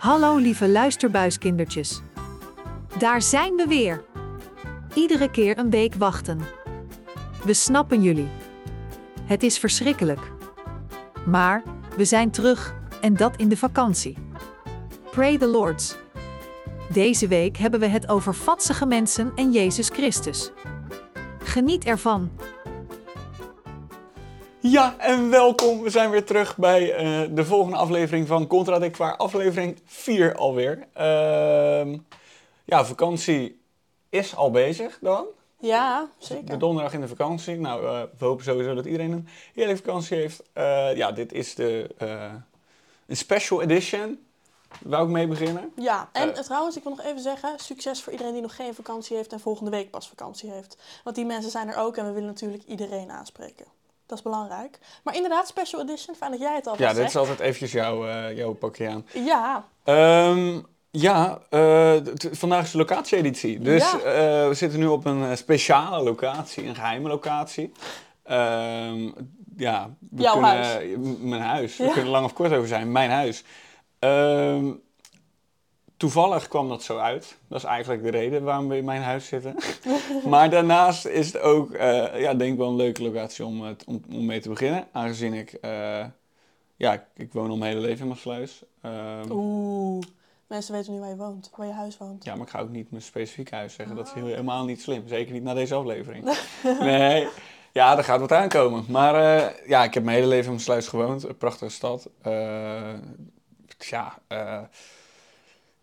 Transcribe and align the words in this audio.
Hallo 0.00 0.36
lieve 0.36 0.68
luisterbuiskindertjes. 0.68 2.00
Daar 2.98 3.22
zijn 3.22 3.56
we 3.56 3.66
weer. 3.68 4.04
Iedere 4.94 5.30
keer 5.30 5.58
een 5.58 5.70
week 5.70 5.94
wachten. 5.94 6.40
We 7.44 7.54
snappen 7.54 8.02
jullie. 8.02 8.28
Het 9.24 9.42
is 9.42 9.58
verschrikkelijk. 9.58 10.20
Maar 11.26 11.62
we 11.96 12.04
zijn 12.04 12.30
terug 12.30 12.74
en 13.00 13.14
dat 13.14 13.36
in 13.36 13.48
de 13.48 13.56
vakantie. 13.56 14.16
Pray 15.10 15.38
the 15.38 15.46
Lords. 15.46 15.96
Deze 16.92 17.28
week 17.28 17.56
hebben 17.56 17.80
we 17.80 17.86
het 17.86 18.08
over 18.08 18.34
vatsige 18.34 18.86
mensen 18.86 19.32
en 19.34 19.52
Jezus 19.52 19.88
Christus. 19.88 20.50
Geniet 21.42 21.84
ervan. 21.84 22.30
Ja, 24.62 24.94
en 24.98 25.30
welkom. 25.30 25.82
We 25.82 25.90
zijn 25.90 26.10
weer 26.10 26.24
terug 26.24 26.56
bij 26.56 26.94
eh, 26.94 27.20
de 27.30 27.44
volgende 27.44 27.76
aflevering 27.76 28.26
van 28.26 28.46
Contradictoire, 28.46 29.16
aflevering 29.16 29.78
4 29.84 30.34
alweer. 30.36 30.86
Ehm 30.92 31.98
ja, 32.64 32.84
vakantie 32.84 33.60
is 34.08 34.36
al 34.36 34.50
bezig 34.50 34.98
dan. 35.00 35.24
Ja, 35.58 36.08
De 36.18 36.24
zeker. 36.26 36.58
donderdag 36.58 36.92
in 36.92 37.00
de 37.00 37.08
vakantie. 37.08 37.56
Nou, 37.56 37.86
eh, 37.86 38.02
we 38.18 38.24
hopen 38.24 38.44
sowieso 38.44 38.74
dat 38.74 38.84
iedereen 38.84 39.12
een 39.12 39.28
heerlijke 39.54 39.82
vakantie 39.82 40.16
heeft. 40.16 40.42
Eh, 40.52 40.96
ja, 40.96 41.12
dit 41.12 41.32
is 41.32 41.54
de 41.54 41.94
een 43.06 43.16
special 43.16 43.62
edition. 43.62 44.24
Wou 44.82 45.04
ik 45.04 45.10
mee 45.10 45.26
beginnen? 45.26 45.72
Ja, 45.76 46.08
en 46.12 46.34
trouwens, 46.34 46.76
ik 46.76 46.82
wil 46.82 46.94
nog 46.96 47.04
even 47.04 47.20
zeggen, 47.20 47.58
succes 47.58 48.02
voor 48.02 48.12
iedereen 48.12 48.32
die 48.32 48.42
nog 48.42 48.56
geen 48.56 48.74
vakantie 48.74 49.16
heeft 49.16 49.32
en 49.32 49.40
volgende 49.40 49.70
week 49.70 49.90
pas 49.90 50.08
vakantie 50.08 50.50
heeft. 50.50 50.76
Want 51.04 51.16
die 51.16 51.24
mensen 51.24 51.50
zijn 51.50 51.68
er 51.68 51.76
ook 51.76 51.96
en 51.96 52.04
we 52.06 52.12
willen 52.12 52.28
natuurlijk 52.28 52.64
iedereen 52.66 53.10
aanspreken. 53.10 53.66
Dat 54.10 54.18
is 54.18 54.24
belangrijk. 54.24 54.78
Maar 55.04 55.14
inderdaad, 55.14 55.46
special 55.46 55.80
edition, 55.82 56.14
fijn 56.16 56.30
dat 56.30 56.40
jij 56.40 56.54
het 56.54 56.66
al 56.66 56.74
Ja, 56.78 56.86
dit 56.88 56.96
zegt. 56.96 57.08
is 57.08 57.16
altijd 57.16 57.40
eventjes 57.40 57.72
jouw, 57.72 58.06
eh, 58.06 58.36
jouw 58.36 58.52
pakje 58.52 58.88
aan. 58.88 59.06
Ja, 59.14 59.64
Ehm, 59.84 60.60
ja, 60.90 61.38
eh, 61.50 61.96
vandaag 62.32 62.64
is 62.64 62.70
de 62.70 62.78
locatie-editie. 62.78 63.58
Dus 63.60 63.90
Ja. 63.90 63.98
eh, 63.98 64.48
we 64.48 64.54
zitten 64.54 64.78
nu 64.78 64.86
op 64.86 65.04
een 65.04 65.36
speciale 65.36 66.02
locatie, 66.02 66.66
een 66.66 66.74
geheime 66.74 67.08
locatie. 67.08 67.72
Ehm, 68.22 69.02
ja, 69.56 69.90
we 70.10 70.22
Jouw 70.22 70.32
kunnen, 70.32 70.50
huis. 70.50 70.96
Mijn 71.20 71.42
huis. 71.42 71.76
We 71.76 71.84
kunnen 71.84 72.04
er 72.04 72.10
lang 72.10 72.24
of 72.24 72.32
kort 72.32 72.52
over 72.52 72.68
zijn. 72.68 72.92
Mijn 72.92 73.10
huis. 73.10 73.44
Ehm, 73.98 74.70
toevallig 76.00 76.48
kwam 76.48 76.68
dat 76.68 76.82
zo 76.82 76.98
uit. 76.98 77.36
Dat 77.48 77.58
is 77.58 77.64
eigenlijk 77.64 78.02
de 78.02 78.10
reden 78.10 78.42
waarom 78.42 78.68
we 78.68 78.76
in 78.76 78.84
mijn 78.84 79.02
huis 79.02 79.26
zitten. 79.26 79.56
maar 80.28 80.50
daarnaast 80.50 81.06
is 81.06 81.26
het 81.32 81.42
ook, 81.42 81.72
eh, 81.72 82.20
ja, 82.20 82.34
denk 82.34 82.52
ik 82.52 82.58
wel 82.58 82.68
een 82.68 82.76
leuke 82.76 83.02
locatie 83.02 83.44
om, 83.44 83.62
het- 83.62 83.84
om, 83.84 84.02
om 84.12 84.24
mee 84.26 84.40
te 84.40 84.48
beginnen. 84.48 84.86
Aangezien 84.92 85.34
ik, 85.34 85.52
eh, 85.52 86.04
ja, 86.76 86.92
ik, 86.92 87.02
ik 87.16 87.32
woon 87.32 87.50
al 87.50 87.56
mijn 87.56 87.72
hele 87.74 87.86
leven 87.86 88.02
in 88.02 88.08
Maasluis. 88.08 88.62
Ehm, 88.82 89.30
oeh. 89.30 90.02
Mensen 90.46 90.74
weten 90.74 90.92
nu 90.92 90.98
waar 91.00 91.08
je 91.08 91.16
woont, 91.16 91.50
waar 91.56 91.66
je 91.66 91.72
huis 91.72 91.98
woont. 91.98 92.24
Ja, 92.24 92.34
maar 92.34 92.46
ik 92.46 92.52
ga 92.52 92.60
ook 92.60 92.70
niet 92.70 92.90
mijn 92.90 93.02
specifieke 93.02 93.54
huis 93.54 93.74
zeggen. 93.74 93.96
Dat 93.96 94.06
is 94.06 94.12
heel- 94.12 94.26
helemaal 94.26 94.64
niet 94.64 94.80
slim. 94.82 95.08
Zeker 95.08 95.32
niet 95.32 95.42
na 95.42 95.54
deze 95.54 95.74
aflevering. 95.74 96.24
nee. 96.80 97.28
Ja, 97.72 97.96
er 97.98 98.04
gaat 98.04 98.20
wat 98.20 98.32
aankomen. 98.32 98.84
Maar 98.88 99.14
eh, 99.36 99.68
ja, 99.68 99.84
ik 99.84 99.94
heb 99.94 100.02
mijn 100.04 100.16
hele 100.16 100.28
leven 100.28 100.52
in 100.52 100.60
Sluis 100.60 100.88
gewoond. 100.88 101.22
Een 101.28 101.36
prachtige 101.36 101.70
stad. 101.70 102.08
Eh, 102.22 102.92
ja, 103.78 104.18
eh, 104.26 104.60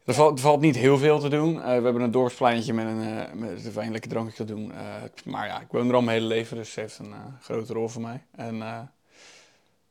er, 0.08 0.14
valt, 0.14 0.40
valt 0.40 0.62
niet 0.62 0.76
heel 0.76 0.98
veel 0.98 1.20
te 1.20 1.30
doen. 1.30 1.56
Eh, 1.62 1.66
we 1.66 1.72
hebben 1.84 2.02
een 2.02 2.12
dorpspleintje 2.12 2.74
met 2.74 2.86
een, 2.86 3.02
eh 3.02 3.34
met 3.34 3.66
een 3.66 3.72
fijn 3.72 3.92
lekker 3.92 4.10
drankje 4.10 4.36
te 4.36 4.46
doen. 4.54 4.72
Eh, 4.72 4.86
maar 5.26 5.48
ja, 5.48 5.60
ik 5.62 5.68
woon 5.72 5.90
er 5.90 5.96
al 5.96 6.02
mijn 6.02 6.18
hele 6.18 6.30
leven, 6.34 6.58
dus 6.58 6.68
het 6.68 6.76
heeft 6.76 7.00
een 7.00 7.14
grote 7.42 7.74
rol 7.74 7.88
voor 7.88 8.02
mij. 8.02 8.24
En 8.32 8.56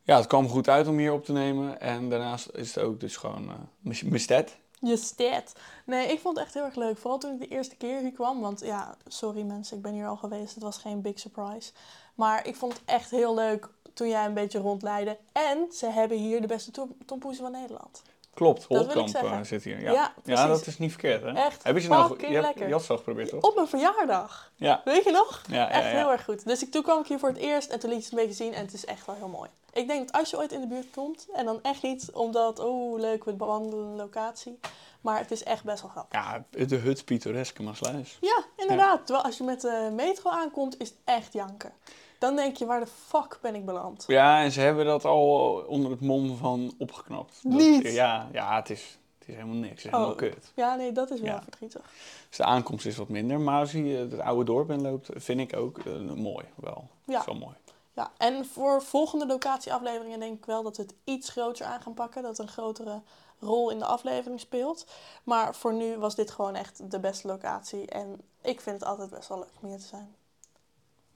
ja, 0.03 0.17
het 0.17 0.27
kwam 0.27 0.48
goed 0.48 0.69
uit 0.69 0.89
om 0.89 0.98
hier 0.98 1.12
op 1.12 1.25
te 1.25 1.33
nemen. 1.33 1.81
En 1.81 2.09
daarnaast 2.11 2.48
is 2.53 2.75
het 2.75 2.84
ook 2.84 3.00
dus 3.00 3.17
gewoon 3.17 3.50
mijn- 3.81 4.20
stad. 4.20 4.56
Je 4.81 4.97
stat. 4.97 5.53
Nee, 5.87 6.06
ik 6.06 6.20
vond 6.20 6.37
het 6.37 6.44
echt 6.47 6.55
heel 6.55 6.64
erg 6.64 6.75
leuk. 6.75 6.98
Vooral 6.98 7.19
toen 7.19 7.33
ik 7.33 7.39
de 7.41 7.48
eerste 7.48 7.77
keer 7.77 8.00
hier 8.00 8.12
kwam. 8.12 8.41
Want 8.41 8.61
ja, 8.61 8.97
sorry 9.06 9.42
mensen, 9.42 9.77
ik 9.77 9.83
ben 9.83 9.92
hier 9.92 10.06
al 10.06 10.17
geweest. 10.17 10.55
Het 10.55 10.62
was 10.62 10.78
geen 10.78 11.00
big 11.03 11.19
surprise. 11.19 11.72
Maar 12.15 12.47
ik 12.47 12.56
vond 12.56 12.72
het 12.72 12.82
echt 12.84 13.10
heel 13.10 13.34
leuk 13.34 13.69
toen 13.94 14.09
jij 14.09 14.25
een 14.25 14.34
beetje 14.34 14.59
rondleidde. 14.59 15.19
En 15.32 15.66
ze 15.72 15.87
hebben 15.91 16.19
hier 16.19 16.41
de 16.41 16.47
beste 16.47 16.71
tom- 16.71 16.97
tompoezen 17.06 17.43
van 17.43 17.53
Nederland. 17.53 18.03
Klopt, 18.37 18.67
eh, 18.69 19.41
zit 19.43 19.65
hier. 19.65 19.81
Ja, 19.81 20.13
Ja, 20.25 20.47
dat 20.47 20.67
is 20.67 20.79
niet 20.79 20.91
verkeerd, 20.91 21.23
hè? 21.23 21.33
Echt 21.33 21.63
Heb 21.63 21.75
je 21.75 21.81
ze 21.81 21.89
fucking 21.89 22.33
Je, 22.33 22.41
hebt- 22.69 22.91
al 22.91 22.97
geprobeerd, 22.97 23.29
toch? 23.29 23.43
Op 23.43 23.55
mijn 23.55 23.69
verjaardag. 23.69 24.53
Ja. 24.57 24.81
Weet 24.85 25.05
je 25.05 25.11
nog? 25.11 25.43
Ja, 25.49 25.71
Echt 25.71 25.87
heel 25.87 26.11
erg 26.11 26.25
goed. 26.25 26.45
Dus 26.47 26.63
ik, 26.63 26.71
toen 26.71 26.83
kwam 26.83 27.01
ik 27.01 27.07
hier 27.07 27.19
voor 27.19 27.29
het 27.29 27.39
eerst 27.39 27.71
en 27.71 27.79
toen 27.79 27.91
liet 27.91 27.99
je 27.99 28.05
het 28.05 28.13
een 28.13 28.27
beetje 28.27 28.45
zien 28.45 28.55
en 28.55 28.65
het 28.65 28.75
is 28.75 28.85
echt 28.85 29.07
wel 29.07 29.15
heel 29.15 29.29
mooi. 29.29 29.51
Ik 29.73 29.87
denk 29.89 30.07
dat 30.07 30.21
als 30.21 30.31
je 30.31 30.37
ooit 30.37 30.53
in 30.53 30.61
de 30.61 30.67
buurt 30.67 30.91
komt, 30.95 31.27
en 31.35 31.45
dan 31.45 31.59
echt 31.63 31.83
niet 31.83 32.11
omdat, 32.13 32.59
oh 32.59 32.99
leuk, 33.01 33.25
we 33.25 33.33
bewandelen 33.33 33.87
een 33.87 33.97
locatie. 33.97 34.59
Maar 35.01 35.19
het 35.19 35.31
is 35.31 35.43
echt 35.43 35.65
best 35.65 35.83
wel 35.83 35.91
grappig. 35.91 36.21
Ja, 36.21 36.45
de 36.67 36.77
hut 36.77 37.05
pittoreske 37.05 37.63
Maasluis. 37.63 38.19
Ja, 38.21 38.45
inderdaad. 38.57 39.07
Terwijl 39.07 39.27
als 39.27 39.37
je 39.37 39.45
met 39.45 39.61
de 39.61 39.91
metro 39.93 40.31
aankomt, 40.31 40.81
is 40.81 40.89
het 40.89 40.99
echt 41.05 41.33
janken. 41.33 41.73
Dan 42.19 42.37
denk 42.37 42.56
je, 42.56 42.66
waar 42.66 42.81
de 42.81 42.87
fuck 42.87 43.38
ben 43.43 43.54
ik 43.54 43.65
beland? 43.65 44.04
Ja, 44.06 44.43
en 44.43 44.53
ze 44.53 44.60
hebben 44.60 44.84
dat 44.87 45.04
al 45.04 45.54
onder 45.66 45.91
het 45.91 46.00
mom 46.00 46.37
van 46.37 46.75
opgeknapt. 46.78 47.41
Dat- 47.43 47.53
Niet? 47.53 47.93
Ja, 47.93 48.28
ja 48.32 48.56
het, 48.56 48.71
is, 48.71 48.99
het 49.19 49.28
is 49.28 49.34
helemaal 49.34 49.54
niks. 49.56 49.69
Het 49.71 49.78
is 49.78 49.84
helemaal 49.84 50.10
Oh. 50.10 50.16
kut. 50.16 50.53
Ja, 50.55 50.75
nee, 50.75 50.93
dat 50.93 51.10
is 51.10 51.21
wel 51.21 51.31
Ja. 51.31 51.43
verdrietig. 51.43 51.82
Dus 52.28 52.37
de 52.37 52.44
aankomst 52.44 52.87
is 52.87 52.97
wat 52.97 53.09
minder. 53.09 53.41
Maar 53.41 53.60
als 53.60 53.72
je 53.72 53.78
het 53.84 54.19
oude 54.19 54.44
dorp 54.44 54.71
in 54.71 54.82
loopt, 54.82 55.09
vind 55.15 55.41
ik 55.41 55.56
ook 55.56 55.78
eh, 55.78 55.93
mooi 56.00 56.44
wel. 56.55 56.88
Ja. 57.05 57.22
Wel 57.26 57.34
mooi. 57.34 57.55
Ja, 57.93 58.10
en 58.16 58.47
voor 58.47 58.82
volgende 58.82 59.26
locatieafleveringen 59.26 60.21
denk 60.21 60.38
ik 60.38 60.44
wel 60.47 60.62
dat 60.62 60.76
we 60.76 60.82
het 60.82 60.94
iets 61.05 61.28
groter 61.31 61.66
aan 61.66 61.81
gaan 61.82 61.94
pakken. 61.94 62.22
Dat 62.22 62.38
een 62.38 62.49
grotere 62.49 63.00
rol 63.41 63.71
in 63.71 63.78
de 63.78 63.84
aflevering 63.84 64.41
speelt. 64.41 64.87
Maar 65.25 65.55
voor 65.55 65.75
nu 65.75 65.99
was 65.99 66.15
dit 66.15 66.31
gewoon 66.31 66.55
echt 66.55 66.91
de 66.91 67.00
beste 67.00 67.26
locatie. 67.26 67.87
En 67.87 68.21
ik 68.43 68.60
vind 68.60 68.81
het 68.81 68.88
altijd 68.88 69.10
best 69.10 69.28
wel 69.28 69.38
leuk 69.38 69.49
om 69.62 69.69
hier 69.69 69.78
te 69.78 69.84
zijn. 69.87 70.15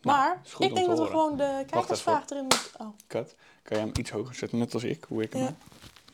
Nou, 0.03 0.19
Maar 0.19 0.41
ik 0.59 0.75
denk 0.75 0.87
dat 0.87 0.99
we 0.99 1.07
gewoon 1.07 1.37
de 1.37 1.65
kijkersvraag 1.71 2.31
erin 2.31 2.43
moeten... 2.43 2.71
Oh, 2.81 2.87
Kat, 3.07 3.35
kan 3.63 3.77
jij 3.77 3.87
hem 3.87 3.91
iets 3.99 4.11
hoger 4.11 4.35
zetten, 4.35 4.59
net 4.59 4.75
als 4.75 4.85
ik, 4.85 5.05
hoe 5.09 5.23
ik 5.23 5.33
hem 5.33 5.43
Ja. 5.43 5.47
heb? 5.47 5.57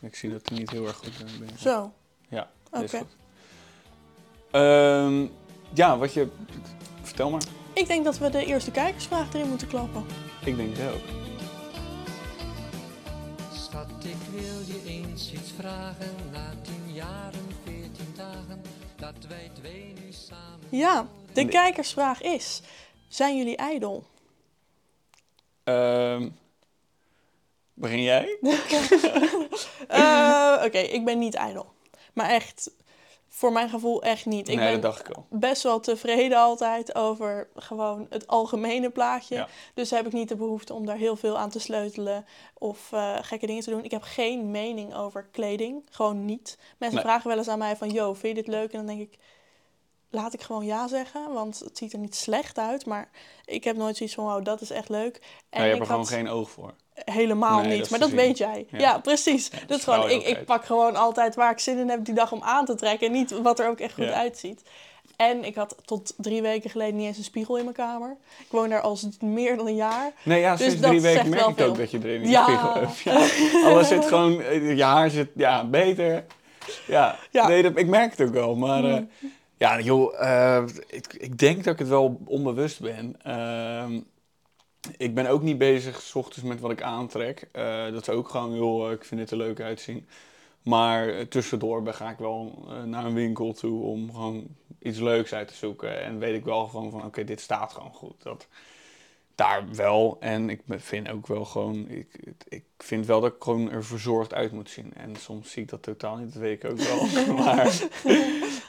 Ik 0.01 0.17
zie 0.17 0.31
dat 0.31 0.49
hij 0.49 0.59
niet 0.59 0.71
heel 0.71 0.87
erg 0.87 0.97
goed 0.97 1.09
eh, 1.25 1.39
ben. 1.39 1.59
zo. 1.59 1.93
Ja, 2.29 2.51
Oké. 2.71 2.89
goed. 2.89 3.07
Ehm, 4.51 5.27
ja, 5.73 5.99
wat 5.99 6.13
je... 6.13 6.29
Vertel 7.03 7.31
maar. 7.31 7.43
Ik 7.73 7.87
denk 7.87 8.05
dat 8.05 8.19
we 8.19 8.31
de 8.31 8.45
eerste 8.45 8.71
kijkersvraag 8.71 9.35
erin 9.35 9.49
moeten 9.49 9.69
klappen. 9.69 10.05
Ik 10.45 10.57
denk 10.57 10.77
het 10.77 10.95
ook. 10.95 11.03
Schat, 13.55 13.89
ik 14.05 14.17
wil 14.31 14.61
je 14.67 14.83
eens 14.87 15.33
iets 15.33 15.51
vragen. 15.59 16.15
Na 16.33 16.51
tien 16.63 16.93
jaren, 16.95 17.47
veertien 17.65 18.13
dagen, 18.17 18.63
dat 18.97 19.15
wij 19.29 19.51
twee 19.55 19.93
nu 20.05 20.13
samen. 20.13 20.67
Ja, 20.69 21.07
de 21.33 21.47
kijkersvraag 21.49 22.23
is... 22.23 22.63
Zijn 23.17 23.37
jullie 23.37 23.57
ijdel? 23.57 24.05
Ehm, 25.65 26.29
begin 27.75 28.03
jij? 28.03 28.39
Eh, 29.89 30.63
Oké, 30.65 30.79
ik 30.79 31.05
ben 31.05 31.19
niet 31.19 31.35
ijdel. 31.35 31.67
Maar 32.13 32.29
echt, 32.31 32.71
voor 33.29 33.53
mijn 33.53 33.69
gevoel 33.69 34.03
echt 34.03 34.27
niet. 34.27 34.49
Ik 34.49 34.57
nee, 34.57 34.65
ben 34.73 34.81
dat 34.81 34.83
dacht 34.93 35.09
ik 35.09 35.17
al. 35.17 35.27
best 35.31 35.63
wel 35.63 35.81
tevreden 35.81 36.39
altijd 36.39 36.95
over 36.95 37.49
gewoon 37.55 38.07
het 38.11 38.27
algemene 38.27 38.91
plaatje. 38.91 39.35
Ja. 39.35 39.49
Dus 39.75 39.91
heb 39.91 40.07
ik 40.07 40.13
niet 40.13 40.29
de 40.29 40.37
behoefte 40.37 40.75
om 40.75 40.87
daar 40.87 40.97
heel 40.97 41.17
veel 41.17 41.39
aan 41.39 41.51
te 41.51 41.59
sleutelen 41.59 42.25
of 42.55 42.93
eh, 42.93 43.17
gekke 43.21 43.47
dingen 43.47 43.63
te 43.63 43.71
doen. 43.71 43.85
Ik 43.85 43.91
heb 43.91 44.03
geen 44.03 44.51
mening 44.51 44.95
over 44.95 45.29
kleding. 45.33 45.83
Gewoon 45.91 46.25
niet. 46.25 46.59
Mensen 46.79 46.99
Nee. 46.99 47.07
vragen 47.09 47.29
wel 47.29 47.39
eens 47.39 47.49
aan 47.49 47.59
mij 47.59 47.77
van, 47.77 47.91
yo, 47.91 48.15
vind 48.15 48.37
je 48.37 48.43
dit 48.43 48.53
leuk? 48.53 48.73
En 48.73 48.79
dan 48.87 48.97
denk 48.97 49.01
ik, 49.13 49.19
laat 50.17 50.35
ik 50.35 50.43
gewoon 50.43 50.65
ja 50.65 50.89
zeggen, 50.89 51.33
want 51.33 51.59
het 51.59 51.79
ziet 51.79 51.93
er 51.93 51.99
niet 51.99 52.15
slecht 52.15 52.59
uit. 52.59 52.87
Maar 52.87 53.09
ik 53.45 53.65
heb 53.65 53.77
nooit 53.77 53.97
zoiets 53.97 54.15
van, 54.15 54.25
wow, 54.25 54.45
dat 54.45 54.61
is 54.61 54.71
echt 54.71 54.89
leuk. 54.89 55.17
En 55.51 55.61
Nee, 55.61 55.63
je 55.63 55.69
hebt 55.69 55.81
er 55.81 55.87
gewoon 55.87 56.01
had- 56.01 56.11
geen 56.11 56.29
oog 56.29 56.51
voor. 56.51 56.75
Helemaal 56.95 57.61
Nee, 57.61 57.79
niet, 57.79 57.91
maar 57.91 57.99
dat 57.99 58.09
zien. 58.09 58.17
weet 58.17 58.39
jij. 58.39 58.67
Ja, 58.71 58.79
Ja. 58.79 58.99
precies. 58.99 59.49
Ja, 59.53 59.59
dat 59.67 59.81
straal 59.81 60.03
gewoon, 60.03 60.21
ik, 60.21 60.27
ik 60.27 60.45
pak 60.45 60.65
gewoon 60.65 60.97
altijd 60.97 61.35
waar 61.35 61.51
ik 61.51 61.59
zin 61.59 61.79
in 61.79 61.89
heb 61.89 62.05
die 62.05 62.15
dag 62.15 62.33
om 62.33 62.43
aan 62.43 62.65
te 62.65 62.75
trekken. 62.75 63.07
En 63.07 63.13
niet 63.13 63.31
wat 63.31 63.59
er 63.59 63.69
ook 63.69 63.79
echt 63.81 63.95
goed 63.95 64.05
Ja. 64.05 64.13
uitziet. 64.13 64.63
En 65.17 65.45
ik 65.45 65.55
had 65.55 65.77
tot 65.85 66.15
drie 66.17 66.43
weken 66.43 66.71
geleden 66.71 66.97
niet 66.97 67.07
eens 67.07 67.19
een 67.19 67.25
spiegel 67.25 67.57
in 67.57 67.63
mijn 67.65 67.77
kamer. 67.77 68.17
Ik 68.39 68.47
woon 68.51 68.69
daar 68.69 68.81
al 68.81 68.99
meer 69.21 69.57
dan 69.57 69.67
een 69.67 69.75
jaar. 69.75 70.13
Nee, 70.23 70.41
ja, 70.41 70.57
Dus 70.57 70.67
sinds 70.67 70.81
drie 70.87 71.01
weken 71.01 71.29
merk 71.29 71.47
ik 71.47 71.61
ook 71.67 71.77
dat 71.79 71.91
je 71.91 71.99
erin 71.99 72.23
in 72.23 72.29
Ja. 72.31 72.43
spiegel 72.43 72.73
hebt. 72.75 72.99
Ja. 72.99 73.69
Alles 73.71 73.89
zit 73.89 74.05
gewoon, 74.07 74.41
eh, 74.41 74.77
je 74.77 74.83
haar 74.85 75.11
zit 75.11 75.29
ja, 75.35 75.65
beter. 75.65 76.25
Ja, 76.87 77.17
Ja. 77.31 77.49
Nee, 77.49 77.63
dat, 77.63 77.73
ik 77.79 77.87
merk 77.87 78.11
het 78.17 78.29
ook 78.29 78.35
wel. 78.35 78.55
Maar 78.57 78.85
eh, 78.85 79.03
ja, 79.57 79.81
joh, 79.81 80.21
eh, 80.21 80.65
ik, 80.87 81.13
ik 81.13 81.39
denk 81.39 81.65
dat 81.65 81.73
ik 81.73 81.79
het 81.79 81.89
wel 81.89 82.21
onbewust 82.25 82.81
ben. 82.81 83.23
Ehm, 83.23 84.01
ik 84.97 85.15
ben 85.15 85.27
ook 85.27 85.43
niet 85.43 85.59
bezig 85.59 86.01
s 86.01 86.15
ochtends 86.15 86.49
met 86.49 86.61
wat 86.61 86.71
ik 86.71 86.83
aantrek. 86.83 87.49
Eh, 87.53 87.85
dat 87.85 88.01
is 88.01 88.09
ook 88.09 88.29
gewoon, 88.29 88.55
joh, 88.55 88.93
ik 88.93 89.05
vind 89.05 89.21
het 89.21 89.31
er 89.31 89.37
leuk 89.37 89.61
uitzien. 89.61 90.09
Maar 90.63 91.09
eh, 91.09 91.27
tussendoor 91.27 91.83
ben, 91.83 91.95
ga 91.95 92.11
ik 92.11 92.19
wel 92.19 92.69
naar 92.85 93.05
een 93.05 93.15
winkel 93.15 93.53
toe 93.53 93.83
om 93.83 94.13
gewoon 94.15 94.47
iets 94.79 94.99
leuks 94.99 95.33
uit 95.35 95.49
te 95.49 95.55
zoeken. 95.55 96.03
En 96.03 96.19
weet 96.19 96.35
ik 96.37 96.45
wel 96.45 96.67
gewoon 96.67 96.91
van, 96.91 97.05
oké, 97.05 97.25
dit 97.25 97.41
staat 97.41 97.73
gewoon 97.73 97.93
goed. 97.93 98.23
Dat, 98.23 98.49
Daar 99.37 99.75
wel. 99.75 100.17
En 100.21 100.51
ik 100.51 100.61
vind 100.69 101.09
ook 101.09 101.27
wel 101.27 101.45
gewoon... 101.45 101.89
Ik, 101.89 102.35
ik 102.49 102.65
vind 102.79 103.07
wel 103.07 103.21
dat 103.21 103.35
ik 103.35 103.43
gewoon 103.43 103.71
er 103.71 103.85
verzorgd 103.85 104.35
uit 104.35 104.53
moet 104.53 104.71
zien. 104.71 104.95
En 104.95 105.17
soms 105.17 105.51
zie 105.51 105.63
ik 105.63 105.69
dat 105.69 105.83
totaal 105.83 106.17
niet, 106.17 106.33
dat 106.33 106.43
weet 106.43 106.65
ik 106.65 106.71
ook 106.71 106.79
wel. 106.79 107.07
maar, 107.45 107.79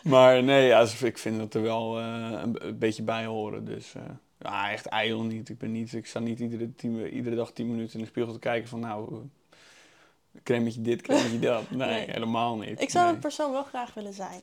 maar 0.03 0.43
nee, 0.43 0.67
ja, 0.67 0.87
ik 1.03 1.17
vind 1.17 1.37
dat 1.37 1.53
er 1.53 1.61
wel 1.61 1.99
eh, 1.99 2.05
een, 2.31 2.67
een 2.67 2.77
beetje 2.77 3.03
bij 3.03 3.25
horen. 3.25 3.65
Dus 3.65 3.93
eh, 3.95 4.01
ja, 4.39 4.71
echt 4.71 4.85
ijdel 4.85 5.23
niet. 5.23 5.49
Ik, 5.49 5.57
ben 5.57 5.71
niet. 5.71 5.93
ik 5.93 6.05
sta 6.05 6.19
niet 6.19 6.39
iedere, 6.39 6.75
tien, 6.75 7.07
iedere 7.07 7.35
dag 7.35 7.51
tien 7.51 7.71
minuten 7.71 7.93
in 7.93 7.99
de 7.99 8.09
spiegel 8.09 8.33
te 8.33 8.39
kijken 8.39 8.69
van... 8.69 8.79
Nou, 8.79 9.29
cremmetje 10.43 10.81
dit, 10.81 11.01
cremmetje 11.01 11.39
dat. 11.39 11.69
Nee, 11.71 11.89
Nee. 11.89 12.11
helemaal 12.11 12.57
niet. 12.57 12.81
Ik 12.81 12.89
zou 12.89 13.03
nee. 13.03 13.13
dat 13.13 13.21
persoon 13.21 13.51
wel 13.51 13.63
graag 13.63 13.93
willen 13.93 14.13
zijn. 14.13 14.41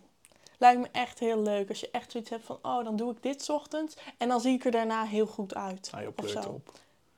Lijkt 0.59 0.81
me 0.81 0.89
echt 0.93 1.19
heel 1.19 1.43
leuk 1.43 1.69
als 1.69 1.81
je 1.81 1.89
echt 1.91 2.11
zoiets 2.13 2.31
hebt 2.31 2.45
van, 2.45 2.59
oh, 2.63 2.85
dan 2.85 2.97
doe 2.97 3.11
ik 3.13 3.23
dit 3.23 3.51
ochtends 3.51 3.97
en 4.19 4.29
dan 4.29 4.41
zie 4.41 4.53
ik 4.55 4.65
er 4.65 4.71
daarna 4.71 5.05
heel 5.05 5.27
goed 5.27 5.55
uit. 5.55 5.91
Ah, 5.95 6.01
pleurt 6.15 6.43
zo. 6.43 6.49
op. 6.49 6.73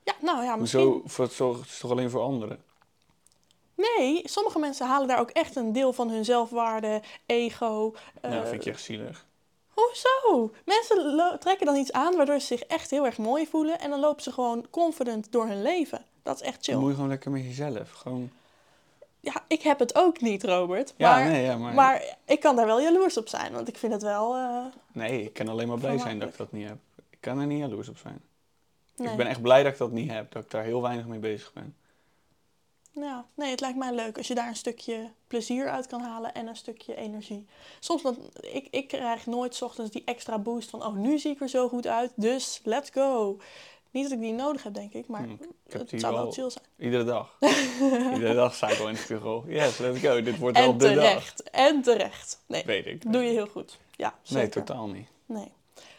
Ja, 0.04 0.12
nou 0.20 0.44
ja, 0.44 0.56
misschien. 0.56 0.80
Hoezo? 0.82 1.02
Voor 1.06 1.24
het 1.24 1.34
zorg 1.34 1.58
het 1.58 1.66
is 1.68 1.78
toch 1.78 1.90
alleen 1.90 2.10
voor 2.10 2.20
anderen? 2.22 2.62
Nee, 3.74 4.22
sommige 4.24 4.58
mensen 4.58 4.86
halen 4.86 5.08
daar 5.08 5.20
ook 5.20 5.30
echt 5.30 5.56
een 5.56 5.72
deel 5.72 5.92
van 5.92 6.10
hun 6.10 6.24
zelfwaarde, 6.24 7.02
ego. 7.26 7.94
nou, 8.22 8.34
eh, 8.34 8.40
dat 8.40 8.48
vind 8.48 8.66
ik 8.66 8.72
echt 8.72 8.82
zielig. 8.82 9.26
Hoezo? 9.68 10.50
Mensen 10.64 11.36
trekken 11.40 11.66
dan 11.66 11.76
iets 11.76 11.92
aan 11.92 12.16
waardoor 12.16 12.40
ze 12.40 12.46
zich 12.46 12.60
echt 12.62 12.90
heel 12.90 13.04
erg 13.06 13.18
mooi 13.18 13.46
voelen 13.46 13.80
en 13.80 13.90
dan 13.90 14.00
lopen 14.00 14.22
ze 14.22 14.32
gewoon 14.32 14.66
confident 14.70 15.32
door 15.32 15.46
hun 15.46 15.62
leven. 15.62 16.04
Dat 16.22 16.34
is 16.34 16.40
echt 16.46 16.54
Dan 16.54 16.62
chill. 16.64 16.76
moet 16.76 16.88
je 16.88 16.94
gewoon 16.94 17.08
lekker 17.10 17.30
met 17.30 17.42
jezelf. 17.42 17.90
Gewoon... 17.90 18.30
Ja, 19.26 19.44
ik 19.49 19.62
heb 19.62 19.78
het 19.78 19.94
ook 19.94 20.20
niet, 20.20 20.44
Robert. 20.44 20.94
Ja, 20.96 21.11
Maar, 21.17 21.28
nee, 21.31 21.43
ja, 21.43 21.56
maar... 21.56 21.75
maar 21.75 22.17
ik 22.25 22.40
kan 22.40 22.56
daar 22.56 22.67
wel 22.67 22.81
jaloers 22.81 23.17
op 23.17 23.28
zijn, 23.28 23.52
want 23.52 23.69
ik 23.69 23.76
vind 23.78 23.93
het 23.93 24.02
wel. 24.02 24.34
eh, 24.34 24.64
Nee, 24.93 25.23
ik 25.25 25.32
kan 25.32 25.49
alleen 25.49 25.69
maar 25.69 25.78
blij 25.78 25.99
zijn 25.99 26.19
dat 26.19 26.28
ik 26.28 26.37
dat 26.37 26.52
niet 26.52 26.69
heb. 26.69 26.76
Ik 27.11 27.20
kan 27.20 27.38
er 27.38 27.46
niet 27.46 27.58
jaloers 27.58 27.88
op 27.88 27.99
zijn. 27.99 28.20
nee. 28.96 29.11
Ik 29.11 29.17
ben 29.17 29.26
echt 29.26 29.43
blij 29.43 29.62
dat 29.62 29.73
ik 29.73 29.78
dat 29.78 29.90
niet 29.90 30.11
heb. 30.11 30.32
Dat 30.32 30.44
ik 30.44 30.50
daar 30.50 30.64
heel 30.64 30.82
weinig 30.82 31.06
mee 31.06 31.19
bezig 31.19 31.52
ben. 31.52 31.76
Ja, 32.90 33.26
nee, 33.34 33.50
het 33.50 33.61
lijkt 33.61 33.78
mij 33.78 33.94
leuk 33.94 34.17
als 34.17 34.26
je 34.28 34.34
daar 34.34 34.49
een 34.49 34.56
stukje 34.56 35.11
plezier 35.26 35.70
uit 35.70 35.87
kan 35.87 36.00
halen 36.00 36.34
en 36.34 36.46
een 36.46 36.56
stukje 36.56 36.94
energie. 36.96 37.46
Soms 37.81 38.02
dan, 38.02 38.17
ik, 38.40 38.69
ik 38.70 38.88
krijg 38.88 39.26
nooit 39.26 39.55
's 39.55 39.62
ochtends 39.62 39.90
die 39.90 40.02
extra 40.05 40.38
boost 40.38 40.70
van, 40.70 40.84
oh, 40.84 40.94
nu 40.94 41.19
zie 41.19 41.31
ik 41.31 41.40
er 41.40 41.49
zo 41.49 41.69
goed 41.69 41.87
uit, 41.87 42.12
dus 42.14 42.61
let's 42.64 42.90
go. 42.90 43.38
Niet 43.96 44.04
dat 44.08 44.12
ik 44.19 44.20
die 44.25 44.32
nodig 44.32 44.62
heb, 44.62 44.75
denk 44.75 44.93
ik, 44.93 45.06
maar 45.08 45.22
Hm, 45.22 45.31
ik 45.66 45.72
het 45.72 45.93
zou 46.00 46.14
wel 46.14 46.22
wel. 46.22 46.32
chill 46.32 46.50
zijn. 46.50 46.64
Iedere 46.78 47.04
dag. 47.04 47.37
Iedere 48.14 48.34
dag 48.34 48.54
sta 48.54 48.69
ik 48.69 48.78
wel 48.78 48.88
in 48.88 48.94
de 48.94 49.00
spiegel. 49.00 49.44
Yes, 49.46 49.78
let's 49.78 50.00
go. 50.00 50.22
Dit 50.22 50.38
wordt 50.38 50.58
wel 50.58 50.70
En 50.70 50.78
de 50.78 50.84
dag. 50.94 51.04
terecht, 51.04 51.50
en 51.50 51.82
terecht. 51.82 52.43
Nee, 52.46 52.62
Weet 52.64 52.87
ik. 52.87 53.12
doe 53.12 53.22
je 53.22 53.31
heel 53.31 53.46
goed. 53.46 53.78
Ja, 53.90 54.08
Nee, 54.28 54.43
zeker. 54.43 54.64
totaal 54.64 54.87
niet. 54.88 55.08
Nee. 55.26 55.52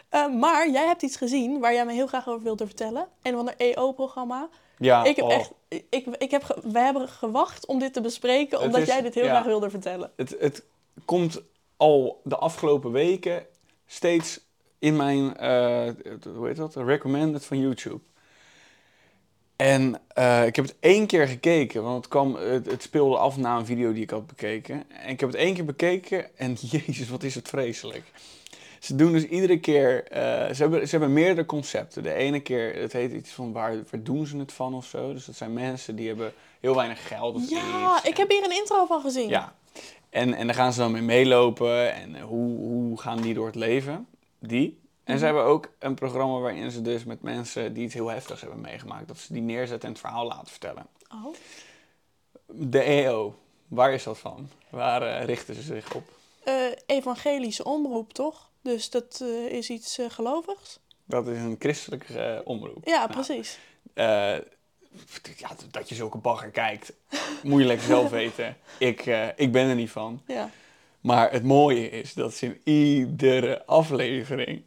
Eh, 0.09 0.33
maar 0.33 0.69
jij 0.69 0.85
hebt 0.85 1.01
iets 1.01 1.15
gezien 1.15 1.59
waar 1.59 1.73
jij 1.73 1.85
me 1.85 1.93
heel 1.93 2.07
graag 2.07 2.27
over 2.27 2.43
wilde 2.43 2.65
vertellen. 2.65 3.07
Een 3.21 3.33
van 3.33 3.45
de 3.45 3.53
EO-programma. 3.57 4.49
Ja, 4.77 5.03
ik 5.03 5.15
heb 5.15 5.25
oh, 5.25 5.33
echt, 5.33 5.51
ik, 5.89 6.05
ik 6.17 6.31
heb, 6.31 6.43
ge- 6.43 6.59
we 6.63 6.79
hebben 6.79 7.07
gewacht 7.09 7.65
om 7.65 7.79
dit 7.79 7.93
te 7.93 8.01
bespreken, 8.01 8.61
omdat 8.61 8.81
is- 8.81 8.87
jij 8.87 9.01
dit 9.01 9.13
heel 9.13 9.23
ja. 9.23 9.29
graag 9.29 9.45
wilde 9.45 9.69
vertellen. 9.69 10.11
het, 10.15 10.35
het 10.39 10.63
komt 11.05 11.41
al 11.77 12.21
de 12.23 12.35
afgelopen 12.37 12.91
weken 12.91 13.45
steeds 13.85 14.39
in 14.79 14.95
mijn, 14.95 15.23
het- 15.37 16.23
hoe 16.35 16.47
heet 16.47 16.55
dat, 16.55 16.75
recommended 16.75 17.45
van 17.45 17.59
YouTube. 17.59 17.99
En 19.55 19.99
eh, 20.07 20.45
ik 20.45 20.55
heb 20.55 20.65
het 20.65 20.75
één 20.79 21.07
keer 21.07 21.27
gekeken, 21.27 21.83
want 21.83 21.95
het, 21.97 22.07
kwam, 22.07 22.35
het, 22.35 22.65
het 22.71 22.81
speelde 22.83 23.17
af 23.17 23.37
na 23.37 23.57
een 23.57 23.65
video 23.65 23.93
die 23.93 24.03
ik 24.03 24.09
had 24.09 24.27
bekeken. 24.27 24.83
En 24.91 25.09
ik 25.09 25.19
heb 25.19 25.29
het 25.29 25.37
één 25.37 25.53
keer 25.53 25.65
bekeken 25.65 26.37
en 26.37 26.53
jezus, 26.71 27.09
wat 27.09 27.23
is 27.23 27.35
het 27.35 27.47
vreselijk. 27.47 28.03
Ze 28.79 28.95
doen 28.95 29.11
dus 29.11 29.23
iedere 29.23 29.59
keer, 29.59 30.03
eh, 30.07 30.21
ze, 30.53 30.61
hebben, 30.61 30.81
ze 30.87 30.89
hebben 30.97 31.13
meerdere 31.13 31.45
concepten. 31.47 32.03
De 32.03 32.13
ene 32.13 32.39
keer, 32.39 32.75
het 32.75 32.93
heet 32.93 33.11
iets 33.11 33.31
van 33.31 33.51
waar, 33.51 33.75
waar 33.91 34.03
doen 34.03 34.25
ze 34.25 34.37
het 34.37 34.53
van 34.53 34.73
of 34.73 34.85
zo. 34.85 35.13
Dus 35.13 35.25
dat 35.25 35.35
zijn 35.35 35.53
mensen 35.53 35.95
die 35.95 36.07
hebben 36.07 36.33
heel 36.59 36.75
weinig 36.75 37.07
geld 37.07 37.35
of 37.35 37.49
Ja, 37.49 37.97
iets. 37.97 38.07
ik 38.09 38.17
heb 38.17 38.29
hier 38.29 38.43
een 38.43 38.55
intro 38.57 38.85
van 38.85 39.01
gezien. 39.01 39.29
Ja, 39.29 39.53
en, 40.09 40.33
en 40.33 40.45
daar 40.47 40.55
gaan 40.55 40.73
ze 40.73 40.79
dan 40.79 40.91
mee 40.91 41.01
meelopen 41.01 41.93
en 41.93 42.19
hoe, 42.21 42.57
hoe 42.57 42.99
gaan 43.01 43.21
die 43.21 43.33
door 43.33 43.45
het 43.45 43.55
leven? 43.55 44.07
Die. 44.39 44.79
En 45.03 45.13
Mhm. 45.13 45.17
ze 45.17 45.25
hebben 45.25 45.43
ook 45.43 45.69
een 45.79 45.95
programma 45.95 46.37
waarin 46.39 46.71
ze 46.71 46.81
dus 46.81 47.03
met 47.03 47.21
mensen 47.21 47.73
die 47.73 47.83
iets 47.83 47.93
heel 47.93 48.07
heftigs 48.07 48.41
hebben 48.41 48.61
meegemaakt, 48.61 49.07
dat 49.07 49.17
ze 49.17 49.33
die 49.33 49.41
neerzetten 49.41 49.87
en 49.87 49.93
het 49.93 49.99
verhaal 50.03 50.25
laten 50.27 50.47
vertellen. 50.47 50.85
Oh. 51.11 51.33
De 52.45 52.81
EO, 52.81 53.35
waar 53.67 53.93
is 53.93 54.03
dat 54.03 54.17
van? 54.17 54.49
Waar 54.69 55.01
eh, 55.01 55.25
richten 55.25 55.55
ze 55.55 55.61
zich 55.61 55.93
op? 55.95 56.09
Eh, 56.43 56.53
evangelische 56.85 57.63
omroep, 57.63 58.13
toch? 58.13 58.49
Dus 58.61 58.89
dat 58.89 59.19
eh, 59.23 59.45
is 59.51 59.69
iets 59.69 59.97
gelovigs? 60.07 60.79
Dat 61.05 61.27
is 61.27 61.37
een 61.37 61.55
christelijke 61.59 62.41
omroep. 62.45 62.85
Ja, 62.87 62.97
Nou, 62.97 63.11
precies. 63.11 63.59
ja, 65.37 65.55
dat 65.71 65.89
je 65.89 65.95
zulke 65.95 66.17
bagger 66.17 66.49
kijkt, 66.49 66.93
lekker 67.43 67.85
zelf 67.87 68.09
weten. 68.21 68.57
Ik, 68.79 69.05
ik 69.35 69.51
ben 69.51 69.69
er 69.69 69.75
niet 69.75 69.91
van. 69.91 70.21
Ja. 70.27 70.49
Maar 71.07 71.31
het 71.31 71.43
mooie 71.43 71.89
is 71.89 72.13
dat 72.13 72.33
ze 72.33 72.45
in 72.45 72.61
iedere 72.63 73.65
aflevering, 73.65 74.63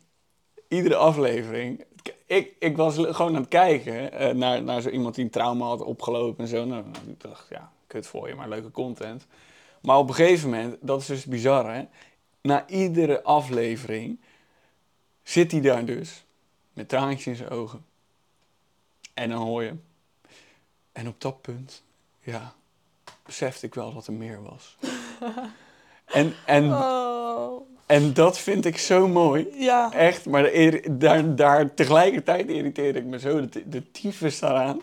iedere 0.68 0.96
aflevering, 0.96 1.84
ik, 2.26 2.54
ik 2.58 2.76
was 2.76 2.94
gewoon 2.94 3.34
aan 3.34 3.40
het 3.40 3.48
kijken 3.48 4.12
eh, 4.12 4.34
naar, 4.34 4.62
naar 4.62 4.80
zo 4.80 4.88
iemand 4.88 5.14
die 5.14 5.24
een 5.24 5.30
trauma 5.30 5.66
had 5.66 5.82
opgelopen 5.82 6.44
en 6.44 6.50
zo. 6.50 6.64
Nou, 6.64 6.84
ik 7.06 7.20
dacht, 7.20 7.46
ja, 7.48 7.72
kut 7.86 8.06
voor 8.06 8.28
je, 8.28 8.34
maar 8.34 8.48
leuke 8.48 8.70
content. 8.70 9.26
Maar 9.80 9.98
op 9.98 10.08
een 10.08 10.14
gegeven 10.14 10.50
moment, 10.50 10.76
dat 10.80 11.00
is 11.00 11.06
dus 11.06 11.24
bizar 11.24 11.74
hè, 11.74 11.84
na 12.40 12.68
iedere 12.68 13.22
aflevering 13.22 14.20
zit 15.22 15.52
hij 15.52 15.60
daar 15.60 15.84
dus 15.84 16.24
met 16.72 16.88
traantjes 16.88 17.26
in 17.26 17.36
zijn 17.36 17.50
ogen. 17.50 17.84
En 19.14 19.28
dan 19.28 19.42
hoor 19.42 19.62
je. 19.62 19.74
En 20.92 21.08
op 21.08 21.20
dat 21.20 21.40
punt, 21.40 21.82
ja, 22.20 22.54
besefte 23.22 23.66
ik 23.66 23.74
wel 23.74 23.94
dat 23.94 24.06
er 24.06 24.12
meer 24.12 24.42
was. 24.42 24.76
En, 26.12 26.34
en, 26.46 26.72
Oh. 26.72 27.68
en 27.86 28.12
dat 28.14 28.38
vind 28.38 28.64
ik 28.64 28.78
zo 28.78 29.08
mooi. 29.08 29.48
Ja. 29.54 29.92
Echt, 29.92 30.26
maar 30.26 30.50
daar, 30.90 31.36
daar 31.36 31.74
tegelijkertijd 31.74 32.48
irriteer 32.48 32.96
ik 32.96 33.04
me 33.04 33.18
zo 33.18 33.48
de, 33.48 33.68
de 33.68 33.90
tyfus 33.90 34.38
daaraan. 34.38 34.82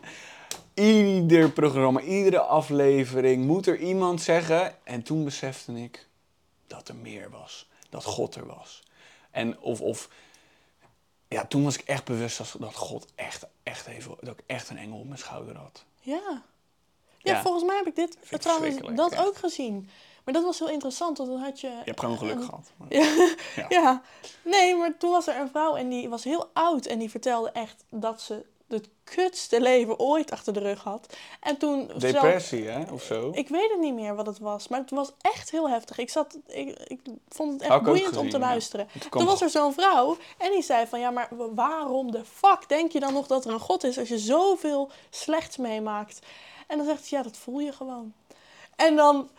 Ieder 0.74 1.52
programma, 1.52 2.00
iedere 2.02 2.40
aflevering 2.40 3.46
moet 3.46 3.68
er 3.68 3.78
iemand 3.78 4.22
zeggen. 4.22 4.86
En 4.86 5.04
toen 5.04 5.24
besefte 5.24 5.74
ik 5.84 6.08
dat 6.68 6.88
er 6.88 6.96
meer 6.96 7.30
was. 7.30 7.68
Dat 7.90 8.04
God 8.04 8.36
er 8.36 8.46
was. 8.46 8.84
En 9.32 9.60
of, 9.60 9.82
of 9.82 10.10
ja, 11.28 11.46
toen 11.46 11.64
was 11.64 11.78
ik 11.78 11.82
echt 11.86 12.04
bewust 12.06 12.38
dat, 12.38 12.56
dat 12.60 12.76
God 12.76 13.08
echt, 13.16 13.46
echt 13.64 13.88
even, 13.88 14.16
dat 14.22 14.34
ik 14.34 14.44
echt 14.48 14.70
een 14.70 14.78
engel 14.78 15.00
op 15.00 15.06
mijn 15.06 15.18
schouder 15.20 15.56
had. 15.56 15.84
Ja. 16.02 16.42
Ja, 17.18 17.34
Ja. 17.34 17.42
volgens 17.42 17.64
mij 17.64 17.76
heb 17.78 17.88
ik 17.88 17.96
dit 17.96 18.18
trouwens 18.42 18.76
dat 18.96 19.12
echt. 19.12 19.26
ook 19.26 19.38
gezien. 19.38 19.90
Maar 20.28 20.36
dat 20.36 20.46
was 20.46 20.60
heel 20.60 20.70
interessant, 20.70 21.18
want 21.18 21.30
dan 21.30 21.40
had 21.40 21.60
je... 21.60 21.68
Je 21.68 21.82
hebt 21.86 22.00
gewoon 22.00 22.18
geluk 22.18 22.36
een- 22.36 22.44
gehad. 22.44 22.72
Ja. 22.90 23.04
Ja. 23.56 23.66
ja. 23.82 24.02
Nee, 24.44 24.76
maar 24.76 24.98
toen 24.98 25.12
was 25.12 25.28
er 25.28 25.40
een 25.40 25.50
vrouw 25.50 25.76
en 25.76 25.90
die 25.90 26.10
was 26.10 26.24
heel 26.24 26.50
oud 26.54 26.86
en 26.86 27.00
die 27.00 27.10
vertelde 27.10 27.50
echt 27.52 27.84
dat 27.90 28.22
ze 28.22 28.46
het 28.68 28.90
kutste 29.04 29.62
leven 29.62 30.00
ooit 30.00 30.32
achter 30.32 30.54
de 30.54 30.60
rug 30.60 30.84
had. 30.84 31.16
En 31.42 31.58
toen... 31.58 31.86
zelf- 31.98 32.02
Depressie, 32.14 32.68
hè? 32.68 32.92
Of 32.92 33.04
zo. 33.04 33.30
Ik 33.34 33.50
weet 33.50 33.70
het 33.70 33.80
niet 33.80 33.94
meer 33.94 34.16
wat 34.16 34.26
het 34.26 34.40
was, 34.40 34.68
maar 34.68 34.80
het 34.80 34.90
was 34.90 35.12
echt 35.22 35.52
heel 35.52 35.70
heftig. 35.70 35.98
Ik, 35.98 36.10
zat, 36.10 36.38
ik, 36.48 36.80
ik 36.80 37.00
vond 37.30 37.52
het 37.54 37.62
echt 37.62 37.72
ook 37.72 37.84
boeiend 37.84 38.18
om 38.18 38.30
te 38.30 38.38
ja. 38.38 38.46
luisteren. 38.46 38.88
Het 38.92 39.12
Toen 39.12 39.26
was 39.26 39.42
er 39.42 39.50
zo'n 39.50 39.74
vrouw 39.74 40.18
en 40.38 40.52
die 40.52 40.62
zei 40.62 40.88
van 40.88 41.00
ja, 41.00 41.10
maar 41.10 41.28
wa- 41.32 41.54
waarom 41.54 42.12
de 42.12 42.26
fuck 42.26 42.60
denk 42.70 42.92
je 42.92 43.00
dan 43.00 43.14
nog 43.14 43.28
dat 43.28 43.46
er 43.46 43.52
een 43.52 43.60
God 43.60 43.84
is 43.84 43.98
als 44.00 44.08
je 44.10 44.18
zoveel 44.20 44.90
slechts 45.10 45.58
meemaakt? 45.58 46.20
En 46.68 46.78
dan 46.78 46.86
zegt 46.86 47.06
ze 47.06 47.16
ja, 47.16 47.24
dat 47.24 47.38
voel 47.38 47.60
je 47.60 47.72
gewoon. 47.72 48.14
En 48.76 48.96
dan, 48.96 49.30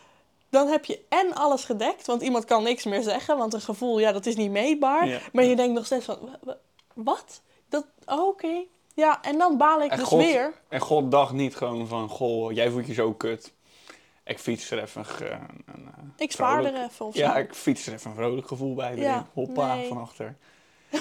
dan 0.49 0.67
heb 0.67 0.85
je 0.85 0.99
en 1.09 1.33
alles 1.33 1.63
gedekt, 1.65 2.05
want 2.07 2.21
iemand 2.21 2.45
kan 2.45 2.63
niks 2.63 2.83
meer 2.85 3.01
zeggen, 3.01 3.37
want 3.37 3.53
een 3.53 3.61
gevoel, 3.61 3.99
ja, 3.99 4.11
dat 4.11 4.25
is 4.25 4.35
niet 4.35 4.51
meetbaar. 4.51 5.07
Ja. 5.07 5.19
Maar 5.33 5.43
je 5.43 5.55
denkt 5.55 5.73
nog 5.75 5.85
steeds 5.85 6.05
van 6.05 6.17
wa- 6.21 6.39
wa- 6.43 6.57
wat? 6.93 7.41
Dat, 7.69 7.85
oh, 8.05 8.27
oké. 8.27 8.63
Ja, 8.93 9.21
en 9.21 9.37
dan 9.37 9.57
baal 9.57 9.81
ik 9.81 9.91
En 9.91 9.97
dus 9.97 10.07
God, 10.07 10.19
weer. 10.21 10.53
En 10.69 10.79
God 10.79 11.11
dacht 11.11 11.33
niet 11.33 11.55
gewoon 11.55 11.87
van, 11.87 12.09
goh, 12.09 12.51
jij 12.51 12.69
voelt 12.69 12.87
je 12.87 12.93
zo 12.93 13.13
kut. 13.13 13.53
Ik 14.23 14.39
fiets 14.39 14.71
er 14.71 14.81
even 14.81 15.05
een, 15.19 15.27
eh, 15.65 16.03
Ik 16.17 16.31
spaar 16.31 16.65
er 16.65 16.83
even 16.83 17.05
of 17.05 17.15
Ja, 17.15 17.37
ik 17.37 17.53
fiets 17.55 17.87
er 17.87 17.93
even 17.93 18.09
een 18.09 18.15
vrolijk 18.15 18.47
gevoel 18.47 18.73
bij. 18.73 18.95
Ja, 18.95 19.27
Hoppa, 19.33 19.75
nee. 19.75 19.87
van 19.87 19.97
achter. 19.97 20.37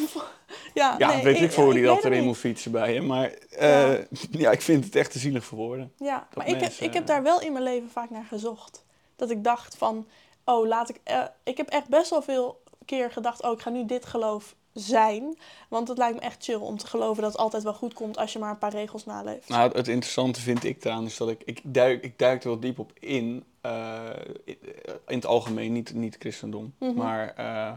Ja, 0.75 0.95
Ja, 0.99 1.09
nee, 1.15 1.23
weet 1.23 1.41
ik 1.41 1.53
voor 1.53 1.67
ja, 1.67 1.73
die 1.73 1.85
dat 1.85 2.05
erin 2.05 2.25
moet 2.25 2.37
fietsen 2.37 2.71
bij 2.73 2.95
je. 2.95 3.01
Maar 3.01 3.31
eh, 3.51 4.05
ja. 4.31 4.51
ik 4.51 4.61
vind 4.63 4.85
het 4.85 4.97
echt 4.97 5.13
te 5.13 5.19
zielig 5.19 5.45
voor 5.45 5.59
woorden. 5.59 5.93
Ja, 5.97 6.29
maar 6.35 6.49
ik, 6.49 6.61
heb, 6.61 6.73
ik 6.73 6.93
heb 6.95 7.07
daar 7.07 7.23
wel 7.23 7.41
in 7.41 7.53
mijn 7.53 7.65
leven 7.65 7.91
vaak 7.91 8.11
naar 8.11 8.25
gezocht. 8.25 8.85
Dat 9.19 9.31
ik 9.31 9.45
dacht 9.45 9.77
van, 9.77 10.07
oh, 10.45 10.67
laat 10.67 10.89
ik... 10.89 11.01
eh, 11.05 11.23
ik 11.43 11.57
heb 11.57 11.69
echt 11.69 11.89
best 11.89 12.11
wel 12.11 12.23
veel 12.23 12.63
keer 12.85 13.11
gedacht, 13.11 13.43
oh, 13.43 13.53
ik 13.53 13.61
ga 13.61 13.71
nu 13.71 13.85
dit 13.87 14.07
geloof 14.07 14.55
zijn. 14.73 15.39
Want 15.69 15.89
het 15.89 15.99
lijkt 15.99 16.15
me 16.17 16.21
echt 16.21 16.45
chill 16.45 16.55
om 16.61 16.77
te 16.79 16.87
geloven 16.87 17.23
dat 17.23 17.33
het 17.33 17.41
altijd 17.41 17.63
wel 17.63 17.75
goed 17.75 17.95
komt 17.95 18.17
als 18.19 18.33
je 18.33 18.39
maar 18.39 18.51
een 18.51 18.59
paar 18.59 18.73
regels 18.73 19.05
naleeft. 19.05 19.49
Nou, 19.49 19.73
het, 19.73 19.89
interessante 19.89 20.41
vind 20.41 20.65
ik 20.65 20.85
eraan 20.85 21.05
is 21.05 21.17
dat 21.17 21.29
ik, 21.29 21.43
ik, 21.45 21.61
duik, 21.65 22.05
ik 22.05 22.19
duik 22.19 22.43
er 22.43 22.49
wel 22.49 22.61
diep 22.61 22.79
op 22.79 22.93
in. 22.99 23.45
eh, 23.61 24.11
in, 24.45 24.59
in 25.07 25.15
het 25.15 25.27
algemeen, 25.27 25.73
niet, 25.73 25.95
niet 25.95 26.17
christendom. 26.19 26.75
Mhm. 26.79 26.95
Maar 26.95 27.35
eh, 27.37 27.73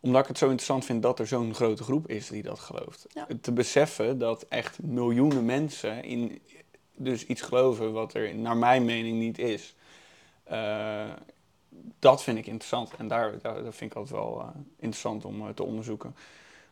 omdat 0.00 0.22
ik 0.22 0.28
het 0.28 0.38
zo 0.38 0.44
interessant 0.44 0.84
vind 0.84 1.02
dat 1.02 1.18
er 1.18 1.26
zo'n 1.26 1.54
grote 1.54 1.82
groep 1.82 2.08
is 2.08 2.28
die 2.28 2.42
dat 2.42 2.58
gelooft. 2.58 3.06
Ja. 3.08 3.26
Te 3.40 3.52
beseffen 3.52 4.18
dat 4.18 4.46
echt 4.48 4.82
miljoenen 4.82 5.44
mensen 5.44 6.04
in 6.04 6.40
dus 6.94 7.26
iets 7.26 7.40
geloven 7.40 7.92
wat 7.92 8.14
er 8.14 8.34
naar 8.34 8.56
mijn 8.56 8.84
mening 8.84 9.18
niet 9.18 9.38
is. 9.38 9.74
Eh, 10.46 11.10
dat 11.98 12.22
vind 12.22 12.38
ik 12.38 12.46
interessant 12.46 12.94
en 12.96 13.08
daar, 13.08 13.40
daar, 13.40 13.62
dat 13.62 13.74
vind 13.74 13.90
ik 13.90 13.96
altijd 13.96 14.20
wel 14.20 14.40
eh, 14.40 14.48
interessant 14.76 15.24
om 15.24 15.46
eh, 15.46 15.54
te 15.54 15.62
onderzoeken. 15.62 16.16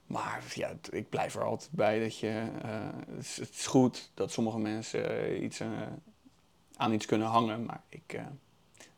Maar 0.06 0.42
ja, 0.54 0.70
ik 0.90 1.08
blijf 1.08 1.34
er 1.34 1.44
altijd 1.44 1.70
bij 1.72 2.00
dat 2.00 2.18
je. 2.18 2.26
het, 2.26 3.24
is, 3.24 3.36
het 3.36 3.48
is 3.54 3.66
goed 3.66 4.10
dat 4.14 4.32
sommige 4.32 4.58
mensen 4.58 5.44
iets, 5.44 5.60
aan 6.76 6.92
iets 6.92 7.06
kunnen 7.06 7.26
hangen, 7.26 7.64
maar 7.64 7.80
ik. 7.88 8.20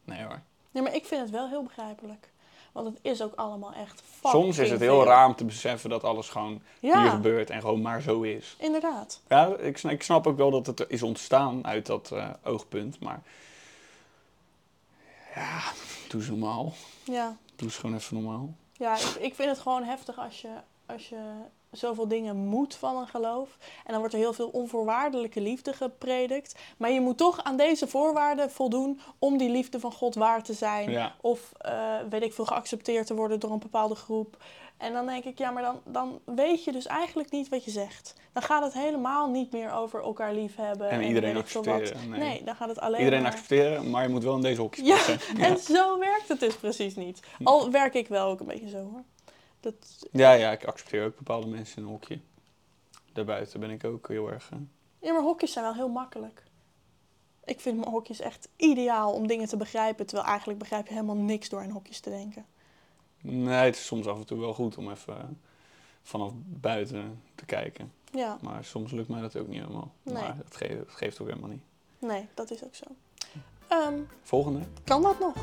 nee 0.05 0.23
hoor. 0.23 0.41
Nee, 0.71 0.83
maar 0.83 0.95
ik 0.95 1.05
vind 1.05 1.21
het 1.21 1.31
wel 1.31 1.49
heel 1.49 1.63
begrijpelijk. 1.63 2.31
Want 2.73 2.87
het 2.87 2.99
is 3.03 3.23
ook 3.23 3.35
allemaal 3.35 3.73
echt 3.73 4.03
Soms 4.23 4.59
is 4.59 4.71
het 4.71 4.81
heel 4.81 4.95
veel. 4.95 5.05
raar 5.05 5.27
om 5.27 5.35
te 5.35 5.45
beseffen 5.45 5.91
dat 5.91 6.05
alles 6.05 6.29
gewoon 6.29 6.63
hier 6.81 7.11
gebeurt 7.11 7.51
en 7.51 7.61
gewoon 7.61 7.83
maar 7.83 8.01
zo 8.01 8.23
is. 8.23 8.57
inderdaad. 8.59 9.23
Ja, 9.29 9.57
ik, 9.57 9.83
ik 9.83 10.03
snap 10.03 10.27
ook 10.27 10.37
wel 10.37 10.51
dat 10.51 10.67
het 10.67 10.85
is 10.89 11.03
ontstaan 11.03 11.67
uit 11.67 11.87
dat 11.87 12.13
oogpunt, 12.43 13.01
maar 13.01 13.23
ja, 15.41 15.61
doe 16.09 16.21
eens 16.21 16.29
normaal. 16.31 16.73
Ja, 17.05 17.37
Doe 17.57 17.69
eens 17.69 17.77
gewoon 17.77 17.97
even 17.97 18.23
normaal. 18.23 18.55
ja 18.73 18.95
ik, 18.95 19.17
ik 19.21 19.35
vind 19.35 19.49
het 19.51 19.59
gewoon 19.59 19.83
heftig 19.83 20.19
als 20.19 20.41
je, 20.41 20.49
als 20.87 21.09
je 21.09 21.19
zoveel 21.71 22.09
dingen 22.09 22.37
moet 22.37 22.75
van 22.75 22.97
een 22.97 23.07
geloof. 23.09 23.57
En 23.61 23.91
dan 23.91 23.99
wordt 23.99 24.15
er 24.15 24.21
heel 24.21 24.33
veel 24.33 24.49
onvoorwaardelijke 24.49 25.41
liefde 25.41 25.73
gepredikt. 25.73 26.55
Maar 26.77 26.91
je 26.91 27.01
moet 27.01 27.17
toch 27.19 27.45
aan 27.45 27.57
deze 27.57 27.87
voorwaarden 27.87 28.51
voldoen 28.51 29.01
om 29.19 29.39
die 29.39 29.51
liefde 29.51 29.81
van 29.81 29.93
God 29.93 30.15
waar 30.15 30.43
te 30.43 30.53
zijn. 30.53 30.91
Ja, 30.91 31.15
Of 31.21 31.53
eh, 31.59 31.95
weet 32.11 32.23
ik 32.23 32.33
veel, 32.33 32.45
geaccepteerd 32.47 33.07
te 33.07 33.15
worden 33.15 33.41
door 33.41 33.51
een 33.51 33.59
bepaalde 33.59 33.95
groep. 33.95 34.37
En 34.77 34.93
dan 34.93 35.07
denk 35.07 35.25
ik, 35.25 35.39
ja, 35.39 35.51
maar 35.51 35.63
dan, 35.63 35.81
dan 35.85 36.21
weet 36.25 36.65
je 36.65 36.73
dus 36.73 36.87
eigenlijk 36.87 37.31
niet 37.31 37.49
wat 37.49 37.65
je 37.65 37.71
zegt. 37.71 38.15
Dan 38.33 38.43
gaat 38.43 38.63
het 38.63 38.73
helemaal 38.73 39.31
niet 39.31 39.53
meer 39.53 39.73
over 39.73 40.03
elkaar 40.03 40.35
liefhebben. 40.35 40.91
en 40.91 41.03
iedereen 41.03 41.35
weet 41.35 41.43
ik 41.43 41.49
veel 41.49 41.65
wat. 41.65 41.81
accepteren. 41.81 42.11
Nee. 42.11 42.19
Nee, 42.19 42.45
dan 42.45 42.57
gaat 42.57 42.69
het 42.69 42.81
alleen 42.81 42.99
Iedereen 42.99 43.23
maar... 43.23 43.31
accepteren, 43.33 43.91
maar 43.91 44.03
je 44.03 44.09
moet 44.09 44.23
wel 44.23 44.35
in 44.35 44.41
deze 44.43 44.61
hokjes 44.61 44.87
Ja, 44.87 44.95
passen. 44.95 45.39
en 45.47 45.59
zo 45.59 45.99
werkt 45.99 46.29
het 46.29 46.41
dus 46.41 46.57
precies 46.57 46.95
niet. 46.95 47.21
Al 47.43 47.71
werk 47.71 47.95
ik 47.95 48.09
wel 48.09 48.29
ook 48.29 48.41
een 48.41 48.47
beetje 48.47 48.69
zo 48.69 48.79
hoor. 48.79 49.03
Dat, 49.61 49.75
Ja, 50.13 50.33
ja, 50.33 50.51
ik 50.53 50.65
accepteer 50.65 51.05
ook 51.05 51.17
bepaalde 51.17 51.47
mensen 51.47 51.77
in 51.77 51.83
een 51.83 51.89
hokje. 51.89 52.21
Daarbuiten 53.13 53.61
ben 53.61 53.71
ik 53.71 53.85
ook 53.85 54.09
heel 54.09 54.31
erg... 54.31 54.49
eh, 54.53 54.59
ja, 55.01 55.13
maar 55.13 55.23
hokjes 55.23 55.53
zijn 55.53 55.65
wel 55.65 55.75
heel 55.75 55.89
makkelijk. 55.89 56.45
Ik 57.45 57.61
vind 57.61 57.77
mijn 57.79 57.91
hokjes 57.91 58.21
echt 58.21 58.49
ideaal 58.57 59.13
om 59.13 59.27
dingen 59.27 59.49
te 59.49 59.57
begrijpen. 59.57 60.07
Terwijl 60.07 60.29
eigenlijk 60.29 60.59
begrijp 60.59 60.87
je 60.87 60.93
helemaal 60.93 61.17
niks 61.17 61.49
door 61.49 61.63
in 61.63 61.71
hokjes 61.71 62.01
te 62.01 62.11
denken. 62.11 62.47
Nee, 63.29 63.65
het 63.65 63.75
is 63.77 63.87
soms 63.87 64.07
af 64.07 64.17
en 64.17 64.27
toe 64.27 64.39
wel 64.41 64.55
goed 64.55 64.77
om 64.77 64.91
even 64.91 65.17
eh, 65.19 65.25
vanaf 66.03 66.33
buiten 66.37 67.23
te 67.35 67.45
kijken. 67.45 67.93
Ja, 68.13 68.39
Maar 68.43 68.65
soms 68.65 68.93
lukt 68.93 69.09
mij 69.09 69.21
dat 69.21 69.37
ook 69.37 69.49
niet 69.49 69.61
helemaal. 69.61 69.93
Nee. 70.03 70.15
Maar 70.15 70.37
dat 70.45 70.57
geeft, 70.57 70.77
dat 70.77 70.91
geeft 70.91 71.21
ook 71.21 71.29
helemaal 71.29 71.51
niet. 71.51 71.63
nee, 71.99 72.29
dat 72.35 72.51
is 72.51 72.65
ook 72.65 72.75
zo. 72.75 72.85
Ehm, 73.69 73.99
Volgende. 74.23 74.61
kan 74.85 75.03
dat 75.03 75.19
nog? 75.21 75.35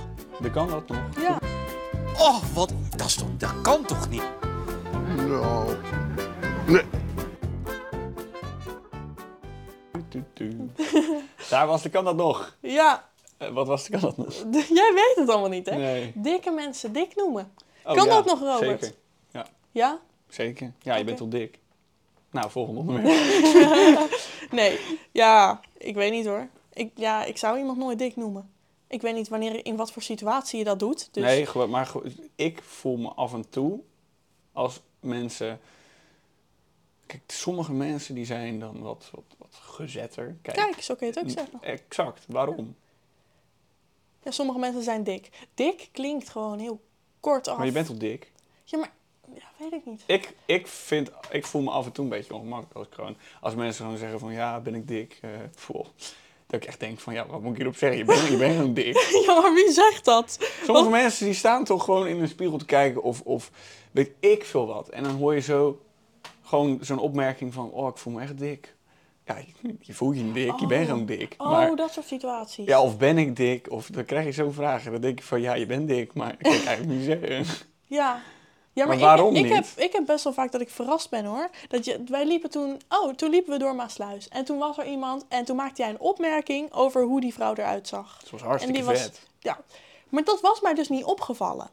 Dan 0.42 0.52
kan 0.52 0.68
dat 0.68 0.88
nog. 0.88 1.00
Ja. 1.20 1.40
Oh, 2.20 2.44
wat? 2.54 2.74
Dat, 2.96 3.08
is 3.08 3.16
toch, 3.16 3.28
dat 3.38 3.62
kan 3.62 3.86
toch 3.86 4.10
niet? 4.10 4.24
Nou. 5.18 5.76
Nee. 6.68 6.84
Daar 11.50 11.68
was 11.68 11.82
de 11.82 11.90
kan 11.90 12.04
dat 12.06 12.16
nog. 12.16 12.58
Ja, 12.60 13.10
Eh, 13.38 13.50
wat 13.50 13.68
was 13.68 13.84
de 13.84 13.92
kan 13.92 14.00
dat 14.02 14.18
nog? 14.18 14.34
jij 14.80 14.92
weet 14.94 15.14
het 15.16 15.30
allemaal 15.30 15.50
niet 15.50 15.70
hè? 15.70 15.76
Nee. 15.76 16.12
Dikke 16.16 16.52
mensen 16.52 16.94
dik 16.94 17.16
noemen. 17.16 17.52
Oh, 17.84 17.96
Kan 17.96 18.06
ja, 18.06 18.14
dat 18.14 18.26
nog, 18.26 18.40
Robert? 18.40 18.84
Zeker. 18.84 19.02
Ja? 19.72 20.00
Zeker. 20.30 20.74
Ja, 20.82 20.96
je 20.96 21.04
bent 21.04 21.20
wel 21.20 21.30
dik. 21.30 21.60
Nou, 22.32 22.52
volgende 22.52 22.80
onderwerp. 22.80 24.22
Nee, 24.52 24.80
ja, 25.12 25.62
ik 25.78 25.96
weet 25.96 26.12
niet 26.12 26.26
hoor. 26.26 26.48
Ik, 26.74 26.92
ja, 26.96 27.24
ik 27.24 27.38
zou 27.38 27.58
iemand 27.58 27.78
nooit 27.78 28.00
dik 28.00 28.16
noemen. 28.16 28.52
Ik 28.88 29.02
weet 29.02 29.16
niet 29.16 29.28
wanneer, 29.28 29.66
in 29.66 29.76
wat 29.76 29.92
voor 29.92 30.02
situatie 30.02 30.58
je 30.58 30.64
dat 30.64 30.80
doet. 30.80 31.14
Dus 31.14 31.24
Nee, 31.24 31.68
maar 31.68 31.92
ik 32.36 32.62
voel 32.64 32.98
me 32.98 33.10
af 33.10 33.34
en 33.34 33.50
toe 33.50 33.80
als 34.52 34.82
mensen... 35.00 35.60
Kijk, 37.06 37.22
sommige 37.28 37.74
mensen 37.74 38.16
die 38.16 38.26
zijn 38.26 38.60
dan 38.60 38.82
wat, 38.82 39.10
wat, 39.12 39.24
wat 39.38 39.56
gezetter. 39.62 40.36
Kijk, 40.42 40.58
kijk, 40.58 40.82
zo 40.82 40.96
kun 40.96 41.08
je 41.08 41.14
het 41.14 41.24
ook 41.24 41.30
zeggen. 41.30 41.62
Exact. 41.62 42.26
Waarom? 42.28 42.76
Ja, 44.24 44.32
sommige 44.32 44.60
mensen 44.60 44.84
zijn 44.84 45.04
dik. 45.04 45.30
Dik 45.54 45.90
klinkt 45.92 46.30
gewoon 46.30 46.60
heel 46.60 46.82
kort 47.24 47.48
af. 47.48 47.58
Maar 47.58 47.66
je 47.66 47.72
bent 47.72 47.88
toch 47.88 47.98
dik? 47.98 48.32
Ja, 48.64 48.78
maar 48.78 48.92
ja, 49.34 49.44
weet 49.58 49.74
ik 49.74 49.86
niet. 49.86 50.04
Ik, 50.06 50.34
ik, 50.46 50.68
vind, 50.68 51.12
ik 51.32 51.46
voel 51.46 51.62
me 51.62 51.70
af 51.70 51.86
en 51.86 51.92
toe 51.92 52.04
een 52.04 52.10
beetje 52.10 52.34
ongemakkelijk 52.34 52.76
als, 52.76 52.88
ik 52.88 52.94
gewoon, 52.94 53.16
als 53.42 53.56
mensen 53.56 53.84
gewoon 53.84 54.00
zeggen 54.00 54.20
van 54.20 54.32
ja, 54.32 54.60
ben 54.60 54.76
ik 54.76 54.88
dik? 54.88 55.20
voel. 55.56 55.88
Dat 56.48 56.62
ik 56.62 56.68
echt 56.68 56.80
denk 56.80 57.00
van 57.00 57.14
ja, 57.14 57.28
wat 57.28 57.42
moet 57.42 57.52
ik 57.52 57.58
hierop 57.58 57.76
zeggen? 57.76 57.98
Je 57.98 58.06
bent, 58.06 58.28
je 58.28 58.38
bent 58.38 58.56
gewoon 58.56 58.74
dik. 58.74 58.98
Ja, 59.26 59.42
maar 59.42 59.54
wie 59.54 59.72
zegt 59.72 60.06
dat? 60.06 60.38
Sommige 60.64 60.90
mensen 60.90 61.26
die 61.26 61.34
staan 61.36 61.64
toch 61.64 61.84
gewoon 61.84 62.08
in 62.08 62.22
een 62.22 62.28
spiegel 62.28 62.58
te 62.58 62.66
kijken 62.66 63.04
of, 63.04 63.22
of 63.22 63.52
weet 63.92 64.12
ik 64.20 64.46
veel 64.46 64.68
wat. 64.68 64.90
En 64.90 65.04
dan 65.04 65.16
hoor 65.16 65.34
je 65.34 65.42
zo 65.42 65.82
gewoon 66.44 66.78
zo'n 66.82 67.00
opmerking 67.00 67.54
van 67.54 67.72
oh, 67.72 67.88
ik 67.88 67.98
voel 67.98 68.14
me 68.14 68.22
echt 68.22 68.38
dik. 68.38 68.76
Ja, 69.26 69.38
je, 69.80 69.94
voelt 69.94 70.16
je 70.18 70.32
dik, 70.32 70.60
je 70.60 70.68
bent 70.68 70.82
Oh. 70.82 70.90
gewoon 70.90 71.06
dik. 71.06 71.36
Oh, 71.38 71.50
maar, 71.52 71.76
dat 71.76 71.92
soort 71.94 72.06
situaties. 72.06 72.66
ja, 72.66 72.82
of 72.82 72.98
ben 72.98 73.18
ik 73.18 73.36
dik? 73.36 73.72
Of 73.72 73.88
dan 73.88 74.06
krijg 74.06 74.26
je 74.26 74.32
zo'n 74.32 74.54
vragen. 74.54 74.92
Dan 74.92 75.02
denk 75.02 75.20
je 75.20 75.26
van 75.26 75.42
ja, 75.42 75.54
je 75.54 75.66
bent 75.66 75.88
dik, 75.88 76.14
maar 76.14 76.30
dat 76.32 76.42
kan 76.42 76.54
ik 76.54 76.66
eigenlijk 76.66 76.98
niet 76.98 77.06
zeggen. 77.06 77.46
Ja. 77.88 78.22
Ja, 78.76 78.86
maar, 78.86 78.98
Maar 78.98 79.06
waarom 79.06 79.36
ik, 79.36 79.38
ik, 79.38 79.44
niet? 79.44 79.54
heb, 79.54 79.86
ik 79.86 79.94
heb 79.94 80.06
best 80.06 80.24
wel 80.24 80.34
vaak 80.34 80.52
dat 80.52 80.62
ik 80.62 80.70
verrast 80.70 81.10
ben 81.10 81.26
hoor. 81.26 81.50
Dat 81.68 81.86
je, 81.86 82.04
wij 82.08 82.26
liepen 82.26 82.50
toen, 82.50 82.82
oh, 82.90 83.14
toen 83.14 83.30
liepen 83.30 83.54
we 83.54 83.60
door 83.60 83.76
Maasluis. 83.76 84.28
En 84.28 84.46
toen 84.46 84.58
was 84.58 84.78
er 84.78 84.86
iemand 84.86 85.26
en 85.30 85.46
toen 85.46 85.56
maakte 85.56 85.82
jij 85.82 85.90
een 85.92 86.00
opmerking 86.00 86.72
over 86.72 87.04
hoe 87.04 87.22
die 87.22 87.34
vrouw 87.34 87.54
eruit 87.54 87.88
zag. 87.88 88.18
Het 88.20 88.30
was 88.32 88.42
hartstikke 88.42 88.80
En 88.80 88.84
die 88.86 88.94
was- 88.94 89.02
vet. 89.04 89.28
Ja, 89.40 89.60
maar 90.10 90.24
dat 90.24 90.42
was 90.42 90.62
mij 90.62 90.74
dus 90.74 90.90
niet 90.90 91.04
opgevallen. 91.04 91.70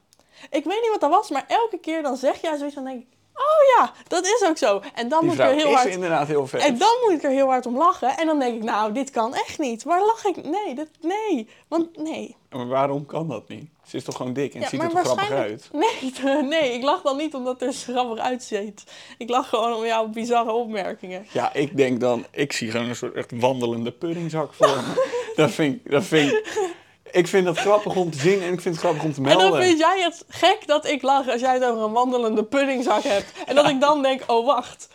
Ik 0.50 0.64
weet 0.64 0.80
niet 0.80 0.90
wat 0.90 1.00
dat 1.00 1.10
was, 1.10 1.30
maar 1.30 1.44
elke 1.48 1.78
keer 1.78 2.02
dan 2.02 2.16
zeg 2.16 2.40
jij 2.40 2.56
zoiets, 2.56 2.74
dan 2.74 2.84
denk 2.84 3.00
ik, 3.00 3.06
oh 3.40 3.78
ja, 3.78 3.92
dat 4.08 4.24
is 4.24 4.44
ook 4.48 4.56
zo. 4.56 4.82
En 4.94 5.08
dan 5.08 5.20
Die 5.20 5.28
moet 5.28 5.38
ik 5.38 5.44
er 5.44 5.54
heel 5.54 5.68
is 5.68 5.74
hard... 5.74 5.88
inderdaad 5.88 6.26
heel 6.26 6.46
vet. 6.46 6.60
En 6.60 6.78
dan 6.78 6.96
moet 7.04 7.12
ik 7.12 7.22
er 7.22 7.30
heel 7.30 7.46
hard 7.46 7.66
om 7.66 7.76
lachen. 7.76 8.16
En 8.16 8.26
dan 8.26 8.38
denk 8.38 8.56
ik, 8.56 8.62
nou, 8.62 8.92
dit 8.92 9.10
kan 9.10 9.34
echt 9.34 9.58
niet. 9.58 9.82
Waar 9.82 10.00
lach 10.00 10.24
ik? 10.24 10.44
Nee, 10.44 10.74
dit, 10.74 10.88
nee. 11.00 11.48
Want 11.68 11.96
nee. 11.96 12.36
Maar 12.50 12.68
waarom 12.68 13.06
kan 13.06 13.28
dat 13.28 13.48
niet? 13.48 13.70
Ze 13.84 13.96
is 13.96 14.04
toch 14.04 14.16
gewoon 14.16 14.32
dik 14.32 14.54
en 14.54 14.60
Ja, 14.60 14.68
ziet 14.68 14.82
er 14.82 14.90
grappig 14.90 15.30
uit? 15.30 15.68
Nee, 16.22 16.42
nee, 16.42 16.72
ik 16.72 16.82
lach 16.82 17.02
dan 17.02 17.16
niet 17.16 17.34
omdat 17.34 17.60
het 17.60 17.86
er 17.86 17.92
grappig 17.92 18.18
uitziet. 18.18 18.84
Ik 19.18 19.28
lach 19.28 19.48
gewoon 19.48 19.74
om 19.74 19.84
jouw 19.84 20.06
bizarre 20.08 20.52
opmerkingen. 20.52 21.26
Ja, 21.32 21.52
ik 21.52 21.76
denk 21.76 22.00
dan, 22.00 22.24
ik 22.30 22.52
zie 22.52 22.70
gewoon 22.70 22.88
een 22.88 22.96
soort 22.96 23.14
echt 23.14 23.30
wandelende 23.40 23.90
puddingzak 23.92 24.52
voor 24.52 24.66
me. 24.66 25.10
dat 25.36 25.50
vind 25.50 25.74
ik, 25.74 25.90
dat 25.90 26.04
vind 26.04 26.32
ik, 26.32 26.72
ik 27.12 27.26
vind 27.26 27.44
dat 27.44 27.58
grappig 27.58 27.96
om 27.96 28.10
te 28.10 28.18
zien 28.18 28.42
en 28.42 28.52
ik 28.52 28.60
vind 28.60 28.74
het 28.74 28.84
grappig 28.84 29.02
om 29.04 29.10
te 29.12 29.16
En 29.16 29.22
melden. 29.22 29.50
dan 29.50 29.60
vind 29.62 29.78
jij 29.78 30.00
het 30.02 30.24
gek 30.28 30.66
dat 30.66 30.86
ik 30.86 31.02
lach 31.02 31.28
als 31.28 31.40
jij 31.40 31.54
het 31.54 31.64
over 31.64 31.82
een 31.84 31.92
wandelende 31.92 32.44
puddingzak 32.44 33.02
hebt. 33.02 33.32
En 33.46 33.54
dat 33.54 33.68
ik 33.68 33.80
dan 33.80 34.02
denk, 34.02 34.22
oh 34.26 34.46
wacht, 34.46 34.88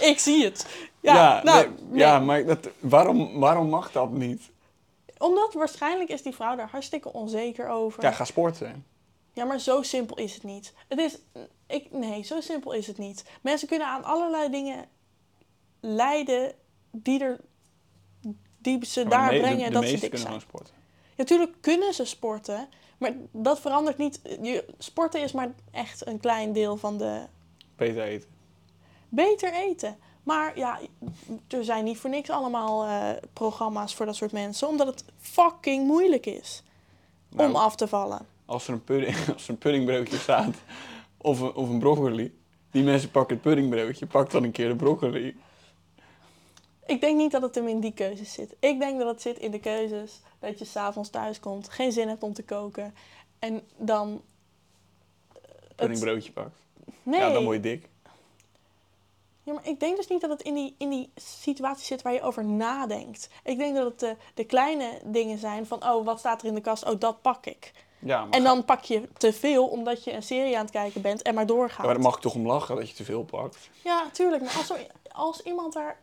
ik 0.00 0.18
zie 0.18 0.44
het. 0.44 0.66
Ja, 1.00 1.42
nou, 1.44 1.66
nee, 1.66 1.76
nee. 1.88 1.98
ja 1.98 2.18
maar 2.18 2.44
dat, 2.44 2.68
waarom, 2.78 3.38
waarom 3.38 3.68
mag 3.68 3.92
dat 3.92 4.10
niet? 4.10 4.50
Omdat 5.18 5.54
waarschijnlijk 5.54 6.10
is 6.10 6.22
die 6.22 6.34
vrouw 6.34 6.56
daar 6.56 6.68
hartstikke 6.70 7.12
onzeker 7.12 7.68
over. 7.68 8.02
Ja, 8.02 8.10
ga 8.12 8.24
sporten. 8.24 8.86
Ja, 9.32 9.44
maar 9.44 9.58
zo 9.58 9.82
simpel 9.82 10.16
is 10.16 10.34
het 10.34 10.42
niet. 10.42 10.74
Het 10.88 10.98
is, 10.98 11.18
ik, 11.66 11.92
nee, 11.92 12.22
zo 12.22 12.40
simpel 12.40 12.72
is 12.72 12.86
het 12.86 12.98
niet. 12.98 13.24
Mensen 13.42 13.68
kunnen 13.68 13.86
aan 13.86 14.04
allerlei 14.04 14.50
dingen 14.50 14.84
lijden 15.80 16.52
die, 16.90 17.20
er, 17.24 17.40
die 18.58 18.86
ze 18.86 19.04
Maar 19.04 19.10
daar 19.30 19.40
brengen 19.40 19.58
de, 19.58 19.64
de 19.64 19.70
dat 19.70 19.82
ze 19.84 19.90
meesten 19.90 20.00
dik 20.00 20.10
kunnen 20.10 20.18
zijn. 20.18 20.40
gewoon 20.40 20.40
sporten. 20.40 20.74
Natuurlijk 21.18 21.52
kunnen 21.60 21.94
ze 21.94 22.04
sporten, 22.04 22.68
maar 22.98 23.12
dat 23.32 23.60
verandert 23.60 23.98
niet. 23.98 24.20
Je, 24.42 24.64
sporten 24.78 25.22
is 25.22 25.32
maar 25.32 25.52
echt 25.70 26.06
een 26.06 26.20
klein 26.20 26.52
deel 26.52 26.76
van 26.76 26.98
de 26.98 27.20
Beter 27.76 28.02
eten. 28.02 28.28
beter 29.08 29.52
eten. 29.52 29.96
Maar 30.22 30.58
ja, 30.58 30.78
er 31.48 31.64
zijn 31.64 31.84
niet 31.84 31.98
voor 31.98 32.10
niks 32.10 32.30
allemaal 32.30 32.84
eh, 32.84 33.10
programma's 33.32 33.94
voor 33.94 34.06
dat 34.06 34.16
soort 34.16 34.32
mensen, 34.32 34.68
omdat 34.68 34.86
het 34.86 35.04
fucking 35.18 35.86
moeilijk 35.86 36.26
is 36.26 36.62
Nou, 37.30 37.48
om 37.50 37.56
af 37.56 37.76
te 37.76 37.88
vallen. 37.88 38.26
als, 38.46 38.66
er 38.68 38.72
een 38.74 38.84
pudding, 38.84 39.16
als 39.34 39.44
er 39.44 39.50
een 39.50 39.58
puddingbroodje 39.58 40.16
staat 40.18 40.54
of 41.16 41.40
een, 41.40 41.54
of 41.54 41.68
een 41.68 41.78
broccoli, 41.78 42.38
die 42.70 42.82
mensen 42.82 43.10
pakken 43.10 43.34
het 43.34 43.44
puddingbroodje, 43.44 44.06
pak 44.06 44.30
dan 44.30 44.44
een 44.44 44.52
keer 44.52 44.68
de 44.68 44.76
broccoli. 44.76 45.36
Ik 46.88 47.00
denk 47.00 47.16
niet 47.16 47.30
dat 47.30 47.42
het 47.42 47.54
hem 47.54 47.68
in 47.68 47.80
die 47.80 47.92
keuzes 47.92 48.32
zit. 48.32 48.54
Ik 48.60 48.78
denk 48.78 48.98
dat 48.98 49.08
het 49.08 49.22
zit 49.22 49.38
in 49.38 49.50
de 49.50 49.60
keuzes 49.60 50.20
dat 50.38 50.58
je 50.58 50.64
s'avonds 50.64 51.10
thuis 51.10 51.40
komt, 51.40 51.68
geen 51.68 51.92
zin 51.92 52.08
hebt 52.08 52.22
om 52.22 52.32
te 52.32 52.42
koken. 52.44 52.94
En 53.38 53.62
dan. 53.76 54.22
eh, 55.32 55.40
het- 55.66 55.76
Puddingbroodje 55.76 56.32
pakt. 56.32 56.56
nee. 57.02 57.20
Ja, 57.20 57.30
dan 57.32 57.44
word 57.44 57.56
je 57.56 57.62
dik. 57.62 57.88
Ja, 59.42 59.52
maar 59.54 59.66
ik 59.68 59.80
denk 59.80 59.96
dus 59.96 60.06
niet 60.08 60.20
dat 60.20 60.30
het 60.30 60.42
in 60.42 60.54
die, 60.54 60.74
in 60.78 60.90
die 60.90 61.10
situatie 61.14 61.84
zit 61.84 62.02
waar 62.02 62.12
je 62.12 62.22
over 62.22 62.44
nadenkt. 62.44 63.28
Ik 63.44 63.58
denk 63.58 63.74
dat 63.76 63.84
het 63.90 63.98
de, 64.00 64.16
de 64.34 64.44
kleine 64.44 65.00
dingen 65.04 65.38
zijn 65.38 65.66
van, 65.66 65.84
oh, 65.90 66.04
wat 66.04 66.18
staat 66.18 66.40
er 66.42 66.48
in 66.48 66.54
de 66.54 66.60
kast? 66.60 66.84
Oh, 66.84 67.00
dat 67.00 67.22
pak 67.22 67.46
ik. 67.46 67.72
Ja, 67.98 68.20
maar, 68.24 68.30
En 68.30 68.42
dan 68.44 68.64
pak 68.64 68.82
je 68.82 69.08
te 69.16 69.32
veel 69.32 69.66
omdat 69.66 70.04
je 70.04 70.12
een 70.12 70.22
serie 70.22 70.56
aan 70.56 70.62
het 70.62 70.70
kijken 70.70 71.02
bent 71.02 71.22
en 71.22 71.34
maar 71.34 71.46
doorgaat. 71.46 71.76
ja, 71.78 71.84
maar 71.84 71.94
daar 71.94 72.02
mag 72.02 72.14
ik 72.16 72.20
toch 72.22 72.34
om 72.34 72.46
lachen 72.46 72.76
dat 72.76 72.88
je 72.88 72.94
te 72.94 73.04
veel 73.04 73.24
pakt. 73.24 73.70
Ja, 73.84 74.08
tuurlijk. 74.12 74.42
Maar 74.42 74.56
als, 74.56 74.70
er, 74.70 74.86
als 75.12 75.40
iemand 75.42 75.72
daar 75.72 75.98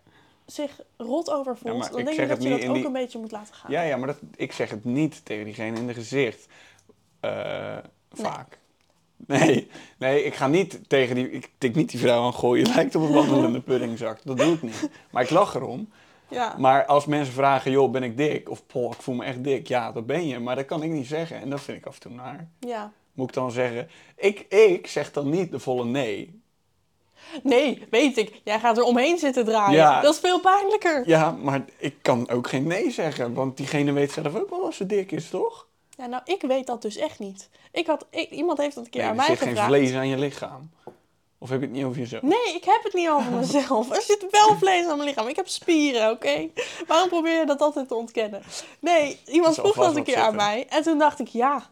zich 0.46 0.80
rot 0.98 1.32
over 1.32 1.58
voelt, 1.58 1.90
dan 1.90 2.00
ik 2.00 2.06
denk 2.06 2.20
ik 2.20 2.28
dat 2.28 2.44
je 2.44 2.50
dat 2.50 2.68
ook 2.68 2.74
die- 2.76 2.86
een 2.86 2.92
beetje 2.92 3.20
moet 3.20 3.32
laten 3.32 3.54
gaan. 3.56 3.72
Ja, 3.72 3.82
ja, 3.82 3.98
maar 3.98 4.08
dat, 4.08 4.18
ik 4.36 4.52
zeg 4.52 4.70
het 4.70 4.84
niet 4.86 5.26
tegen 5.26 5.46
diegene 5.46 5.78
in 5.80 5.88
de 5.88 5.94
gezicht. 5.94 6.48
Eh, 7.20 7.78
vaak. 8.12 8.58
Nee, 9.28 9.68
nee, 9.98 10.24
ik 10.24 10.34
ga 10.36 10.48
niet 10.48 10.80
tegen 10.90 11.16
die... 11.16 11.32
Ik 11.32 11.52
tik 11.58 11.76
niet 11.76 11.90
die 11.92 12.00
vrouw 12.00 12.24
aan 12.24 12.34
gooien. 12.34 12.66
Je 12.68 12.74
lijkt 12.74 12.96
op 12.96 13.02
een 13.02 13.12
wandelende 13.14 13.62
puddingzak. 13.70 14.20
Dat 14.24 14.38
doe 14.38 14.54
ik 14.54 14.62
niet. 14.62 14.90
Maar 15.12 15.24
ik 15.24 15.30
lach 15.30 15.56
erom. 15.56 15.90
Ja. 16.30 16.56
Maar 16.58 16.86
als 16.86 17.06
mensen 17.06 17.34
vragen, 17.34 17.72
joh, 17.72 17.92
ben 17.92 18.04
ik 18.04 18.18
dik? 18.18 18.50
Of, 18.50 18.66
poh, 18.66 18.92
ik 18.92 19.02
voel 19.02 19.16
me 19.16 19.26
echt 19.26 19.44
dik. 19.44 19.68
Ja, 19.68 19.92
dat 19.92 20.06
ben 20.06 20.28
je. 20.28 20.40
Maar 20.40 20.56
dat 20.56 20.66
kan 20.66 20.84
ik 20.84 20.92
niet 20.92 21.08
zeggen. 21.08 21.42
En 21.42 21.50
dat 21.50 21.62
vind 21.62 21.78
ik 21.78 21.86
af 21.86 21.94
en 21.96 22.02
toe 22.02 22.12
naar. 22.12 22.48
ja. 22.60 22.92
Moet 23.14 23.28
ik 23.28 23.34
dan 23.34 23.52
zeggen... 23.52 23.90
Ik, 24.16 24.40
ik 24.40 24.88
zeg 24.88 25.12
dan 25.12 25.30
niet 25.30 25.52
de 25.52 25.60
volle 25.60 25.86
nee. 25.86 26.42
Nee, 27.44 27.84
weet 27.90 28.18
ik. 28.18 28.42
Jij 28.44 28.60
gaat 28.60 28.78
er 28.78 28.84
omheen 28.84 29.18
zitten 29.18 29.46
draaien. 29.46 29.76
Ja. 29.76 30.02
Dat 30.02 30.14
is 30.14 30.20
veel 30.20 30.40
pijnlijker. 30.40 31.08
Ja, 31.08 31.32
maar 31.32 31.66
ik 31.78 31.96
kan 32.02 32.30
ook 32.30 32.48
geen 32.48 32.68
nee 32.68 32.92
zeggen. 32.92 33.34
Want 33.34 33.58
diegene 33.58 33.92
weet 33.92 34.12
zelf 34.12 34.36
ook 34.36 34.50
wel 34.50 34.66
als 34.66 34.76
ze 34.76 34.86
dik 34.86 35.12
is, 35.12 35.30
toch? 35.30 35.68
Ja, 35.98 36.06
nou, 36.06 36.22
ik 36.26 36.42
weet 36.42 36.68
dat 36.68 36.82
dus 36.82 36.98
echt 36.98 37.20
niet. 37.20 37.50
Ik 37.72 37.88
had, 37.88 38.06
ik, 38.10 38.30
iemand 38.30 38.58
heeft 38.58 38.76
dat 38.76 38.84
een 38.86 38.90
keer 38.90 39.02
Nee, 39.02 39.10
aan 39.10 39.18
er 39.18 39.22
mij 39.28 39.36
zit 39.36 39.44
geen 39.44 39.48
gevraagd. 39.48 39.70
vlees 39.70 39.94
aan 39.94 40.08
je 40.08 40.18
lichaam. 40.18 40.70
Of 41.38 41.50
heb 41.50 41.60
je 41.60 41.66
het 41.66 41.76
niet 41.76 41.86
over 41.86 42.00
jezelf? 42.00 42.22
Nee, 42.22 42.56
ik 42.56 42.64
heb 42.64 42.84
het 42.84 42.94
niet 42.94 43.10
over 43.10 43.32
mezelf. 43.32 43.92
Er 43.92 44.02
zit 44.02 44.26
wel 44.30 44.56
vlees 44.58 44.86
aan 44.86 44.98
mijn 44.98 45.10
lichaam. 45.10 45.28
Ik 45.28 45.36
heb 45.36 45.48
spieren, 45.48 46.12
oké? 46.12 46.50
Waarom 46.88 47.10
probeer 47.10 47.40
je 47.40 47.46
dat 47.46 47.62
altijd 47.62 47.88
te 47.88 47.96
ontkennen? 47.96 48.42
Nee, 48.80 49.20
iemand 49.28 49.56
vroeg 49.56 49.76
dat 49.76 49.96
een 49.96 50.04
keer 50.04 50.18
aan 50.18 50.36
mij. 50.36 50.66
En 50.70 50.84
toen 50.84 50.98
dacht 50.98 51.20
ik, 51.20 51.28
ja, 51.28 51.70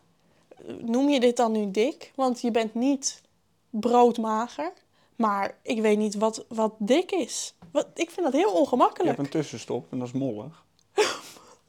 noem 0.81 1.09
je 1.09 1.19
dit 1.19 1.37
dan 1.37 1.51
nu 1.51 1.71
dik? 1.71 2.11
Want 2.15 2.41
je 2.41 2.51
bent 2.51 2.73
niet 2.73 3.21
broodmager. 3.69 4.71
Maar 5.15 5.57
ik 5.63 5.81
weet 5.81 5.97
niet 5.97 6.15
wat, 6.15 6.45
wat 6.47 6.73
dik 6.79 7.11
is. 7.11 7.55
Wat, 7.71 7.87
ik 7.93 8.09
vind 8.09 8.25
dat 8.25 8.33
heel 8.41 8.49
Je 8.53 8.57
ongemakkelijk. 8.59 9.09
hebt 9.15 9.19
een 9.19 9.29
tussenstop 9.39 9.91
en 9.91 9.99
dat 9.99 10.07
is 10.07 10.13
mollig. 10.13 10.62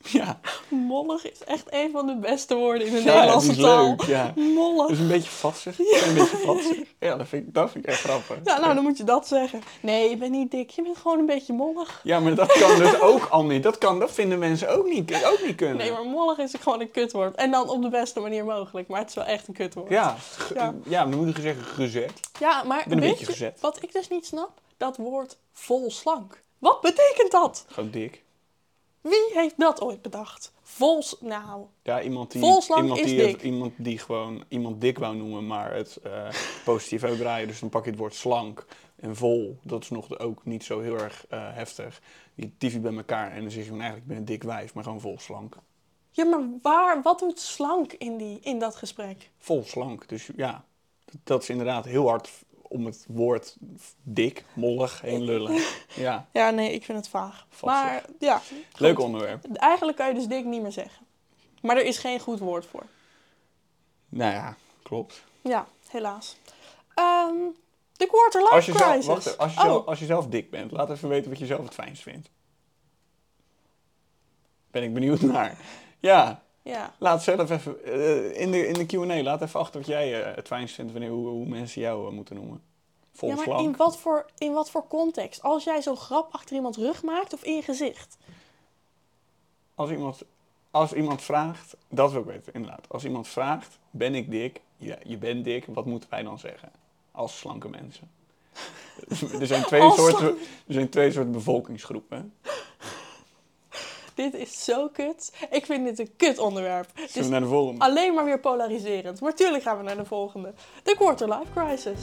ja, 0.20 0.40
Mollig 0.68 1.30
is 1.30 1.44
echt 1.44 1.64
een 1.70 1.90
van 1.90 2.06
de 2.06 2.16
beste 2.16 2.54
woorden 2.54 2.87
in 2.87 2.92
de 2.92 3.02
Ja, 3.02 3.14
Nederlandse 3.14 3.56
taal. 3.56 3.87
leuk, 3.88 4.02
ja. 4.02 4.32
Mollig. 4.37 4.88
is 4.90 4.99
een 4.99 5.08
beetje 5.08 5.30
vatsig. 5.30 5.78
Een 5.78 6.14
beetje 6.14 6.37
vatsig. 6.37 6.76
Ja, 7.00 7.16
dat 7.16 7.28
vind, 7.28 7.46
ik, 7.46 7.54
dat 7.54 7.70
vind 7.70 7.84
ik 7.84 7.90
echt 7.90 8.00
grappig. 8.00 8.37
Ja, 8.44 8.58
nou, 8.61 8.75
dan 8.75 8.82
moet 8.82 8.96
je 8.96 9.04
dat 9.04 9.26
zeggen. 9.28 9.62
Nee, 9.80 10.11
je 10.11 10.16
bent 10.16 10.30
niet 10.30 10.50
dik. 10.50 10.70
Je 10.70 10.82
bent 10.82 10.96
gewoon 10.96 11.18
een 11.18 11.26
beetje 11.26 11.52
mollig. 11.52 12.00
Ja, 12.02 12.20
maar 12.20 12.34
dat 12.34 12.52
kan 12.52 12.78
dus 12.78 13.00
ook 13.00 13.25
al 13.28 13.44
niet. 13.44 13.62
Dat, 13.62 13.78
kan, 13.78 13.99
dat 13.99 14.11
vinden 14.12 14.38
mensen 14.38 14.68
ook 14.68 14.87
niet, 14.88 15.25
ook 15.25 15.40
niet 15.46 15.56
kunnen. 15.56 15.76
Nee, 15.76 15.92
maar 15.92 16.04
mollig 16.04 16.38
is 16.38 16.52
gewoon 16.61 16.80
een 16.80 16.90
kutwoord. 16.90 17.34
En 17.34 17.50
dan 17.50 17.68
op 17.68 17.82
de 17.82 17.88
beste 17.88 18.20
manier 18.20 18.44
mogelijk. 18.44 18.88
Maar 18.88 19.00
het 19.00 19.08
is 19.08 19.14
wel 19.14 19.25
echt 19.25 19.49
een 19.49 19.54
kutwoord. 19.54 19.90
Ja, 19.90 20.16
Ja. 20.54 20.75
ja. 20.84 21.04
dan 21.06 21.18
moet 21.25 21.37
je 21.37 21.42
zeggen 21.42 21.64
gezet. 21.64 22.12
Ja, 22.38 22.62
maar 22.62 22.84
een 22.88 23.00
weet 23.00 23.08
beetje 23.11 23.25
je 23.26 23.32
gezet. 23.32 23.61
wat 23.61 23.82
ik 23.82 23.92
dus 23.92 24.08
niet 24.08 24.26
snap? 24.26 24.50
Dat 24.76 24.96
woord 24.96 25.37
vol 25.52 25.90
slank. 25.90 26.42
Wat 26.58 26.80
betekent 26.80 27.30
dat? 27.30 27.64
Gewoon 27.68 27.90
dik. 27.90 28.23
Wie 29.08 29.30
heeft 29.32 29.58
dat 29.58 29.80
ooit 29.80 30.02
bedacht? 30.02 30.52
Vol, 30.62 31.02
s- 31.02 31.16
nou, 31.20 31.66
Ja, 31.82 32.02
iemand 32.02 32.30
die, 32.32 32.40
iemand 32.76 32.99
is 32.99 33.06
die, 33.06 33.16
dik. 33.16 33.32
het- 33.32 33.42
iemand 33.42 33.73
die 33.76 33.99
gewoon 33.99 34.44
iemand 34.49 34.80
dik 34.80 34.99
wou 34.99 35.16
noemen, 35.16 35.46
maar 35.46 35.75
het 35.75 35.96
eh, 35.96 36.28
positief 36.64 37.04
uitdraaien. 37.04 37.49
Dus 37.49 37.61
dan 37.61 37.68
pak 37.68 37.84
je 37.84 37.90
het 37.90 37.99
woord 37.99 38.14
slank 38.14 38.66
en 38.96 39.16
vol. 39.16 39.58
Dat 39.62 39.82
is 39.82 39.90
nog 39.90 40.18
ook 40.18 40.44
niet 40.44 40.64
zo 40.64 40.80
heel 40.80 40.99
erg 40.99 41.26
eh, 41.28 41.38
heftig. 41.54 42.00
Die 42.34 42.54
tief 42.58 42.73
je 42.73 42.80
bij 42.80 42.94
elkaar 42.96 43.30
en 43.32 43.40
dan 43.40 43.50
zeg 43.50 43.61
je 43.61 43.64
gewoon 43.68 43.80
eigenlijk 43.80 44.02
ik 44.02 44.08
ben 44.08 44.16
een 44.18 44.32
dik 44.32 44.42
wijf, 44.42 44.75
maar 44.75 44.84
gewoon 44.84 45.00
vol 45.00 45.18
slank. 45.18 45.56
ja, 46.11 46.25
maar 46.25 46.40
waar, 46.62 47.02
wat 47.02 47.18
doet 47.18 47.40
slank 47.40 47.92
in, 47.92 48.16
die, 48.16 48.38
in 48.40 48.58
dat 48.58 48.76
gesprek? 48.76 49.30
Vol 49.38 49.62
slank. 49.64 50.08
Dus 50.08 50.30
ja, 50.37 50.64
dat 51.25 51.42
is 51.42 51.49
inderdaad 51.50 51.84
heel 51.84 52.08
hard 52.08 52.30
om 52.74 52.86
het 52.86 53.04
woord 53.08 53.56
dik, 54.02 54.44
mollig 54.52 55.00
heen 55.00 55.22
lullen. 55.22 55.62
Ja, 55.94 56.26
Ja, 56.32 56.50
nee, 56.50 56.72
ik 56.72 56.84
vind 56.84 56.98
het 56.98 57.08
vaag. 57.08 57.46
Maar 57.62 58.04
ja, 58.18 58.40
leuk 58.76 58.98
onderwerp. 58.98 59.44
Eigenlijk 59.54 59.96
kan 59.96 60.08
je 60.08 60.14
dus 60.14 60.26
dik 60.26 60.44
niet 60.44 60.62
meer 60.62 60.72
zeggen. 60.72 61.06
Maar 61.62 61.76
er 61.76 61.84
is 61.84 61.98
geen 61.98 62.20
goed 62.20 62.38
woord 62.38 62.66
voor. 62.66 62.82
Nou 64.08 64.32
ja, 64.32 64.56
klopt. 64.82 65.24
Ja, 65.42 65.66
helaas. 65.88 66.36
Ehm, 66.94 67.34
de 67.92 68.06
quarter 68.06 68.40
life 68.40 68.54
Als 68.54 68.66
je, 68.66 68.72
zelf, 68.72 68.90
crisis. 68.90 69.06
wacht, 69.06 69.38
als, 69.38 69.54
je 69.54 69.58
oh, 69.58 69.64
zelf, 69.64 69.87
als 69.87 69.98
je 69.98 70.06
zelf 70.06 70.26
dik 70.26 70.50
bent, 70.50 70.70
laat 70.70 70.90
even 70.90 71.08
weten 71.08 71.30
wat 71.30 71.38
je 71.38 71.46
zelf 71.46 71.64
het 71.64 71.74
fijnst 71.74 72.02
vindt. 72.02 72.30
Ben 74.70 74.82
ik 74.82 74.94
benieuwd 74.94 75.20
naar. 75.32 75.56
Ja, 76.00 76.42
ja. 76.64 76.94
laat 76.98 77.22
zelf 77.22 77.50
even 77.50 77.85
eh, 77.85 78.40
in 78.40 78.50
de, 78.50 78.66
in 78.66 78.72
de 78.72 78.87
Q&A, 78.87 79.22
laat 79.22 79.42
even 79.42 79.61
achter 79.61 79.81
wat 79.81 79.88
jij 79.88 80.22
eh, 80.22 80.35
het 80.35 80.46
fijnst 80.46 80.74
vindt 80.74 80.92
wanneer, 80.92 81.11
hoe, 81.11 81.29
hoe 81.29 81.46
mensen 81.46 81.81
jou 81.81 82.07
eh, 82.07 82.12
moeten 82.12 82.37
noemen. 82.37 82.62
Vol 83.12 83.29
ja, 83.29 83.35
maar 83.35 83.61
in 83.61 83.77
wat, 83.77 83.98
voor, 83.98 84.27
in 84.38 84.53
wat 84.53 84.70
voor 84.70 84.87
context? 84.88 85.42
Als 85.42 85.64
jij 85.64 85.83
zo'n 85.83 85.96
grap 85.96 86.33
achter 86.33 86.57
iemands 86.57 86.79
rug 86.79 87.03
maakt 87.03 87.33
of 87.33 87.44
in 87.44 87.55
je 87.55 87.62
gezicht? 87.62 88.16
Als, 89.74 89.90
iemand, 89.90 90.22
als 90.70 90.92
iemand 90.92 91.22
vraagt, 91.22 91.77
dat 91.88 92.12
wil 92.12 92.20
ik 92.20 92.27
weten 92.27 92.53
inderdaad. 92.53 92.87
Als 92.88 93.05
iemand 93.05 93.29
vraagt, 93.29 93.79
ben 93.90 94.14
ik 94.14 94.31
dik? 94.31 94.61
Ja, 94.77 94.96
je 95.03 95.16
bent 95.16 95.44
dik, 95.44 95.64
wat 95.66 95.87
moeten 95.87 96.11
wij 96.11 96.22
dan 96.22 96.38
zeggen? 96.38 96.72
Als 97.11 97.38
slanke 97.38 97.68
mensen. 97.68 98.11
er, 99.40 99.46
zijn 99.46 99.62
twee 99.62 99.90
soorten, 99.90 100.29
er 100.66 100.74
zijn 100.74 100.88
twee 100.88 101.12
soorten 101.12 101.33
bevolkingsgroepen. 101.33 102.35
Dit 104.14 104.35
is 104.35 104.64
zo 104.64 104.88
kut. 104.88 105.33
Ik 105.50 105.66
vind 105.66 105.85
dit 105.87 105.98
een 105.98 106.11
kut 106.16 106.38
onderwerp. 106.38 106.87
Zullen 106.94 107.29
we 107.29 107.33
naar 107.33 107.40
de 107.40 107.46
volgende? 107.46 107.85
alleen 107.85 108.14
maar 108.14 108.24
weer 108.24 108.40
polariserend. 108.40 109.20
Maar 109.20 109.35
tuurlijk 109.35 109.62
gaan 109.62 109.77
we 109.77 109.83
naar 109.83 109.96
de 109.96 110.05
volgende. 110.05 110.53
De 110.83 110.94
quarter 110.98 111.29
life 111.29 111.53
crisis. 111.55 112.00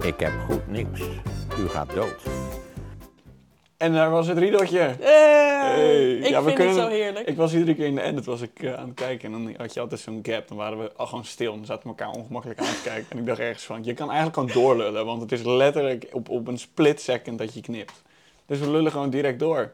Ik 0.00 0.20
heb 0.20 0.32
goed 0.48 0.68
nieuws. 0.68 1.00
U 1.58 1.68
gaat 1.68 1.94
dood. 1.94 2.22
En 3.76 3.92
daar 3.92 4.10
was 4.10 4.26
het 4.26 4.38
riedeltje. 4.38 4.78
Hey, 5.00 5.74
Hey. 5.74 6.05
Ik 6.36 6.42
Ja, 6.42 6.48
we 6.50 6.56
vind 6.56 6.56
kunnen- 6.68 6.84
het 6.84 6.92
zo 6.92 6.98
heerlijk. 7.02 7.26
Ik 7.28 7.36
was 7.36 7.52
iedere 7.52 7.74
keer 7.74 7.86
in 7.86 7.94
de 7.94 8.02
edit 8.02 8.24
was 8.24 8.40
ik, 8.40 8.62
eh, 8.62 8.74
aan 8.74 8.86
het 8.88 8.94
kijken 8.94 9.32
en 9.34 9.44
dan 9.44 9.54
had 9.56 9.74
je 9.74 9.80
altijd 9.80 10.00
zo'n 10.00 10.18
gap. 10.22 10.48
Dan 10.48 10.56
waren 10.56 10.78
we 10.78 10.92
al 10.96 11.06
gewoon 11.06 11.24
stil 11.24 11.50
en 11.52 11.56
dan 11.56 11.66
zaten 11.66 11.82
we 11.82 11.88
elkaar 11.88 12.14
ongemakkelijk 12.14 12.60
aan 12.60 12.66
te 12.66 12.82
kijken. 12.84 13.06
En 13.10 13.18
ik 13.18 13.26
dacht 13.26 13.38
ergens 13.38 13.64
van, 13.64 13.84
je 13.84 13.94
kan 13.94 14.10
eigenlijk 14.10 14.38
gewoon 14.38 14.64
doorlullen, 14.64 15.06
want 15.06 15.20
het 15.20 15.32
is 15.32 15.42
letterlijk 15.42 16.06
op, 16.12 16.28
op 16.28 16.46
een 16.48 16.58
split 16.58 17.00
second 17.00 17.38
dat 17.38 17.54
je 17.54 17.60
knipt. 17.60 18.02
Dus 18.46 18.58
we 18.58 18.70
lullen 18.70 18.92
gewoon 18.92 19.10
direct 19.10 19.38
door. 19.38 19.72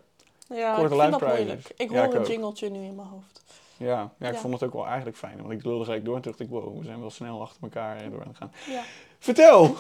ja, 0.48 0.70
ik 0.70 0.75
quarter 0.75 0.98
vind 1.01 1.20
dat 1.20 1.20
moeilijk. 1.37 1.68
Ik 1.77 1.90
Ja, 1.90 1.96
hoor 2.05 2.14
ik 2.14 2.20
een 2.20 2.27
jingletje 2.33 2.68
nu 2.70 2.79
in 2.79 2.94
mijn 2.94 3.09
hoofd. 3.09 3.42
Ja, 3.77 4.11
ja 4.18 4.29
ik 4.29 4.35
Ja. 4.35 4.40
vond 4.40 4.55
het 4.55 4.62
ook 4.62 4.72
wel 4.72 4.87
eigenlijk 4.87 5.16
fijn, 5.16 5.37
want 5.40 5.51
ik 5.53 5.64
lulde 5.64 5.85
gelijk 5.85 6.05
door 6.05 6.16
en 6.16 6.22
toen 6.22 6.31
dacht 6.33 6.44
ik, 6.44 6.51
wow, 6.51 6.79
we 6.79 6.85
zijn 6.85 7.01
wel 7.01 7.11
snel 7.11 7.40
achter 7.40 7.62
elkaar 7.62 8.11
door 8.11 8.20
aan 8.20 8.29
het 8.29 8.37
gaan. 8.37 8.53
Ja. 8.70 8.83
Vertel! 9.18 9.77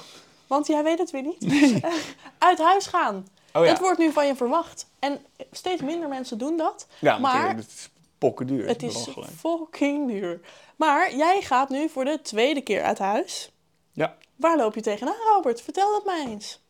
Want 0.46 0.66
jij 0.66 0.82
weet 0.82 0.98
het 0.98 1.10
weer 1.10 1.22
niet. 1.22 1.80
Uit 2.38 2.58
huis 2.58 2.86
gaan. 2.86 3.26
Oh 3.52 3.64
ja, 3.64 3.70
Dat 3.70 3.80
wordt 3.80 3.98
nu 3.98 4.12
van 4.12 4.26
je 4.26 4.36
verwacht. 4.36 4.86
En 4.98 5.24
steeds 5.50 5.82
minder 5.82 6.08
mensen 6.08 6.38
doen 6.38 6.56
dat. 6.56 6.86
ja 6.98 7.18
maar- 7.18 7.56
het 7.56 7.66
is 7.66 7.90
pokken 8.18 8.46
duur. 8.46 8.66
Het 8.68 8.82
is 8.82 9.08
fucking 9.36 10.08
duur. 10.10 10.40
Maar 10.76 11.14
jij 11.16 11.40
gaat 11.42 11.68
nu 11.68 11.88
voor 11.88 12.04
de 12.04 12.20
tweede 12.22 12.60
keer 12.60 12.82
uit 12.82 12.98
huis. 12.98 13.50
Ja, 13.92 14.16
Waar 14.36 14.56
loop 14.56 14.74
je 14.74 14.80
tegenaan, 14.80 15.14
Robert? 15.34 15.60
Vertel 15.60 15.90
dat 15.92 16.04
mij 16.04 16.26
eens. 16.26 16.60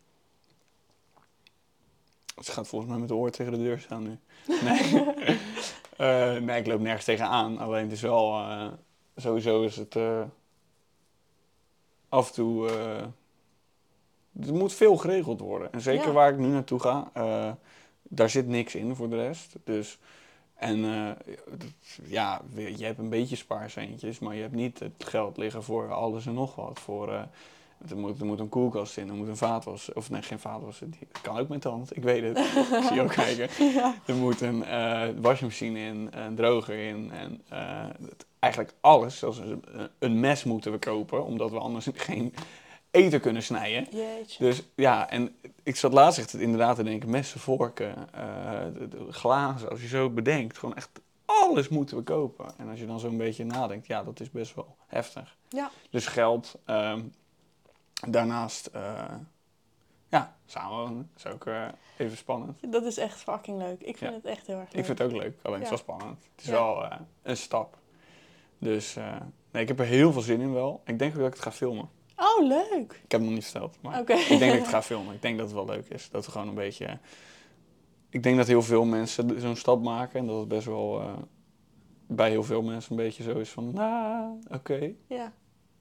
Ze 2.42 2.52
gaat 2.52 2.68
volgens 2.68 2.90
mij 2.90 3.00
met 3.00 3.08
de 3.08 3.14
oor 3.14 3.30
tegen 3.30 3.52
de 3.52 3.58
deur 3.58 3.78
staan 3.80 4.02
nu. 4.02 4.18
Nee, 4.62 5.04
Eh, 5.96 6.36
nee 6.36 6.60
ik 6.60 6.66
loop 6.66 6.80
nergens 6.80 7.04
tegenaan. 7.04 7.58
Alleen 7.58 7.82
het 7.82 7.92
is 7.92 8.00
wel... 8.00 8.38
eh, 8.40 8.66
sowieso 9.16 9.62
is 9.62 9.76
het... 9.76 9.96
eh, 9.96 10.22
af 12.08 12.28
en 12.28 12.34
toe... 12.34 12.70
er 14.46 14.54
moet 14.54 14.72
veel 14.72 14.96
geregeld 14.96 15.40
worden. 15.40 15.72
En 15.72 15.80
zeker 15.80 16.06
Ja. 16.06 16.12
waar 16.12 16.32
ik 16.32 16.38
nu 16.38 16.46
naartoe 16.46 16.80
ga... 16.80 17.10
eh, 17.12 17.50
daar 18.02 18.30
zit 18.30 18.46
niks 18.48 18.74
in 18.74 18.94
voor 18.96 19.08
de 19.10 19.16
rest. 19.16 19.54
Dus... 19.64 19.98
En 20.54 20.84
eh, 20.84 21.08
dat- 21.58 21.68
ja, 22.06 22.40
je 22.54 22.84
hebt 22.84 22.98
een 22.98 23.08
beetje 23.08 23.36
spaarcentjes, 23.36 24.18
maar 24.18 24.34
je 24.34 24.40
hebt 24.42 24.54
niet 24.54 24.78
het 24.78 25.04
geld 25.04 25.36
liggen 25.36 25.62
voor 25.62 25.92
alles 25.92 26.26
en 26.26 26.34
nog 26.34 26.54
wat. 26.54 26.78
Voor, 26.80 27.12
eh, 27.12 27.20
er, 27.90 27.96
moet, 27.96 28.20
er 28.20 28.26
moet 28.26 28.38
een 28.40 28.48
koelkast 28.48 28.96
in, 28.96 29.08
er 29.08 29.14
moet 29.14 29.28
een 29.28 29.36
vaatwas, 29.36 29.92
of 29.92 30.10
nee, 30.10 30.22
geen 30.22 30.38
vaatwas, 30.38 30.78
die 30.78 31.08
kan 31.22 31.38
ook 31.38 31.48
met 31.48 31.62
de 31.62 31.68
hand, 31.68 31.96
ik 31.96 32.02
weet 32.02 32.22
het. 32.22 32.38
ik 32.78 32.82
zie 32.86 32.94
je 32.94 33.00
ook 33.02 33.12
kijken. 33.12 33.48
Er 34.06 34.14
moet 34.14 34.40
een 34.40 34.64
wasmachine 35.20 35.78
in, 35.78 36.08
een 36.10 36.34
droger 36.34 36.78
in 36.88 37.10
en 37.12 37.40
het- 37.50 38.26
eigenlijk 38.38 38.74
alles, 38.80 39.18
zelfs 39.18 39.38
een, 39.38 39.64
een 39.98 40.20
mes 40.20 40.44
moeten 40.44 40.72
we 40.72 40.78
kopen, 40.78 41.24
omdat 41.24 41.50
we 41.50 41.58
anders 41.58 41.86
geen 41.94 42.34
eten 42.92 43.20
kunnen 43.20 43.42
snijden. 43.42 43.86
Jeetje. 43.96 44.44
Dus 44.44 44.62
ja, 44.74 45.10
en 45.10 45.36
ik 45.62 45.76
zat 45.76 45.92
laatst 45.92 46.18
echt 46.18 46.34
inderdaad 46.34 46.76
te 46.76 46.82
denken, 46.82 47.10
messen, 47.10 47.40
vorken, 47.40 48.12
eh, 48.12 48.60
de- 48.78 48.88
de 48.88 49.12
glazen, 49.12 49.70
als 49.70 49.80
je 49.80 49.88
zo 49.88 50.10
bedenkt, 50.10 50.58
gewoon 50.58 50.76
echt 50.76 50.90
alles 51.24 51.68
moeten 51.68 51.96
we 51.96 52.02
kopen. 52.02 52.52
En 52.58 52.68
als 52.68 52.78
je 52.78 52.86
dan 52.86 53.00
zo'n 53.00 53.16
beetje 53.16 53.44
nadenkt, 53.44 53.86
ja, 53.86 54.02
dat 54.04 54.20
is 54.20 54.30
best 54.30 54.54
wel 54.54 54.76
heftig. 54.86 55.36
Ja. 55.48 55.70
Dus 55.90 56.06
geld, 56.06 56.54
ehm, 56.64 57.00
daarnaast, 58.08 58.66
eh, 58.66 59.04
Ja, 60.08 60.36
samenwonen 60.46 61.10
is 61.16 61.26
ook 61.26 61.46
eh, 61.46 61.64
even 61.96 62.16
spannend. 62.16 62.58
Dat 62.72 62.84
is 62.84 62.96
echt 62.96 63.20
fucking 63.22 63.58
leuk. 63.58 63.80
Ik 63.82 63.96
vind 63.96 64.10
Ja. 64.10 64.16
het 64.16 64.24
echt 64.24 64.46
heel 64.46 64.56
erg 64.56 64.64
leuk. 64.72 64.78
Ik 64.78 64.84
vind 64.84 64.98
het 64.98 65.12
ook 65.12 65.16
leuk, 65.22 65.38
alleen 65.42 65.60
het 65.62 65.70
is 65.72 65.78
Ja. 65.78 65.84
wel 65.84 65.96
spannend. 65.96 66.22
Het 66.34 66.44
is 66.44 66.46
Ja. 66.46 66.52
wel 66.52 66.88
een 67.22 67.36
stap. 67.36 67.78
Dus 68.58 68.94
nee, 69.50 69.62
ik 69.62 69.68
heb 69.68 69.78
er 69.78 69.84
heel 69.86 70.12
veel 70.12 70.20
zin 70.22 70.40
in 70.40 70.52
wel. 70.52 70.80
Ik 70.84 70.98
denk 70.98 71.12
ook 71.12 71.18
dat 71.18 71.26
ik 71.26 71.32
het 71.34 71.42
ga 71.42 71.52
filmen. 71.52 71.88
Oh, 72.22 72.46
leuk. 72.46 72.92
Ik 73.04 73.10
heb 73.10 73.20
het 73.20 73.22
nog 73.22 73.30
niet 73.32 73.44
verteld, 73.44 73.76
maar 73.80 74.00
ik 74.00 74.06
denk 74.06 74.28
dat 74.28 74.40
ik 74.42 74.58
het 74.58 74.68
ga 74.68 74.82
filmen. 74.82 75.14
Ik 75.14 75.22
denk 75.22 75.36
dat 75.38 75.46
het 75.46 75.54
wel 75.54 75.66
leuk 75.66 75.88
is. 75.88 76.10
Dat 76.10 76.24
we 76.24 76.30
gewoon 76.30 76.48
een 76.48 76.54
beetje... 76.54 76.98
Ik 78.10 78.22
denk 78.22 78.36
dat 78.36 78.46
heel 78.46 78.62
veel 78.62 78.84
mensen 78.84 79.40
zo'n 79.40 79.56
stap 79.56 79.82
maken 79.82 80.20
en 80.20 80.26
dat 80.26 80.38
het 80.38 80.48
best 80.48 80.66
wel 80.66 81.00
eh, 81.00 81.12
bij 82.06 82.30
heel 82.30 82.42
veel 82.42 82.62
mensen 82.62 82.90
een 82.90 82.96
beetje 83.04 83.22
zo 83.22 83.38
is 83.38 83.50
van... 83.50 83.72
Nou, 83.72 84.38
oké, 84.50 84.92
Ja. 85.06 85.32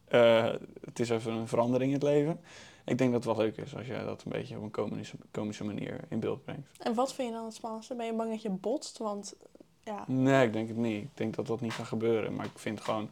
eh, 0.07 0.53
het 0.85 0.99
is 0.99 1.09
even 1.09 1.33
een 1.33 1.47
verandering 1.47 1.91
in 1.93 1.99
het 1.99 2.07
leven. 2.07 2.39
Ik 2.85 2.97
denk 2.97 3.11
dat 3.11 3.23
het 3.25 3.35
wel 3.35 3.45
leuk 3.45 3.57
is 3.57 3.75
als 3.75 3.85
je 3.87 4.01
dat 4.05 4.23
een 4.23 4.31
beetje 4.31 4.57
op 4.57 4.63
een 4.63 4.71
komische, 4.71 5.15
komische 5.31 5.63
manier 5.63 5.99
in 6.09 6.19
beeld 6.19 6.43
brengt. 6.43 6.67
En 6.79 6.93
wat 6.93 7.13
vind 7.13 7.27
je 7.27 7.33
dan 7.33 7.45
het 7.45 7.53
spannendste? 7.53 7.95
Ben 7.95 8.05
je 8.05 8.13
bang 8.13 8.29
dat 8.31 8.41
je 8.41 8.49
botst? 8.49 8.97
Want 8.97 9.35
ja, 9.83 10.03
Nee, 10.07 10.45
ik 10.45 10.53
denk 10.53 10.67
het 10.67 10.77
niet. 10.77 11.03
Ik 11.03 11.09
denk 11.13 11.35
dat 11.35 11.47
dat 11.47 11.61
niet 11.61 11.73
gaat 11.73 11.85
gebeuren. 11.87 12.35
Maar 12.35 12.45
ik 12.45 12.51
vind 12.55 12.81
gewoon 12.81 13.09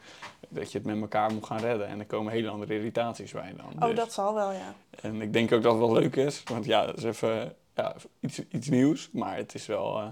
dat 0.49 0.71
je 0.71 0.77
het 0.77 0.87
met 0.87 1.01
elkaar 1.01 1.33
moet 1.33 1.45
gaan 1.45 1.59
redden. 1.59 1.87
En 1.87 1.99
er 1.99 2.05
komen 2.05 2.31
hele 2.31 2.49
andere 2.49 2.73
irritaties 2.73 3.31
bij 3.31 3.53
dan. 3.57 3.73
oh, 3.79 3.87
Dus- 3.87 3.95
dat 3.95 4.13
zal 4.13 4.33
wel, 4.33 4.51
ja. 4.51 4.73
En 5.01 5.21
ik 5.21 5.33
denk 5.33 5.51
ook 5.51 5.61
dat 5.61 5.71
het 5.71 5.81
wel 5.81 5.93
leuk 5.93 6.15
is. 6.15 6.43
Want 6.43 6.65
ja, 6.65 6.85
dat 6.85 6.97
is 6.97 7.03
even 7.03 7.55
ja, 7.75 7.95
iets, 8.19 8.41
iets 8.49 8.69
nieuws. 8.69 9.09
Maar 9.11 9.35
het 9.35 9.53
is 9.53 9.65
wel 9.65 9.99
eh, 9.99 10.07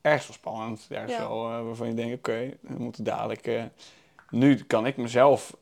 ergens 0.00 0.26
wel 0.26 0.36
spannend. 0.36 0.86
Ergens 0.90 1.12
Ja. 1.12 1.18
wel 1.28 1.50
eh, 1.50 1.64
waarvan 1.64 1.86
je 1.88 1.94
denkt, 1.94 2.16
oké, 2.18 2.50
we 2.60 2.78
moeten 2.78 3.04
dadelijk... 3.04 3.46
eh, 3.46 3.62
nu 4.30 4.56
kan 4.64 4.86
ik 4.86 4.96
mezelf 4.96 5.56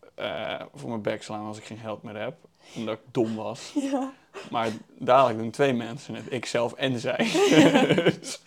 voor 0.75 0.89
mijn 0.89 1.03
bek 1.03 1.23
slaan 1.23 1.47
als 1.47 1.59
ik 1.59 1.65
geen 1.65 1.79
geld 1.79 2.03
meer 2.03 2.17
heb. 2.21 2.35
Omdat 2.77 2.95
ik 2.95 3.01
dom 3.11 3.35
was. 3.37 3.73
Ja. 3.91 4.13
Maar 4.51 4.69
dadelijk 4.99 5.39
doen 5.39 5.51
twee 5.51 5.73
mensen 5.73 6.15
het. 6.15 6.31
Ikzelf 6.33 6.73
en 6.73 6.99
zij. 7.01 7.17
dus, 8.21 8.41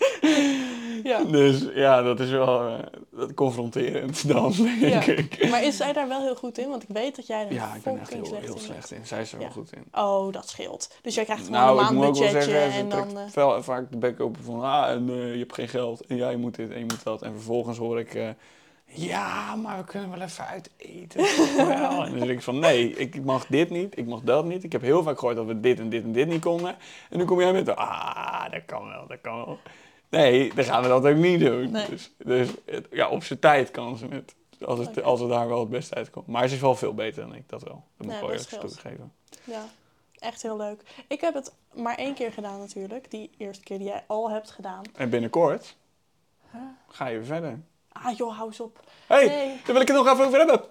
ja. 1.03 1.23
dus 1.23 1.65
ja, 1.73 2.01
dat 2.01 2.19
is 2.19 2.29
wel 2.29 2.67
eh, 2.67 2.73
dat 3.11 3.33
confronterend 3.33 4.27
dan, 4.27 4.53
denk 4.79 4.79
Ja. 5.05 5.13
ik. 5.13 5.49
Maar 5.49 5.63
is 5.63 5.77
zij 5.77 5.93
daar 5.93 6.07
wel 6.07 6.21
heel 6.21 6.35
goed 6.35 6.57
in? 6.57 6.69
Want 6.69 6.83
ik 6.83 6.89
weet 6.89 7.15
dat 7.15 7.27
jij 7.27 7.45
er 7.47 7.53
Ja, 7.53 7.75
ik 7.75 7.83
ben 7.83 7.99
echt 7.99 8.13
heel, 8.13 8.25
slecht 8.25 8.45
heel 8.45 8.53
in 8.53 8.59
slecht 8.61 8.91
in. 8.91 9.05
Zij 9.05 9.21
is 9.21 9.33
er 9.33 9.39
wel 9.39 9.49
goed 9.49 9.73
in. 9.73 9.83
Oh, 10.01 10.33
dat 10.33 10.49
scheelt. 10.49 10.95
Dus 11.01 11.15
jij 11.15 11.23
krijgt 11.23 11.45
gewoon 11.45 11.59
Nou, 11.61 11.79
een 11.79 11.95
maandbudgetje 11.95 12.57
en 12.57 12.89
dan... 12.89 13.17
eh, 13.17 13.23
wel 13.33 13.63
vaak 13.63 13.91
de 13.91 13.97
bek 13.97 14.19
open 14.19 14.43
van, 14.43 14.61
ah, 14.63 14.89
en, 14.89 15.09
eh, 15.09 15.31
je 15.33 15.39
hebt 15.39 15.53
geen 15.53 15.67
geld 15.69 16.05
en 16.05 16.15
jij 16.15 16.35
moet 16.35 16.55
dit 16.55 16.69
en 16.71 16.77
je 16.79 16.85
moet 16.85 17.03
dat. 17.03 17.21
En 17.21 17.31
vervolgens 17.33 17.77
hoor 17.77 17.99
ik, 17.99 18.35
ja, 18.93 19.55
maar 19.55 19.77
we 19.77 19.83
kunnen 19.83 20.09
wel 20.11 20.21
even 20.21 20.45
uit 20.47 20.69
eten. 20.77 21.21
wel. 21.67 22.05
en 22.05 22.11
dan 22.11 22.19
zeg 22.19 22.29
ik 22.29 22.41
van, 22.41 22.59
nee, 22.59 22.95
ik 22.95 23.23
mag 23.23 23.45
dit 23.47 23.69
niet, 23.69 23.97
ik 23.97 24.05
mag 24.05 24.21
dat 24.21 24.45
niet. 24.45 24.63
Ik 24.63 24.71
heb 24.71 24.81
heel 24.81 25.03
vaak 25.03 25.19
gehoord 25.19 25.35
dat 25.37 25.45
we 25.45 25.59
dit 25.59 25.79
en 25.79 25.89
dit 25.89 26.03
en 26.03 26.11
dit 26.11 26.27
niet 26.27 26.41
konden. 26.41 26.75
En 27.09 27.17
nu 27.17 27.25
kom 27.25 27.39
jij 27.39 27.53
met, 27.53 27.75
ah, 27.75 28.51
dat 28.51 28.61
kan 28.65 28.87
wel, 28.87 29.07
dat 29.07 29.17
kan 29.21 29.35
wel. 29.45 29.57
Nee, 30.11 30.53
dan 30.53 30.63
gaan 30.63 30.81
we 30.81 30.87
dat 30.87 31.05
ook 31.05 31.15
niet 31.15 31.39
doen. 31.39 31.71
Nee. 31.71 31.89
Dus, 31.89 32.11
dus 32.17 32.49
het- 32.65 32.87
ja, 32.91 33.09
op 33.09 33.23
zijn 33.23 33.39
tijd 33.39 33.71
kan 33.71 33.97
ze 33.97 34.07
het. 34.07 34.35
Als 34.65 34.79
het, 34.79 35.03
als 35.03 35.19
het 35.19 35.29
daar 35.29 35.47
wel 35.47 35.59
het 35.59 35.69
beste 35.69 35.95
uitkomt. 35.95 36.27
Maar 36.27 36.47
ze 36.47 36.55
is 36.55 36.61
wel 36.61 36.75
veel 36.75 36.93
beter 36.93 37.21
dan 37.23 37.35
ik, 37.35 37.49
dat 37.49 37.61
wel. 37.63 37.83
Dat 37.97 38.05
moet 38.07 38.15
ik 38.15 38.21
wel 38.21 38.31
eerlijk 38.31 38.49
toegeven. 38.49 39.13
Ja, 39.43 39.65
echt 40.19 40.41
heel 40.41 40.57
leuk. 40.57 40.81
Ik 41.07 41.21
heb 41.21 41.33
het 41.33 41.53
maar 41.73 41.95
één 41.95 42.13
keer 42.13 42.31
gedaan 42.31 42.59
natuurlijk. 42.59 43.11
Die 43.11 43.29
eerste 43.37 43.63
keer 43.63 43.77
die 43.77 43.87
jij 43.87 44.03
al 44.07 44.29
hebt 44.31 44.51
gedaan. 44.51 44.81
En 44.95 45.09
binnenkort 45.09 45.75
ga 46.87 47.07
je 47.07 47.17
weer 47.17 47.25
verder. 47.25 47.59
Ah 47.91 48.17
joh, 48.17 48.35
hou 48.35 48.47
eens 48.47 48.59
op. 48.59 48.79
hey, 49.07 49.25
Nee. 49.27 49.47
daar 49.47 49.73
wil 49.73 49.81
ik 49.81 49.87
het 49.87 49.97
nog 49.97 50.07
even 50.13 50.25
over 50.25 50.37
hebben. 50.37 50.61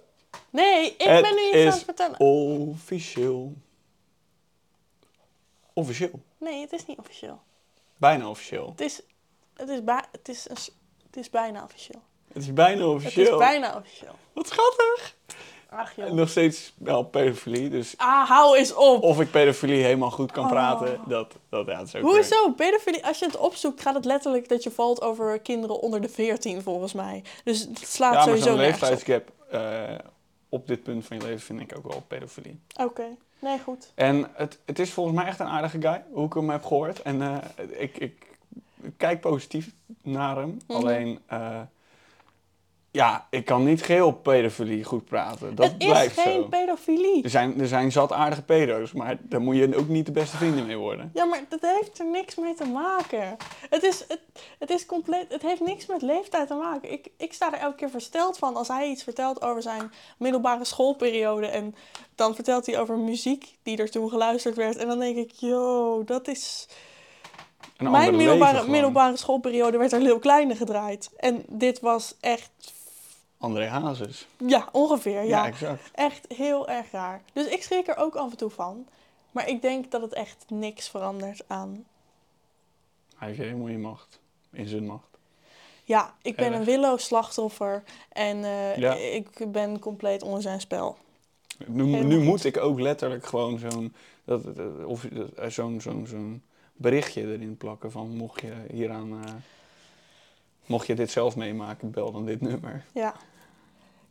Nee, 0.50 0.86
ik 0.86 1.02
Het 1.02 1.22
ben 1.22 1.34
nu 1.34 1.46
iets 1.46 1.56
aan 1.56 1.64
het 1.72 1.84
vertellen. 1.84 2.20
Officieel. 2.20 3.54
Officieel. 5.72 6.20
Nee, 6.38 6.60
het 6.60 6.72
is 6.72 6.86
niet 6.86 6.98
officieel. 6.98 7.40
Bijna 7.96 8.28
officieel. 8.28 8.68
Het 8.70 8.80
is, 8.80 9.02
het 9.60 9.68
is, 9.68 9.80
het 10.12 10.28
is, 10.28 10.46
een, 10.48 10.56
het 11.06 11.16
is 11.16 11.30
bijna 11.30 11.62
officieel. 11.64 12.02
Het 12.32 12.42
is 12.42 12.52
bijna 12.52 12.80
Het 12.84 12.94
officieel. 12.94 13.32
is 13.32 13.38
bijna 13.46 13.76
officieel. 13.76 14.14
Wat 14.32 14.46
schattig. 14.46 15.16
Ach 15.70 15.96
joh. 15.96 16.06
En 16.06 16.14
nog 16.14 16.28
steeds 16.28 16.72
wel 16.78 17.02
pedofilie. 17.04 17.68
Dus 17.68 17.94
Ah, 17.96 18.28
hou 18.28 18.56
eens 18.56 18.74
op. 18.74 19.02
of 19.02 19.20
ik 19.20 19.30
pedofilie 19.30 19.82
helemaal 19.84 20.10
goed 20.10 20.32
kan 20.32 20.44
Oh. 20.44 20.50
praten, 20.50 21.00
dat, 21.06 21.34
dat, 21.48 21.66
ja, 21.66 21.76
dat 21.76 21.86
is 21.86 21.94
ook 21.96 22.02
weer- 22.02 22.12
Hoezo? 22.12 22.50
Pedofilie, 22.52 23.06
als 23.06 23.18
je 23.18 23.24
het 23.26 23.36
opzoekt, 23.36 23.80
gaat 23.80 23.94
het 23.94 24.04
letterlijk 24.04 24.48
dat 24.48 24.62
je 24.62 24.70
valt 24.70 25.02
over 25.02 25.38
kinderen 25.40 25.80
onder 25.80 26.00
de 26.00 26.08
14, 26.08 26.62
volgens 26.62 26.92
mij. 26.92 27.22
Dus 27.44 27.60
het 27.60 27.78
slaat 27.78 28.10
Ja, 28.12 28.18
maar 28.18 28.26
sowieso 28.28 28.54
nergens 28.56 28.82
op. 28.82 28.88
leeftijdsgap 28.88 29.32
eh, 29.50 29.98
op 30.48 30.66
dit 30.66 30.82
punt 30.82 31.06
van 31.06 31.16
je 31.18 31.22
leven 31.22 31.40
vind 31.40 31.60
ik 31.60 31.76
ook 31.76 31.92
wel 31.92 32.02
pedofilie. 32.06 32.60
Oké, 32.80 33.04
nee, 33.38 33.58
goed. 33.58 33.92
En 33.94 34.30
het, 34.34 34.58
het 34.64 34.78
is 34.78 34.92
volgens 34.92 35.16
mij 35.16 35.26
echt 35.26 35.38
een 35.40 35.46
aardige 35.46 35.80
guy, 35.80 36.04
hoe 36.12 36.26
ik 36.26 36.32
hem 36.32 36.50
heb 36.50 36.64
gehoord. 36.64 37.02
En 37.02 37.22
eh, 37.22 37.36
ik, 37.80 37.96
ik 37.98 38.26
kijk 38.96 39.20
positief 39.20 39.70
naar 40.02 40.36
hem. 40.36 40.58
Mhm. 40.66 40.78
Alleen, 40.78 41.18
eh, 41.26 41.60
ja, 42.92 43.26
ik 43.30 43.44
kan 43.44 43.64
niet 43.64 43.82
geheel 43.82 44.12
pedofilie 44.12 44.84
goed 44.84 45.04
praten. 45.04 45.54
Dat 45.54 45.66
het 45.66 45.82
is 45.82 45.88
blijft 45.88 46.20
geen 46.20 46.42
zo. 46.42 46.48
pedofilie. 46.48 47.22
Er 47.22 47.30
zijn, 47.30 47.60
er 47.60 47.66
zijn 47.66 47.92
zat 47.92 48.12
aardige 48.12 48.42
pedo's, 48.42 48.92
maar 48.92 49.18
daar 49.20 49.40
moet 49.40 49.56
je 49.56 49.76
ook 49.76 49.88
niet 49.88 50.06
de 50.06 50.12
beste 50.12 50.36
vrienden 50.36 50.66
mee 50.66 50.76
worden. 50.76 51.10
Ja, 51.14 51.24
maar 51.24 51.44
dat 51.48 51.60
heeft 51.60 51.98
er 51.98 52.10
niks 52.10 52.34
mee 52.34 52.54
te 52.54 52.64
maken. 52.64 53.36
Het 53.70 53.82
is, 53.82 54.04
het, 54.08 54.20
het 54.58 54.70
is 54.70 54.86
compleet, 54.86 55.26
het 55.28 55.42
heeft 55.42 55.60
niks 55.60 55.86
met 55.86 56.02
leeftijd 56.02 56.46
te 56.46 56.54
maken. 56.54 56.92
Ik, 56.92 57.08
ik 57.16 57.32
sta 57.32 57.52
er 57.52 57.58
elke 57.58 57.76
keer 57.76 57.90
versteld 57.90 58.38
van 58.38 58.56
als 58.56 58.68
hij 58.68 58.88
iets 58.88 59.02
vertelt 59.02 59.42
over 59.42 59.62
zijn 59.62 59.92
middelbare 60.18 60.64
schoolperiode. 60.64 61.46
En 61.46 61.74
dan 62.14 62.34
vertelt 62.34 62.66
hij 62.66 62.80
over 62.80 62.98
muziek 62.98 63.56
die 63.62 63.76
er 63.76 63.90
toen 63.90 64.08
geluisterd 64.08 64.56
werd. 64.56 64.76
En 64.76 64.86
dan 64.86 64.98
denk 64.98 65.16
ik, 65.16 65.30
yo, 65.30 66.04
dat 66.04 66.28
is... 66.28 66.68
Een 67.80 67.90
Mijn 67.90 68.16
middelbare, 68.16 68.68
middelbare 68.68 69.16
schoolperiode 69.16 69.78
werd 69.78 69.92
er 69.92 70.00
heel 70.00 70.18
kleine 70.18 70.56
gedraaid. 70.56 71.10
En 71.16 71.44
dit 71.48 71.80
was 71.80 72.14
echt, 72.20 72.50
André 73.38 73.66
Hazes. 73.66 74.26
ja, 74.46 74.68
ongeveer, 74.72 75.22
Ja. 75.24 75.50
Echt 75.94 76.26
heel 76.34 76.68
erg 76.68 76.90
raar. 76.90 77.22
Dus 77.32 77.46
ik 77.46 77.62
schrik 77.62 77.88
er 77.88 77.96
ook 77.96 78.14
af 78.16 78.30
en 78.30 78.36
toe 78.36 78.50
van. 78.50 78.86
Maar 79.30 79.48
ik 79.48 79.62
denk 79.62 79.90
dat 79.90 80.00
het 80.02 80.12
echt 80.12 80.44
niks 80.48 80.88
verandert 80.88 81.42
aan 81.46 81.84
Hij 83.16 83.28
heeft 83.28 83.40
helemaal 83.40 83.66
in 83.66 83.80
macht. 83.80 84.18
In 84.52 84.66
zijn 84.68 84.86
macht. 84.86 85.08
Ja, 85.84 86.14
ik 86.22 86.36
ben 86.36 86.52
een 86.52 86.64
willoos 86.64 87.04
slachtoffer 87.04 87.82
en 88.12 88.44
eh, 88.44 88.76
Ja. 88.76 88.94
ik 88.94 89.52
ben 89.52 89.78
compleet 89.78 90.22
onder 90.22 90.42
zijn 90.42 90.60
spel. 90.60 90.96
Nu, 91.66 92.18
moet 92.20 92.44
ik 92.44 92.56
ook 92.56 92.80
letterlijk 92.80 93.26
gewoon 93.26 93.58
zo'n 93.58 93.94
dat, 94.24 94.56
dat- 94.56 94.84
of, 94.84 95.06
zo'n 95.48 95.80
zo'n 95.80 96.06
zo'n 96.08 96.42
berichtje 96.80 97.22
erin 97.22 97.56
plakken 97.56 97.90
van 97.92 98.16
mocht 98.16 98.40
je 98.40 98.52
hieraan, 98.72 99.24
eh, 99.24 99.32
mocht 100.66 100.86
je 100.86 100.94
dit 100.94 101.10
zelf 101.10 101.36
meemaken, 101.36 101.90
bel 101.90 102.12
dan 102.12 102.26
dit 102.26 102.40
nummer. 102.40 102.84
Ja. 102.94 103.14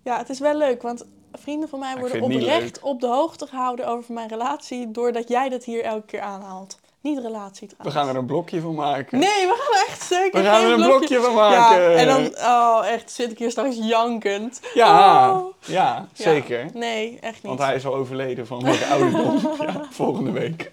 ja, 0.03 0.17
het 0.17 0.29
is 0.29 0.39
wel 0.39 0.57
leuk, 0.57 0.81
want 0.81 1.05
vrienden 1.31 1.69
van 1.69 1.79
mij 1.79 1.97
worden 1.97 2.21
oprecht 2.21 2.79
op 2.79 2.99
de 2.99 3.07
hoogte 3.07 3.47
gehouden 3.47 3.87
over 3.87 4.13
mijn 4.13 4.29
relatie 4.29 4.91
doordat 4.91 5.27
jij 5.27 5.49
dat 5.49 5.63
hier 5.63 5.83
elke 5.83 6.05
keer 6.05 6.21
aanhaalt. 6.21 6.79
Niet 7.01 7.19
relatie 7.19 7.67
We 7.67 7.73
trouwens. 7.75 7.95
gaan 8.05 8.07
er 8.15 8.15
een 8.21 8.25
blokje 8.25 8.61
van 8.61 8.75
maken. 8.75 9.19
Nee, 9.19 9.29
we 9.47 9.55
gaan 9.59 9.81
er 9.81 9.87
echt 9.87 10.01
zeker 10.01 10.41
We 10.41 10.47
gaan 10.47 10.63
er 10.63 10.71
een 10.71 10.81
blokje 10.85 11.19
van 11.19 11.31
Ja, 11.33 11.49
maken. 11.59 11.97
en 11.97 12.07
dan, 12.07 12.25
oh 12.43 12.81
echt, 12.87 13.11
zit 13.11 13.31
ik 13.31 13.37
hier 13.39 13.51
straks 13.51 13.75
jankend. 13.81 14.59
Ja, 14.73 15.29
Oh. 15.31 15.53
ja, 15.59 16.07
Ja. 16.13 16.23
zeker. 16.23 16.65
Nee, 16.73 17.17
echt 17.21 17.33
niet. 17.33 17.43
Want 17.43 17.59
hij 17.59 17.75
is 17.75 17.85
al 17.85 17.95
overleden 17.95 18.47
van 18.47 18.63
welke 18.63 18.85
ouderdom. 18.85 19.39
ja, 19.67 19.85
volgende 19.89 20.31
week. 20.31 20.71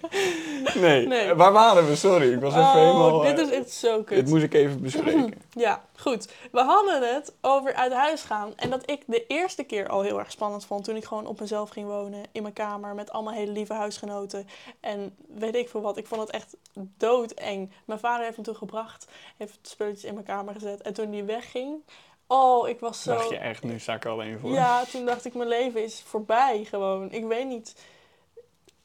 Nee. 0.75 1.07
Nee. 1.07 1.33
waar 1.33 1.51
waren 1.51 1.87
we? 1.87 1.95
Sorry, 1.95 2.33
ik 2.33 2.39
was 2.39 2.53
even 2.53 2.63
oh, 2.65 2.73
helemaal... 2.73 3.19
dit 3.21 3.39
eh, 3.39 3.45
is 3.45 3.51
echt 3.51 3.71
zo 3.71 4.01
kut. 4.03 4.17
dit 4.17 4.27
moest 4.29 4.43
ik 4.43 4.53
even 4.53 4.81
bespreken. 4.81 5.33
Ja, 5.57 5.81
goed. 5.97 6.31
We 6.51 6.59
hadden 6.59 7.13
het 7.13 7.33
over 7.41 7.73
uit 7.73 7.93
huis 7.93 8.21
gaan. 8.21 8.53
En 8.55 8.69
dat 8.69 8.89
ik 8.89 9.03
de 9.05 9.25
eerste 9.27 9.63
keer 9.63 9.87
al 9.87 10.01
heel 10.01 10.19
erg 10.19 10.31
spannend 10.31 10.65
vond. 10.65 10.83
Toen 10.83 10.95
ik 10.95 11.05
gewoon 11.05 11.25
op 11.25 11.39
mezelf 11.39 11.69
ging 11.69 11.87
wonen. 11.87 12.23
In 12.31 12.41
mijn 12.41 12.53
kamer 12.53 12.95
met 12.95 13.11
allemaal 13.11 13.33
hele 13.33 13.51
lieve 13.51 13.73
huisgenoten. 13.73 14.47
En 14.79 15.15
weet 15.27 15.55
ik 15.55 15.69
veel 15.69 15.81
wat. 15.81 15.97
Ik 15.97 16.07
vond 16.07 16.21
het 16.21 16.29
echt 16.29 16.55
doodeng. 16.73 17.71
Mijn 17.85 17.99
vader 17.99 18.25
heeft 18.25 18.37
me 18.37 18.43
toen 18.43 18.55
gebracht. 18.55 19.07
Heeft 19.37 19.59
spulletjes 19.61 20.03
in 20.03 20.13
mijn 20.13 20.25
kamer 20.25 20.53
gezet. 20.53 20.81
En 20.81 20.93
toen 20.93 21.09
die 21.09 21.23
wegging. 21.23 21.83
Oh, 22.27 22.67
ik 22.67 22.79
was 22.79 23.01
zo... 23.01 23.13
Dacht 23.13 23.29
je 23.29 23.37
echt, 23.37 23.63
nu 23.63 23.79
sta 23.79 23.93
ik 23.93 24.05
alleen 24.05 24.39
voor. 24.39 24.51
Ja, 24.51 24.83
toen 24.83 25.05
dacht 25.05 25.25
ik, 25.25 25.33
mijn 25.33 25.49
leven 25.49 25.83
is 25.83 26.03
voorbij 26.05 26.63
gewoon. 26.63 27.11
Ik 27.11 27.25
weet 27.25 27.47
niet. 27.47 27.75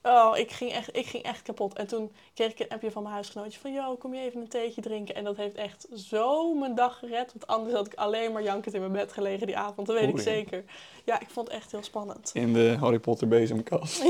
Oh, 0.05 0.37
ik 0.38 0.51
ging 0.51 0.73
echt, 0.73 0.97
ik 0.97 1.07
ging 1.07 1.23
echt 1.25 1.43
kapot. 1.43 1.75
En 1.75 1.87
toen 1.87 2.12
kreeg 2.35 2.51
ik 2.51 2.59
een 2.59 2.69
appje 2.69 2.91
van 2.91 3.03
mijn 3.03 3.15
huisgenootje 3.15 3.61
van... 3.61 3.73
Yo, 3.73 3.95
kom 3.97 4.15
je 4.15 4.21
even 4.21 4.41
een 4.41 4.49
theetje 4.49 4.81
drinken? 4.81 5.15
En 5.15 5.25
dat 5.25 5.37
heeft 5.37 5.55
echt 5.55 5.87
zo 5.95 6.55
mijn 6.55 6.75
dag 6.75 6.99
gered. 6.99 7.33
Want 7.33 7.47
anders 7.47 7.75
had 7.75 7.87
ik 7.87 7.95
alleen 7.95 8.33
maar 8.33 8.43
jankend 8.43 8.75
in 8.75 8.81
mijn 8.81 8.93
bed 8.93 9.12
gelegen 9.12 9.47
die 9.47 9.57
avond. 9.57 9.87
Dat 9.87 9.99
weet 9.99 10.09
ik 10.09 10.21
zeker. 10.21 10.65
Ja, 11.05 11.21
ik 11.21 11.31
vond 11.31 11.47
het 11.47 11.57
echt 11.57 11.71
heel 11.73 11.83
spannend. 11.83 12.31
In 12.35 12.53
de 12.53 12.77
Harry 12.81 12.99
Potter 12.99 13.29
bezemkast. 13.29 14.03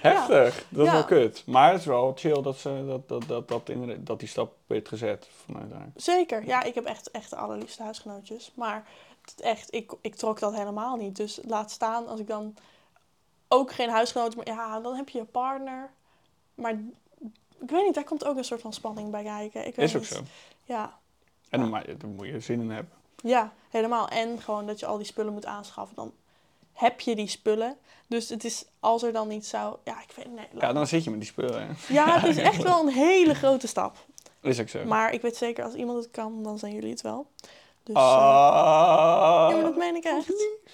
Heftig, 0.00 0.64
dat 0.68 0.80
is 0.80 0.86
Ja. 0.86 0.92
wel 0.92 1.04
kut. 1.04 1.42
Maar 1.46 1.70
het 1.70 1.80
is 1.80 1.86
wel 1.86 2.12
chill 2.16 2.42
dat, 2.42 2.56
ze, 2.58 2.84
dat, 2.86 3.08
dat, 3.08 3.22
dat, 3.28 3.48
dat, 3.48 3.68
inderdaad- 3.68 4.06
dat 4.06 4.18
die 4.18 4.28
stap 4.28 4.52
werd 4.66 4.88
gezet 4.88 5.28
vanuit 5.46 5.72
haar. 5.72 5.90
Zeker. 5.96 6.44
Ja, 6.46 6.62
ik 6.62 6.74
heb 6.74 6.84
echt, 6.84 7.10
echt 7.10 7.30
de 7.30 7.36
allerliefste 7.36 7.82
huisgenootjes. 7.82 8.52
Maar 8.54 8.86
het 9.24 9.40
echt, 9.40 9.74
ik, 9.74 9.92
ik 10.00 10.14
trok 10.14 10.38
dat 10.40 10.54
helemaal 10.54 10.96
niet. 10.96 11.16
Dus 11.16 11.40
laat 11.46 11.70
staan 11.70 12.08
als 12.08 12.20
ik 12.20 12.26
dan 12.26 12.54
ook 13.52 13.72
geen 13.72 13.88
huisgenoten, 13.90 14.36
maar 14.38 14.46
ja, 14.46 14.80
dan 14.80 14.94
heb 14.94 15.08
je 15.08 15.18
je 15.18 15.24
partner. 15.24 15.90
Maar 16.54 16.72
ik 17.60 17.70
weet 17.70 17.84
niet, 17.84 17.94
daar 17.94 18.04
komt 18.04 18.24
ook 18.24 18.36
een 18.36 18.44
soort 18.44 18.60
van 18.60 18.72
spanning 18.72 19.10
bij 19.10 19.22
kijken. 19.22 19.66
Ik 19.66 19.74
weet 19.74 19.88
Is 19.88 19.94
ook 19.94 20.00
niet. 20.00 20.10
zo. 20.10 20.22
Ja, 20.64 20.98
En 21.48 21.60
dan, 21.60 21.68
maar, 21.70 21.84
daar 21.98 22.10
moet 22.10 22.26
je 22.26 22.40
zin 22.40 22.60
in 22.60 22.70
hebben. 22.70 22.92
ja, 23.22 23.52
helemaal. 23.70 24.08
En 24.08 24.40
gewoon 24.40 24.66
dat 24.66 24.80
je 24.80 24.86
al 24.86 24.96
die 24.96 25.06
spullen 25.06 25.32
moet 25.32 25.46
aanschaffen. 25.46 25.96
Dan 25.96 26.12
heb 26.72 27.00
je 27.00 27.14
die 27.16 27.26
spullen. 27.28 27.76
Dus 28.06 28.28
het 28.28 28.44
is, 28.44 28.64
als 28.80 29.02
er 29.02 29.12
dan 29.12 29.30
iets 29.30 29.48
zou... 29.48 29.76
Ja, 29.84 30.02
ik 30.02 30.12
weet 30.16 30.32
nee, 30.34 30.46
Ja, 30.58 30.72
dan 30.72 30.86
zit 30.86 31.04
je 31.04 31.10
met 31.10 31.18
die 31.20 31.28
spullen. 31.28 31.62
hè. 31.66 31.94
ja, 31.94 32.18
het 32.20 32.30
is 32.36 32.42
echt 32.42 32.62
wel 32.62 32.80
een 32.80 32.92
hele 32.92 33.34
grote 33.34 33.66
stap. 33.66 33.96
Is 34.40 34.60
ook 34.60 34.68
zo. 34.68 34.84
Maar 34.84 35.12
ik 35.12 35.20
weet 35.22 35.36
zeker, 35.36 35.64
als 35.64 35.74
iemand 35.74 36.02
het 36.04 36.10
kan, 36.12 36.42
dan 36.42 36.58
zijn 36.58 36.74
jullie 36.74 36.90
het 36.90 37.00
wel. 37.00 37.30
Dus, 37.82 37.96
Ah. 37.96 38.02
eh, 38.04 39.50
ja, 39.50 39.56
maar 39.56 39.62
dat 39.64 39.76
meen 39.76 39.96
ik 39.96 40.04
echt. 40.04 40.32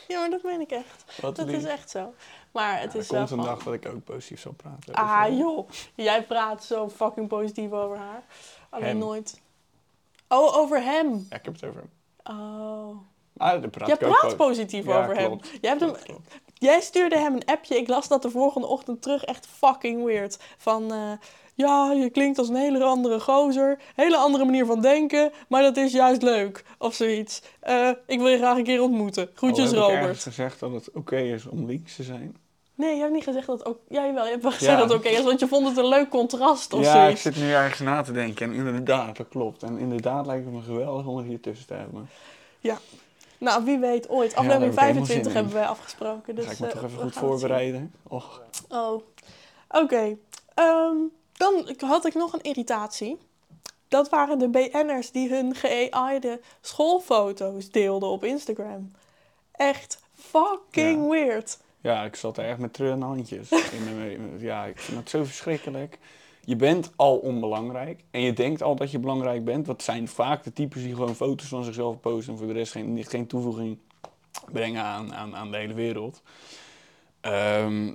Ja, 0.08 0.20
maar 0.20 0.30
dat 0.30 0.42
meen 0.42 0.60
ik 0.60 0.70
echt. 0.70 1.04
Wat 1.20 1.36
Dat 1.36 1.46
lief. 1.46 1.56
is 1.56 1.64
echt 1.64 1.90
zo. 1.90 2.14
Maar 2.52 2.80
het 2.80 2.92
Ja, 2.92 2.98
is 2.98 3.06
er 3.06 3.12
wel 3.14 3.20
komt 3.26 3.30
een 3.30 3.44
van- 3.44 3.54
dag 3.54 3.64
dat 3.64 3.74
ik 3.74 3.86
ook 3.86 4.04
positief 4.04 4.40
zal 4.40 4.52
praten. 4.52 4.94
Ah 4.94 5.22
Dus, 5.24 5.32
eh, 5.32 5.38
joh, 5.38 5.68
jij 5.94 6.22
praat 6.22 6.64
zo 6.64 6.88
fucking 6.88 7.28
positief 7.28 7.72
over 7.72 7.96
haar. 7.96 8.22
Alleen 8.70 8.86
Hem. 8.88 8.98
nooit. 8.98 9.40
Oh, 10.28 10.56
over 10.56 10.82
hem. 10.82 11.26
Ja, 11.30 11.36
ik 11.36 11.44
heb 11.44 11.54
het 11.54 11.64
over 11.64 11.80
hem. 11.80 11.90
Oh. 12.38 12.96
Daar 13.32 13.68
praat 13.68 13.88
Jij 13.88 13.96
ook 14.08 14.18
praat 14.18 14.36
po- 14.36 14.46
positief 14.46 14.84
Ja, 14.86 15.02
over 15.02 15.16
hem. 15.16 15.40
Jij, 15.60 15.70
hebt 15.70 15.80
hem. 15.80 15.92
Klopt, 15.92 16.20
jij 16.54 16.80
stuurde 16.80 17.18
hem 17.18 17.34
een 17.34 17.44
appje. 17.44 17.76
Ik 17.76 17.88
las 17.88 18.08
dat 18.08 18.22
de 18.22 18.30
volgende 18.30 18.66
ochtend 18.66 19.02
terug. 19.02 19.24
Echt 19.24 19.46
fucking 19.46 20.04
weird. 20.04 20.38
Van, 20.56 20.92
eh, 20.92 21.12
ja, 21.56 21.92
je 21.92 22.10
klinkt 22.10 22.38
als 22.38 22.48
een 22.48 22.54
hele 22.56 22.84
andere 22.84 23.20
gozer. 23.20 23.78
Hele 23.94 24.16
andere 24.16 24.44
manier 24.44 24.66
van 24.66 24.80
denken. 24.80 25.32
Maar 25.48 25.62
dat 25.62 25.76
is 25.76 25.92
juist 25.92 26.22
leuk. 26.22 26.64
Of 26.78 26.94
zoiets. 26.94 27.42
Eh, 27.60 27.90
ik 28.06 28.18
wil 28.18 28.28
je 28.28 28.36
graag 28.38 28.56
een 28.56 28.64
keer 28.64 28.82
ontmoeten. 28.82 29.30
Groetjes, 29.34 29.64
heb 29.70 29.74
ik 29.78 29.84
Robert. 29.84 30.02
ergens 30.02 30.22
gezegd 30.22 30.60
dat 30.60 30.72
het 30.72 30.90
oké 30.94 31.16
is 31.18 31.46
om 31.46 31.66
links 31.66 31.96
te 31.96 32.02
zijn. 32.02 32.36
Nee, 32.74 32.94
je 32.94 33.00
hebt 33.00 33.12
niet 33.12 33.24
gezegd 33.24 33.46
dat 33.46 33.64
ook... 33.66 33.78
Ja, 33.88 34.06
jawel. 34.06 34.24
Je 34.24 34.30
hebt 34.30 34.42
wel 34.42 34.52
gezegd 34.52 34.72
Ja. 34.72 34.78
dat 34.78 34.88
het 34.88 34.98
oké 34.98 35.08
is. 35.08 35.22
Want 35.22 35.40
je 35.40 35.46
vond 35.48 35.66
het 35.68 35.76
een 35.76 35.88
leuk 35.88 36.08
contrast 36.08 36.72
of 36.72 36.80
ja, 36.84 36.94
ik 36.94 37.00
zoiets. 37.02 37.22
zit 37.22 37.36
nu 37.36 37.52
ergens 37.52 37.80
na 37.80 38.02
te 38.02 38.12
denken. 38.12 38.46
En 38.50 38.54
inderdaad, 38.66 39.16
dat 39.16 39.28
klopt. 39.28 39.62
En 39.62 39.78
inderdaad 39.78 40.26
lijkt 40.26 40.44
het 40.44 40.54
me 40.54 40.60
geweldig 40.62 41.06
om 41.06 41.18
er 41.18 41.24
hier 41.24 41.40
tussen 41.40 41.66
te 41.66 41.74
hebben. 41.74 42.08
Nou, 43.38 43.64
wie 43.64 43.78
weet 43.78 44.08
ooit. 44.08 44.30
heb 44.30 44.38
Aflevering 44.38 44.72
ik 44.72 44.78
helemaal 44.78 45.04
25 45.04 45.16
zin 45.16 45.26
in. 45.30 45.36
hebben 45.36 45.52
wij 45.52 45.66
afgesproken. 45.66 46.34
Dus, 46.34 46.44
ga 46.44 46.52
ik 46.52 46.58
me 46.58 46.66
eh, 46.66 46.72
toch 46.72 46.82
even 46.84 46.96
we 46.96 47.02
goed 47.02 47.12
voorbereiden. 47.14 47.92
Och, 48.08 48.42
Oh, 48.68 49.02
oké. 49.68 50.16
Ehm, 50.54 50.96
dan 51.36 51.74
had 51.78 52.06
ik 52.06 52.14
nog 52.14 52.32
een 52.32 52.40
irritatie. 52.42 53.16
Dat 53.88 54.08
waren 54.08 54.38
de 54.38 54.48
BN'ers 54.48 55.10
die 55.10 55.28
hun 55.28 55.54
ge-AI'de 55.54 56.40
schoolfoto's 56.60 57.70
deelden 57.70 58.08
op 58.08 58.24
Instagram. 58.24 58.92
Echt 59.52 60.02
fucking 60.14 61.02
Ja. 61.02 61.08
weird. 61.08 61.58
ja, 61.80 62.04
ik 62.04 62.16
zat 62.16 62.38
er 62.38 62.44
echt 62.44 62.58
met 62.58 62.72
treurende 62.72 63.06
handjes. 63.06 63.48
ja, 64.38 64.64
ik 64.64 64.78
vind 64.78 64.98
het 64.98 65.10
zo 65.10 65.24
verschrikkelijk. 65.24 65.98
Je 66.44 66.56
bent 66.56 66.92
al 66.96 67.16
onbelangrijk 67.16 68.00
en 68.10 68.20
je 68.20 68.32
denkt 68.32 68.62
al 68.62 68.76
dat 68.76 68.90
je 68.90 68.98
belangrijk 68.98 69.44
bent. 69.44 69.66
Wat 69.66 69.82
zijn 69.82 70.08
vaak 70.08 70.44
de 70.44 70.52
types 70.52 70.82
die 70.82 70.94
gewoon 70.94 71.14
foto's 71.14 71.48
van 71.48 71.64
zichzelf 71.64 72.00
posten 72.00 72.32
en 72.32 72.38
voor 72.38 72.46
de 72.46 72.52
rest 72.52 72.72
geen, 72.72 73.04
geen 73.08 73.26
toevoeging 73.26 73.78
brengen 74.52 74.82
aan, 74.82 75.14
aan, 75.14 75.36
aan 75.36 75.50
de 75.50 75.56
hele 75.56 75.74
wereld. 75.74 76.22
Ehm, 77.20 77.94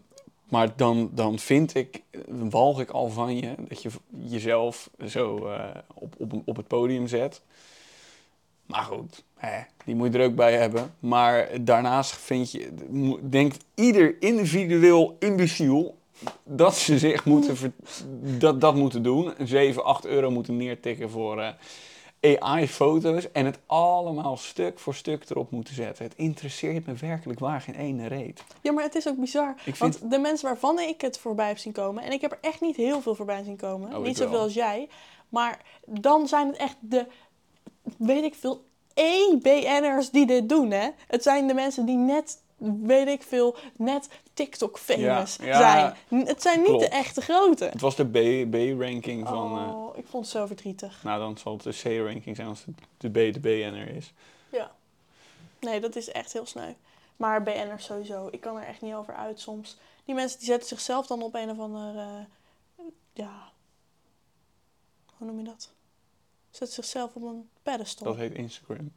maar 0.52 0.74
dan, 0.76 1.10
dan 1.14 1.40
vind 1.40 1.76
ik, 1.76 2.02
dan 2.28 2.50
walg 2.50 2.80
ik 2.82 2.90
al 2.90 3.10
van 3.10 3.36
je 3.36 3.56
dat 3.68 3.82
je 3.82 3.90
jezelf 4.10 4.90
zo 5.08 5.48
eh, 5.48 5.70
op, 5.94 6.16
op, 6.18 6.34
op 6.46 6.56
het 6.56 6.68
podium 6.68 7.08
zet. 7.08 7.42
Maar 8.66 8.84
goed, 8.84 9.24
hè, 9.36 9.62
die 9.86 9.96
moet 9.96 10.14
je 10.14 10.20
er 10.20 10.26
ook 10.26 10.36
bij 10.36 10.54
hebben. 10.58 10.94
Maar 11.00 11.50
daarnaast 11.62 12.12
vind 12.12 12.52
je, 12.52 12.70
denkt 13.22 13.66
ieder 13.76 14.16
individueel 14.20 15.16
imbeciel 15.20 15.98
dat 16.44 16.76
ze 16.76 17.00
zich 17.00 17.26
moeten, 17.26 17.74
dat, 18.38 18.62
dat 18.62 18.76
moeten 18.76 19.04
doen. 19.04 19.34
7, 19.44 19.84
8 19.84 20.06
euro 20.06 20.32
moeten 20.32 20.58
neertikken 20.58 21.10
voor 21.10 21.42
eh, 21.42 21.50
AI-foto's. 22.22 23.32
En 23.32 23.46
het 23.46 23.60
allemaal 23.66 24.38
stuk 24.38 24.80
voor 24.80 24.96
stuk 24.96 25.30
erop 25.30 25.52
moeten 25.52 25.74
zetten. 25.74 26.06
Het 26.06 26.14
interesseert 26.16 26.86
me 26.86 26.94
werkelijk 26.94 27.40
waar 27.40 27.62
geen 27.62 27.76
ene 27.76 28.08
reet. 28.08 28.44
Ja, 28.62 28.72
maar 28.72 28.84
het 28.84 28.96
is 28.96 29.08
ook 29.08 29.18
bizar. 29.18 29.54
Vind- 29.58 29.78
Want 29.78 30.12
de 30.12 30.20
mensen 30.20 30.48
waarvan 30.48 30.80
ik 30.80 31.02
het 31.02 31.20
voorbij 31.20 31.48
heb 31.48 31.58
zien 31.58 31.74
komen... 31.74 32.04
en 32.04 32.12
ik 32.12 32.22
heb 32.22 32.32
er 32.32 32.38
echt 32.42 32.62
niet 32.62 32.76
heel 32.76 33.02
veel 33.02 33.16
voorbij 33.16 33.44
zien 33.44 33.58
komen. 33.58 33.96
Oh, 33.96 34.04
niet 34.04 34.18
wel. 34.18 34.28
zoveel 34.28 34.44
als 34.44 34.54
jij. 34.54 34.90
Maar 35.30 35.60
dan 35.86 36.28
zijn 36.28 36.48
het 36.48 36.58
echt 36.58 36.76
de, 36.80 37.06
weet 37.98 38.24
ik 38.24 38.36
veel, 38.36 38.64
E-BN'ers 38.94 40.10
die 40.10 40.26
dit 40.26 40.50
doen, 40.50 40.72
hè. 40.72 40.90
Het 41.08 41.24
zijn 41.24 41.48
de 41.48 41.54
mensen 41.54 41.86
die 41.86 41.98
net, 41.98 42.42
weet 42.84 43.08
ik 43.08 43.24
veel, 43.24 43.56
net 43.78 44.10
TikTok-famous 44.34 45.36
Ja, 45.36 45.46
ja, 45.46 45.58
zijn. 46.10 46.26
Het 46.26 46.42
zijn 46.42 46.58
niet 46.60 46.68
klopt. 46.68 46.84
de 46.84 46.90
echte 46.90 47.22
grote. 47.22 47.66
Het 47.66 47.82
was 47.82 47.96
de 47.96 48.06
B-ranking 48.50 49.28
van... 49.28 49.58
eh, 49.58 49.76
Oh, 49.76 49.98
ik 49.98 50.06
vond 50.08 50.24
het 50.26 50.34
zo 50.34 50.46
verdrietig. 50.46 51.04
nou, 51.04 51.20
dan 51.20 51.38
zal 51.38 51.54
het 51.54 51.64
de 51.64 51.72
C-ranking 52.00 52.36
zijn 52.36 52.48
als 52.48 52.66
de 52.98 53.10
B 53.10 53.14
de 53.34 53.40
BN'er 53.40 53.96
is. 53.96 54.14
Ja. 54.52 54.72
Nee, 55.60 55.80
dat 55.80 55.96
is 55.96 56.12
echt 56.12 56.34
heel 56.34 56.46
sneu. 56.46 56.74
Maar 57.16 57.44
BN'ers 57.44 57.86
sowieso. 57.86 58.28
Ik 58.32 58.42
kan 58.42 58.58
er 58.58 58.68
echt 58.68 58.82
niet 58.82 58.94
over 58.94 59.14
uit 59.16 59.40
soms. 59.40 59.78
Die 60.06 60.16
mensen 60.16 60.38
die 60.40 60.48
zetten 60.48 60.68
zichzelf 60.68 61.08
dan 61.08 61.22
op 61.22 61.36
een 61.36 61.50
of 61.50 61.60
andere... 61.60 62.00
eh, 62.78 62.86
ja... 63.14 63.50
Hoe 65.18 65.28
noem 65.28 65.38
je 65.40 65.46
dat? 65.46 65.70
Zetten 66.50 66.76
zichzelf 66.76 67.16
op 67.16 67.24
een 67.24 67.50
pedestal. 67.64 68.08
Dat 68.08 68.16
heet 68.18 68.34
Instagram. 68.34 68.92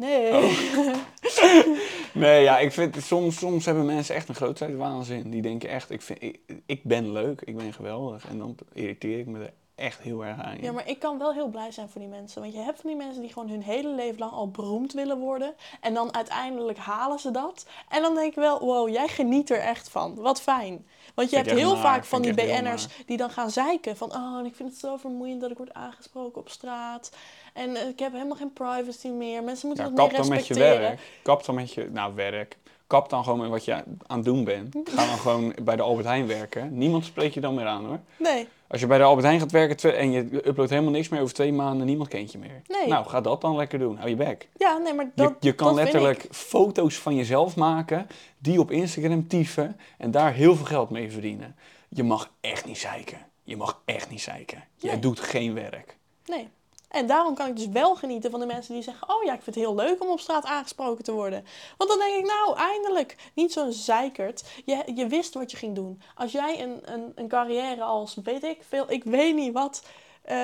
Nee. 0.00 0.32
Oh. 0.32 0.52
Nee, 2.12 2.42
ja, 2.42 2.58
ik 2.58 2.72
vind 2.72 2.96
soms, 3.02 3.38
soms 3.38 3.64
hebben 3.64 3.86
mensen 3.86 4.14
echt 4.14 4.28
een 4.28 4.34
grootheidswaanzin. 4.34 5.30
Die 5.30 5.42
denken 5.42 5.68
echt, 5.68 5.90
ik, 5.90 6.02
vind, 6.02 6.22
ik, 6.22 6.40
ik 6.66 6.84
ben 6.84 7.12
leuk, 7.12 7.40
ik 7.40 7.56
ben 7.56 7.72
geweldig. 7.72 8.28
En 8.28 8.38
dan 8.38 8.56
irriteer 8.72 9.18
ik 9.18 9.26
me 9.26 9.38
er 9.38 9.52
echt 9.80 10.00
heel 10.00 10.24
erg 10.24 10.42
aan. 10.42 10.56
Ja, 10.60 10.72
maar 10.72 10.88
ik 10.88 10.98
kan 10.98 11.18
wel 11.18 11.32
heel 11.32 11.48
blij 11.48 11.70
zijn 11.70 11.88
voor 11.88 12.00
die 12.00 12.10
mensen. 12.10 12.40
Want 12.40 12.54
je 12.54 12.60
hebt 12.60 12.80
van 12.80 12.90
die 12.90 12.98
mensen 12.98 13.22
die 13.22 13.32
gewoon 13.32 13.48
hun 13.48 13.62
hele 13.62 13.88
leven 13.94 14.18
lang 14.18 14.32
al 14.32 14.50
beroemd 14.50 14.92
willen 14.92 15.18
worden. 15.18 15.54
En 15.80 15.94
dan 15.94 16.14
uiteindelijk 16.14 16.78
halen 16.78 17.18
ze 17.18 17.30
dat. 17.30 17.66
En 17.88 18.02
dan 18.02 18.14
denk 18.14 18.30
ik 18.30 18.34
wel, 18.34 18.58
wow, 18.60 18.88
jij 18.88 19.08
geniet 19.08 19.50
er 19.50 19.60
echt 19.60 19.88
van. 19.88 20.14
Wat 20.14 20.40
fijn. 20.42 20.86
Want 21.14 21.30
je 21.30 21.36
hebt 21.36 21.50
heel 21.50 21.76
vaak 21.76 22.04
van 22.04 22.22
die 22.22 22.34
BN'ers 22.34 22.86
die 23.06 23.16
dan 23.16 23.30
gaan 23.30 23.50
zeiken. 23.50 23.96
Van, 23.96 24.14
oh, 24.14 24.46
ik 24.46 24.54
vind 24.54 24.68
het 24.70 24.78
zo 24.78 24.96
vermoeiend 24.96 25.40
dat 25.40 25.50
ik 25.50 25.56
word 25.56 25.74
aangesproken 25.74 26.40
op 26.40 26.48
straat. 26.48 27.10
En 27.52 27.76
eh, 27.76 27.88
ik 27.88 27.98
heb 27.98 28.12
helemaal 28.12 28.36
geen 28.36 28.52
privacy 28.52 29.08
meer. 29.08 29.42
Mensen 29.44 29.66
moeten 29.66 29.86
Ja, 29.86 29.92
kap 29.94 30.10
meer 30.10 30.20
dan 30.20 30.28
met 30.28 30.46
je 30.46 30.54
respecteren. 30.54 30.88
werk. 30.88 31.00
Kap 31.22 31.44
dan 31.44 31.54
met 31.54 31.72
je, 31.72 31.88
nou 31.92 32.14
werk. 32.14 32.58
Kap 32.90 33.08
dan 33.10 33.24
gewoon 33.24 33.38
met 33.38 33.48
wat 33.48 33.64
je 33.64 33.74
aan 34.06 34.16
het 34.16 34.24
doen 34.24 34.44
bent. 34.44 34.76
Ga 34.84 35.06
dan 35.06 35.18
gewoon 35.18 35.54
bij 35.62 35.76
de 35.76 35.82
Albert 35.82 36.06
Heijn 36.06 36.26
werken. 36.26 36.78
Niemand 36.78 37.04
spreekt 37.04 37.34
je 37.34 37.40
dan 37.40 37.54
meer 37.54 37.66
aan 37.66 37.84
hoor. 37.84 37.98
Nee, 38.18 38.48
Als 38.66 38.80
je 38.80 38.86
bij 38.86 38.98
de 38.98 39.04
Albert 39.04 39.26
Heijn 39.26 39.40
gaat 39.40 39.50
werken 39.50 39.96
en 39.96 40.10
je 40.10 40.46
uploadt 40.48 40.70
helemaal 40.70 40.90
niks 40.90 41.08
meer 41.08 41.20
over 41.20 41.34
twee 41.34 41.52
maanden, 41.52 41.86
niemand 41.86 42.08
kent 42.08 42.32
je 42.32 42.38
meer. 42.38 42.62
Nee. 42.68 42.88
Nou, 42.88 43.06
ga 43.06 43.20
dat 43.20 43.40
dan 43.40 43.56
lekker 43.56 43.78
doen. 43.78 43.96
Hou 43.96 44.08
je 44.08 44.16
bek. 44.16 44.48
ja, 44.56 44.76
nee, 44.78 44.94
maar 44.94 45.10
dat 45.14 45.28
je, 45.40 45.46
je 45.48 45.54
kan 45.54 45.66
dat 45.66 45.76
letterlijk 45.76 46.26
foto's 46.30 46.94
van 46.98 47.14
jezelf 47.14 47.56
maken, 47.56 48.06
die 48.38 48.60
op 48.60 48.70
Instagram 48.70 49.28
tyfen 49.28 49.76
en 49.98 50.10
daar 50.10 50.32
heel 50.32 50.56
veel 50.56 50.66
geld 50.66 50.90
mee 50.90 51.10
verdienen. 51.12 51.56
Je 51.88 52.02
mag 52.04 52.30
echt 52.40 52.64
niet 52.66 52.78
zeiken. 52.78 53.18
Je 53.42 53.56
mag 53.56 53.80
echt 53.84 54.10
niet 54.10 54.20
zeiken. 54.20 54.64
Jij 54.76 54.90
Nee. 54.92 55.00
doet 55.00 55.20
geen 55.20 55.54
werk. 55.54 55.96
Nee. 56.26 56.48
En 56.90 57.06
daarom 57.06 57.34
kan 57.34 57.46
ik 57.48 57.56
dus 57.56 57.68
wel 57.68 57.94
genieten 57.94 58.30
van 58.30 58.40
de 58.40 58.46
mensen 58.46 58.74
die 58.74 58.82
zeggen: 58.82 59.08
Oh 59.08 59.22
ja, 59.24 59.32
ik 59.34 59.42
vind 59.42 59.56
het 59.56 59.64
heel 59.64 59.74
leuk 59.74 60.02
om 60.02 60.08
op 60.08 60.20
straat 60.20 60.44
aangesproken 60.44 61.04
te 61.04 61.12
worden. 61.12 61.44
Want 61.76 61.90
dan 61.90 61.98
denk 61.98 62.16
ik, 62.18 62.26
nou, 62.26 62.56
eindelijk. 62.56 63.16
Niet 63.34 63.52
zo'n 63.52 63.72
zeikert. 63.72 64.44
Je, 64.64 64.82
je 64.94 65.06
wist 65.06 65.34
wat 65.34 65.50
je 65.50 65.56
ging 65.56 65.74
doen. 65.74 66.00
Als 66.14 66.32
jij 66.32 66.62
een, 66.62 66.80
een, 66.92 67.12
een 67.14 67.28
carrière 67.28 67.82
als, 67.82 68.16
weet 68.24 68.42
ik 68.44 68.58
veel, 68.68 68.90
ik 68.90 69.04
weet 69.04 69.34
niet 69.34 69.52
wat. 69.52 69.82
eh 70.22 70.36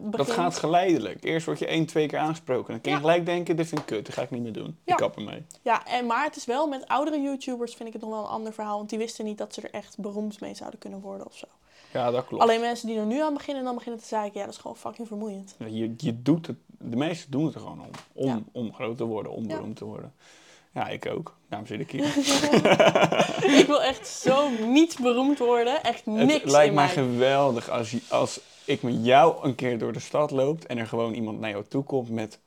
begint. 0.00 0.12
Dat 0.16 0.30
gaat 0.30 0.56
geleidelijk. 0.58 1.24
Eerst 1.24 1.46
word 1.46 1.58
je 1.58 1.66
één, 1.66 1.86
twee 1.86 2.06
keer 2.06 2.18
aangesproken. 2.18 2.72
Dan 2.72 2.80
kun 2.80 2.90
je 2.90 2.96
Ja. 2.96 3.02
gelijk 3.02 3.26
denken, 3.26 3.56
dit 3.56 3.68
vind 3.68 3.80
ik 3.80 3.86
kut, 3.86 4.06
dat 4.06 4.14
ga 4.14 4.22
ik 4.22 4.30
niet 4.30 4.42
meer 4.42 4.52
doen. 4.52 4.78
Ja. 4.84 4.92
Ik 4.92 4.98
kap 4.98 5.16
ermee. 5.16 5.44
Ja, 5.62 5.86
en, 5.86 6.06
maar 6.06 6.24
het 6.24 6.36
is 6.36 6.44
wel 6.44 6.66
met 6.68 6.88
oudere 6.88 7.20
YouTubers 7.20 7.74
vind 7.74 7.88
ik 7.88 7.92
het 7.94 8.02
nog 8.02 8.10
wel 8.10 8.20
een 8.20 8.26
ander 8.30 8.52
verhaal. 8.52 8.76
Want 8.76 8.88
die 8.90 8.98
wisten 8.98 9.24
niet 9.24 9.38
dat 9.38 9.54
ze 9.54 9.60
er 9.60 9.70
echt 9.70 9.98
beroemd 9.98 10.40
mee 10.40 10.54
zouden 10.54 10.78
kunnen 10.78 11.00
worden 11.00 11.26
of 11.26 11.36
zo. 11.36 11.46
Ja, 11.92 12.10
dat 12.10 12.26
klopt. 12.26 12.42
Alleen 12.42 12.60
mensen 12.60 12.86
die 12.88 12.98
er 12.98 13.06
nu 13.06 13.20
aan 13.22 13.34
beginnen 13.34 13.58
en 13.58 13.64
dan 13.64 13.74
beginnen 13.74 14.00
te 14.00 14.06
zeiken, 14.06 14.38
ja, 14.38 14.44
dat 14.44 14.54
is 14.54 14.60
gewoon 14.60 14.76
fucking 14.76 15.08
vermoeiend. 15.08 15.54
Ja, 15.58 15.66
Je, 15.66 15.94
je 15.96 16.22
doet 16.22 16.46
het, 16.46 16.56
de 16.78 16.96
meesten 16.96 17.30
doen 17.30 17.44
het 17.44 17.54
er 17.54 17.60
gewoon 17.60 17.80
om. 17.80 17.90
Om, 18.12 18.26
Ja. 18.26 18.42
om 18.52 18.74
groot 18.74 18.96
te 18.96 19.04
worden, 19.04 19.32
om 19.32 19.46
beroemd 19.46 19.76
te 19.76 19.84
worden. 19.84 20.12
Ja, 20.74 20.88
ik 20.88 21.06
ook. 21.06 21.36
Daarom 21.48 21.68
zit 21.68 21.80
ik 21.80 21.90
hier. 21.90 22.04
ik 23.60 23.64
wil 23.66 23.82
echt 23.82 24.06
zo 24.08 24.48
niet 24.66 24.98
beroemd 25.02 25.38
worden. 25.38 25.82
Echt 25.82 26.06
niks 26.06 26.32
Het 26.32 26.50
lijkt 26.50 26.68
in 26.68 26.74
mij 26.74 26.88
geweldig 26.88 27.70
als, 27.70 28.10
als 28.10 28.40
ik 28.64 28.82
met 28.82 29.04
jou 29.04 29.44
een 29.44 29.54
keer 29.54 29.78
door 29.78 29.92
de 29.92 30.00
stad 30.00 30.30
loop 30.30 30.64
en 30.64 30.78
er 30.78 30.86
gewoon 30.86 31.14
iemand 31.14 31.40
naar 31.40 31.50
jou 31.50 31.64
toe 31.68 31.84
komt 31.84 32.10
met... 32.10 32.38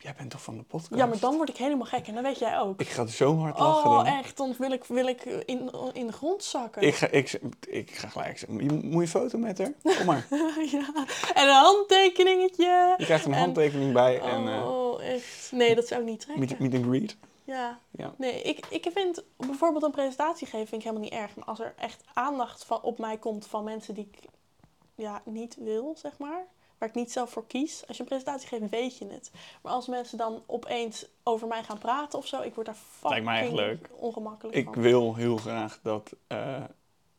Jij 0.00 0.14
bent 0.16 0.30
toch 0.30 0.42
van 0.42 0.56
de 0.56 0.62
podcast? 0.62 0.94
Ja, 1.00 1.06
maar 1.06 1.18
dan 1.18 1.36
word 1.36 1.48
ik 1.48 1.56
helemaal 1.56 1.86
gek 1.86 2.06
en 2.06 2.14
dat 2.14 2.22
weet 2.22 2.38
jij 2.38 2.58
ook. 2.60 2.80
Ik 2.80 2.88
ga 2.88 3.02
er 3.02 3.08
zo 3.10 3.36
hard 3.38 3.58
lachen 3.58 3.90
Oh, 3.90 3.96
dan. 3.96 4.06
echt. 4.06 4.36
Dan 4.36 4.54
wil 4.58 4.70
ik, 4.72 4.84
wil 4.84 5.06
ik 5.06 5.24
in, 5.24 5.70
in 5.92 6.06
de 6.06 6.12
grond 6.12 6.44
zakken. 6.44 6.82
Ik 6.82 6.94
ga, 6.94 7.06
ik, 7.06 7.40
ik 7.68 7.90
ga 7.90 8.08
gelijk 8.08 8.38
zeggen, 8.38 8.58
"Je- 8.62 8.72
moet 8.72 8.92
je 8.92 8.98
een 9.00 9.08
foto 9.08 9.38
met 9.38 9.58
haar? 9.58 9.72
Kom 9.96 10.06
maar. 10.06 10.26
ja. 10.72 10.92
En 11.34 11.48
een 11.48 11.54
handtekeningetje. 11.54 12.94
Je 12.98 13.04
krijgt 13.04 13.24
een 13.26 13.32
En- 13.32 13.38
handtekening 13.38 13.92
bij 13.92 14.20
en 14.20 14.48
eh 14.48 14.68
Oh, 14.68 15.02
echt. 15.02 15.50
Nee, 15.52 15.74
dat 15.74 15.86
zou 15.86 16.00
ik 16.00 16.06
niet 16.06 16.20
trekken. 16.20 16.46
meet, 16.48 16.58
meet 16.58 16.74
and 16.74 16.84
greet. 16.84 17.16
Ja. 17.44 17.78
Ja. 17.90 18.14
Nee, 18.16 18.42
ik, 18.42 18.66
ik 18.70 18.88
vind 18.94 19.24
bijvoorbeeld 19.36 19.82
een 19.82 19.90
presentatie 19.90 20.46
geven 20.46 20.66
vind 20.66 20.82
ik 20.82 20.88
helemaal 20.88 21.08
niet 21.10 21.20
erg. 21.20 21.36
Maar 21.36 21.44
als 21.44 21.60
er 21.60 21.74
echt 21.76 22.04
aandacht 22.12 22.64
van, 22.64 22.82
op 22.82 22.98
mij 22.98 23.16
komt 23.18 23.46
van 23.46 23.64
mensen 23.64 23.94
die 23.94 24.08
ik 24.12 24.24
ja, 24.94 25.22
niet 25.24 25.56
wil, 25.60 25.94
zeg 25.98 26.18
maar. 26.18 26.46
Waar 26.78 26.88
ik 26.88 26.94
niet 26.94 27.12
zelf 27.12 27.30
voor 27.30 27.46
kies. 27.46 27.86
Als 27.86 27.96
je 27.96 28.02
een 28.02 28.08
presentatie 28.08 28.48
geeft, 28.48 28.70
weet 28.70 28.98
je 28.98 29.06
het. 29.06 29.30
Maar 29.62 29.72
als 29.72 29.86
mensen 29.86 30.18
dan 30.18 30.42
opeens 30.46 31.06
over 31.22 31.48
mij 31.48 31.62
gaan 31.62 31.78
praten 31.78 32.18
of 32.18 32.26
zo, 32.26 32.40
ik 32.42 32.54
word 32.54 32.66
daar 32.66 32.76
Lijkt 33.02 33.24
mij 33.24 33.38
echt 33.40 33.48
fucking 33.48 33.68
leuk. 33.68 33.88
ongemakkelijk 33.92 34.56
Ik 34.56 34.64
van. 34.64 34.82
wil 34.82 35.14
heel 35.14 35.36
graag 35.36 35.78
dat 35.82 36.12
eh, 36.26 36.64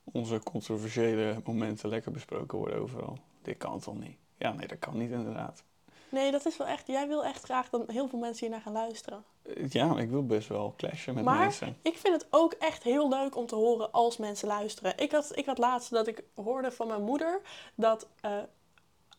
onze 0.04 0.40
controversiële 0.44 1.42
momenten 1.46 1.90
lekker 1.90 2.12
besproken 2.12 2.58
worden 2.58 2.80
overal. 2.82 3.18
Dit 3.42 3.58
kan 3.58 3.80
toch 3.80 4.00
niet? 4.00 4.18
Ja, 4.38 4.52
nee, 4.54 4.68
dat 4.68 4.80
kan 4.80 4.98
niet 4.98 5.12
inderdaad. 5.12 5.64
Nee, 6.12 6.32
dat 6.32 6.46
is 6.46 6.58
wel 6.58 6.68
echt. 6.68 6.88
Jij 6.88 7.08
wil 7.08 7.26
echt 7.26 7.44
graag 7.44 7.70
dat 7.70 7.84
heel 7.92 8.08
veel 8.08 8.20
mensen 8.20 8.40
hier 8.46 8.50
naar 8.56 8.64
gaan 8.64 8.74
luisteren. 8.74 9.24
Eh, 9.42 9.70
Ja, 9.70 9.98
ik 10.00 10.10
wil 10.10 10.26
best 10.26 10.48
wel 10.48 10.74
clashen 10.78 11.14
met 11.14 11.24
Maar 11.24 11.40
mensen. 11.40 11.78
ik 11.82 11.98
vind 11.98 12.14
het 12.14 12.28
ook 12.30 12.54
echt 12.54 12.84
heel 12.84 13.10
leuk 13.10 13.36
om 13.36 13.46
te 13.46 13.56
horen 13.56 13.92
als 13.92 14.18
mensen 14.18 14.48
luisteren. 14.48 14.94
Ik 14.98 15.12
had, 15.12 15.32
ik 15.38 15.46
had 15.46 15.58
laatst 15.58 15.90
dat 15.90 16.08
ik 16.08 16.24
hoorde 16.36 16.72
van 16.72 16.88
mijn 16.88 17.04
moeder 17.04 17.42
dat 17.76 18.08
eh, 18.22 18.38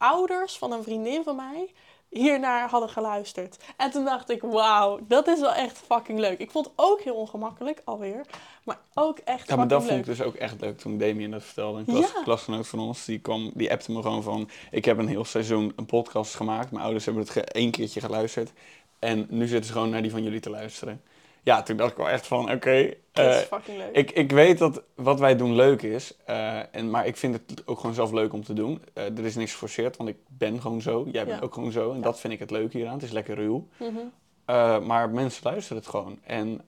ouders 0.01 0.59
van 0.59 0.73
een 0.73 0.83
vriendin 0.83 1.23
van 1.23 1.37
mij 1.37 1.73
hiernaar 2.09 2.69
hadden 2.69 2.89
geluisterd. 2.89 3.57
En 3.77 3.91
toen 3.91 4.05
dacht 4.05 4.31
ik, 4.31 4.43
wauw, 4.43 4.99
dat 5.09 5.27
is 5.27 5.41
wel 5.41 5.53
echt 5.53 5.79
fucking 5.87 6.19
leuk. 6.19 6.39
Ik 6.39 6.51
vond 6.51 6.65
het 6.65 6.75
ook 6.77 7.01
heel 7.01 7.15
ongemakkelijk, 7.15 7.83
alweer. 7.85 8.27
Maar 8.65 8.79
ook 8.95 9.19
echt 9.19 9.49
Ja, 9.49 9.57
maar 9.57 9.69
dat 9.69 9.85
vond 9.85 9.99
ik 9.99 10.05
dus 10.05 10.23
ook 10.23 10.35
echt 10.35 10.61
leuk 10.61 10.79
toen 10.79 10.99
Damien 10.99 11.31
dat 11.31 11.45
vertelde. 11.45 11.79
Een 11.79 11.85
klas, 11.85 12.13
Ja. 12.15 12.23
klasgenoot 12.23 12.67
van 12.67 12.79
ons, 12.79 13.05
die, 13.05 13.19
kwam, 13.19 13.51
die 13.55 13.71
appte 13.71 13.93
me 13.93 14.03
gewoon 14.03 14.23
van... 14.23 14.51
Ik 14.71 14.85
heb 14.85 14.99
een 14.99 15.09
heel 15.09 15.25
seizoen 15.25 15.73
een 15.77 15.87
podcast 15.87 16.35
gemaakt. 16.35 16.71
Mijn 16.71 16.83
ouders 16.85 17.05
hebben 17.05 17.23
het 17.23 17.53
één 17.53 17.71
keertje 17.71 18.01
geluisterd. 18.01 18.53
En 18.99 19.27
nu 19.29 19.47
zitten 19.47 19.65
ze 19.67 19.73
gewoon 19.73 19.91
naar 19.91 20.03
die 20.03 20.11
van 20.11 20.23
jullie 20.23 20.41
te 20.41 20.51
luisteren. 20.51 21.03
Ja, 21.43 21.63
toen 21.63 21.77
dacht 21.77 21.91
ik 21.91 21.97
wel 21.97 22.09
echt 22.09 22.27
van, 22.27 22.51
oké... 22.51 22.95
Dat 23.13 23.27
is 23.27 23.35
eh, 23.43 23.47
fucking 23.59 23.77
leuk. 23.79 23.91
ik, 23.97 24.11
ik 24.11 24.33
weet 24.33 24.59
dat 24.59 24.83
wat 24.95 25.21
wij 25.21 25.37
doen 25.37 25.55
leuk 25.55 25.83
is. 25.83 26.17
eh, 26.25 26.75
en, 26.75 26.91
maar 26.91 27.07
ik 27.07 27.17
vind 27.17 27.35
het 27.35 27.63
ook 27.67 27.81
gewoon 27.81 27.95
zelf 27.95 28.13
leuk 28.13 28.33
om 28.33 28.45
te 28.45 28.53
doen. 28.53 28.83
Eh, 28.93 29.05
er 29.19 29.25
is 29.25 29.35
niks 29.37 29.53
geforceerd, 29.53 29.97
want 29.97 30.09
ik 30.09 30.17
ben 30.29 30.61
gewoon 30.61 30.81
zo. 30.83 31.07
Jij 31.13 31.25
bent 31.27 31.39
Ja. 31.39 31.45
ook 31.45 31.55
gewoon 31.55 31.73
zo. 31.73 31.91
En 31.91 31.97
Ja. 31.97 32.03
dat 32.03 32.21
vind 32.21 32.33
ik 32.33 32.39
het 32.39 32.51
leuke 32.51 32.77
hieraan. 32.77 32.95
Het 32.95 33.03
is 33.03 33.11
lekker 33.11 33.35
ruw. 33.35 33.67
Mhm. 33.77 34.87
Maar 34.87 35.11
mensen 35.11 35.41
luisteren 35.45 35.79
het 35.83 35.91
gewoon. 35.91 36.19
En 36.25 36.61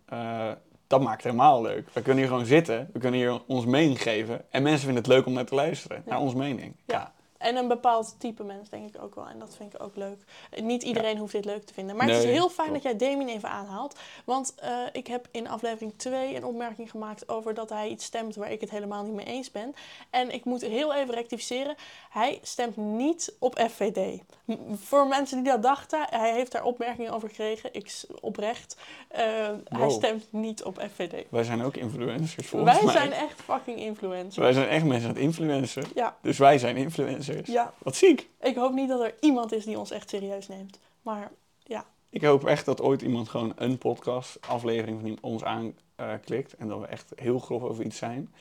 dat 0.86 1.00
maakt 1.00 1.22
het 1.22 1.32
helemaal 1.32 1.62
leuk. 1.62 1.88
We 1.92 2.02
kunnen 2.02 2.18
hier 2.22 2.28
gewoon 2.32 2.46
zitten. 2.46 2.90
We 2.92 2.98
kunnen 2.98 3.20
hier 3.20 3.40
ons 3.46 3.64
mening 3.64 4.02
geven. 4.02 4.44
En 4.50 4.62
mensen 4.62 4.84
vinden 4.84 5.02
het 5.02 5.12
leuk 5.12 5.26
om 5.26 5.32
naar 5.32 5.44
te 5.44 5.54
luisteren. 5.54 6.02
Naar 6.06 6.20
ons 6.20 6.34
mening. 6.34 6.74
Ja. 6.86 7.12
En 7.42 7.56
een 7.56 7.68
bepaald 7.68 8.14
type 8.18 8.42
mens, 8.44 8.68
denk 8.68 8.94
ik 8.94 9.02
ook 9.02 9.14
wel. 9.14 9.26
En 9.26 9.38
dat 9.38 9.54
vind 9.56 9.74
ik 9.74 9.82
ook 9.82 9.96
leuk. 9.96 10.18
Niet 10.62 10.82
iedereen 10.82 11.18
hoeft 11.18 11.32
dit 11.32 11.44
leuk 11.44 11.64
te 11.64 11.72
vinden. 11.74 11.96
Maar 11.96 12.06
het 12.08 12.16
is 12.16 12.24
heel 12.24 12.48
fijn 12.50 12.68
klopt. 12.68 12.82
dat 12.82 12.98
jij 13.00 13.08
Damien 13.10 13.28
even 13.28 13.48
aanhaalt. 13.48 13.98
Want 14.24 14.54
eh, 14.56 14.70
ik 14.92 15.06
heb 15.06 15.28
in 15.30 15.48
aflevering 15.48 15.92
2 15.96 16.36
een 16.36 16.44
opmerking 16.44 16.90
gemaakt 16.90 17.28
over 17.28 17.54
dat 17.54 17.68
hij 17.68 17.88
iets 17.88 18.04
stemt 18.04 18.36
waar 18.36 18.50
ik 18.52 18.60
het 18.60 18.70
helemaal 18.70 19.04
niet 19.04 19.14
mee 19.14 19.26
eens 19.26 19.50
ben. 19.50 19.74
En 20.10 20.30
ik 20.34 20.44
moet 20.44 20.60
heel 20.62 20.94
even 20.94 21.14
rectificeren. 21.14 21.74
Hij 22.10 22.38
stemt 22.42 22.76
niet 22.76 23.34
op 23.38 23.58
FVD. 23.70 24.20
M- 24.44 24.54
Voor 24.74 25.06
mensen 25.06 25.42
die 25.42 25.52
dat 25.52 25.62
dachten, 25.62 26.06
hij 26.10 26.32
heeft 26.32 26.52
daar 26.52 26.64
opmerkingen 26.64 27.12
over 27.12 27.28
gekregen. 27.28 27.74
Ik 27.74 28.00
oprecht. 28.20 28.76
Eh, 29.08 29.22
Hij 29.68 29.90
stemt 29.90 30.24
niet 30.30 30.62
op 30.64 30.82
FVD. 30.94 31.24
Wij 31.28 31.44
zijn 31.44 31.62
ook 31.62 31.76
influencers 31.76 32.46
volgens 32.46 32.72
Wij 32.74 32.84
mij. 32.84 32.92
zijn 32.94 33.12
echt 33.12 33.40
fucking 33.40 33.78
influencers. 33.78 34.36
Wij 34.36 34.52
zijn 34.52 34.68
echt 34.68 34.84
mensen 34.84 35.08
aan 35.08 35.14
het 35.14 35.22
influencen. 35.24 35.84
Ja, 35.94 36.16
Dus 36.22 36.38
wij 36.38 36.58
zijn 36.58 36.76
influencers. 36.76 37.31
Ja. 37.44 37.72
Wat 37.78 37.96
ziek. 37.96 38.28
Ik 38.40 38.56
hoop 38.56 38.72
niet 38.72 38.88
dat 38.88 39.00
er 39.00 39.14
iemand 39.20 39.52
is 39.52 39.64
die 39.64 39.78
ons 39.78 39.90
echt 39.90 40.08
serieus 40.10 40.48
neemt. 40.48 40.78
Maar 41.02 41.30
ja, 41.64 41.84
Ik 42.10 42.22
hoop 42.22 42.44
echt 42.46 42.64
dat 42.64 42.80
ooit 42.80 43.02
iemand 43.02 43.28
gewoon 43.28 43.52
een 43.56 43.78
podcast 43.78 44.38
aflevering 44.48 45.00
van 45.00 45.18
ons 45.20 45.44
aanklikt. 45.44 46.54
en 46.54 46.68
dat 46.68 46.80
we 46.80 46.86
echt 46.86 47.12
heel 47.16 47.38
grof 47.38 47.62
over 47.62 47.84
iets 47.84 47.96
zijn. 47.98 48.34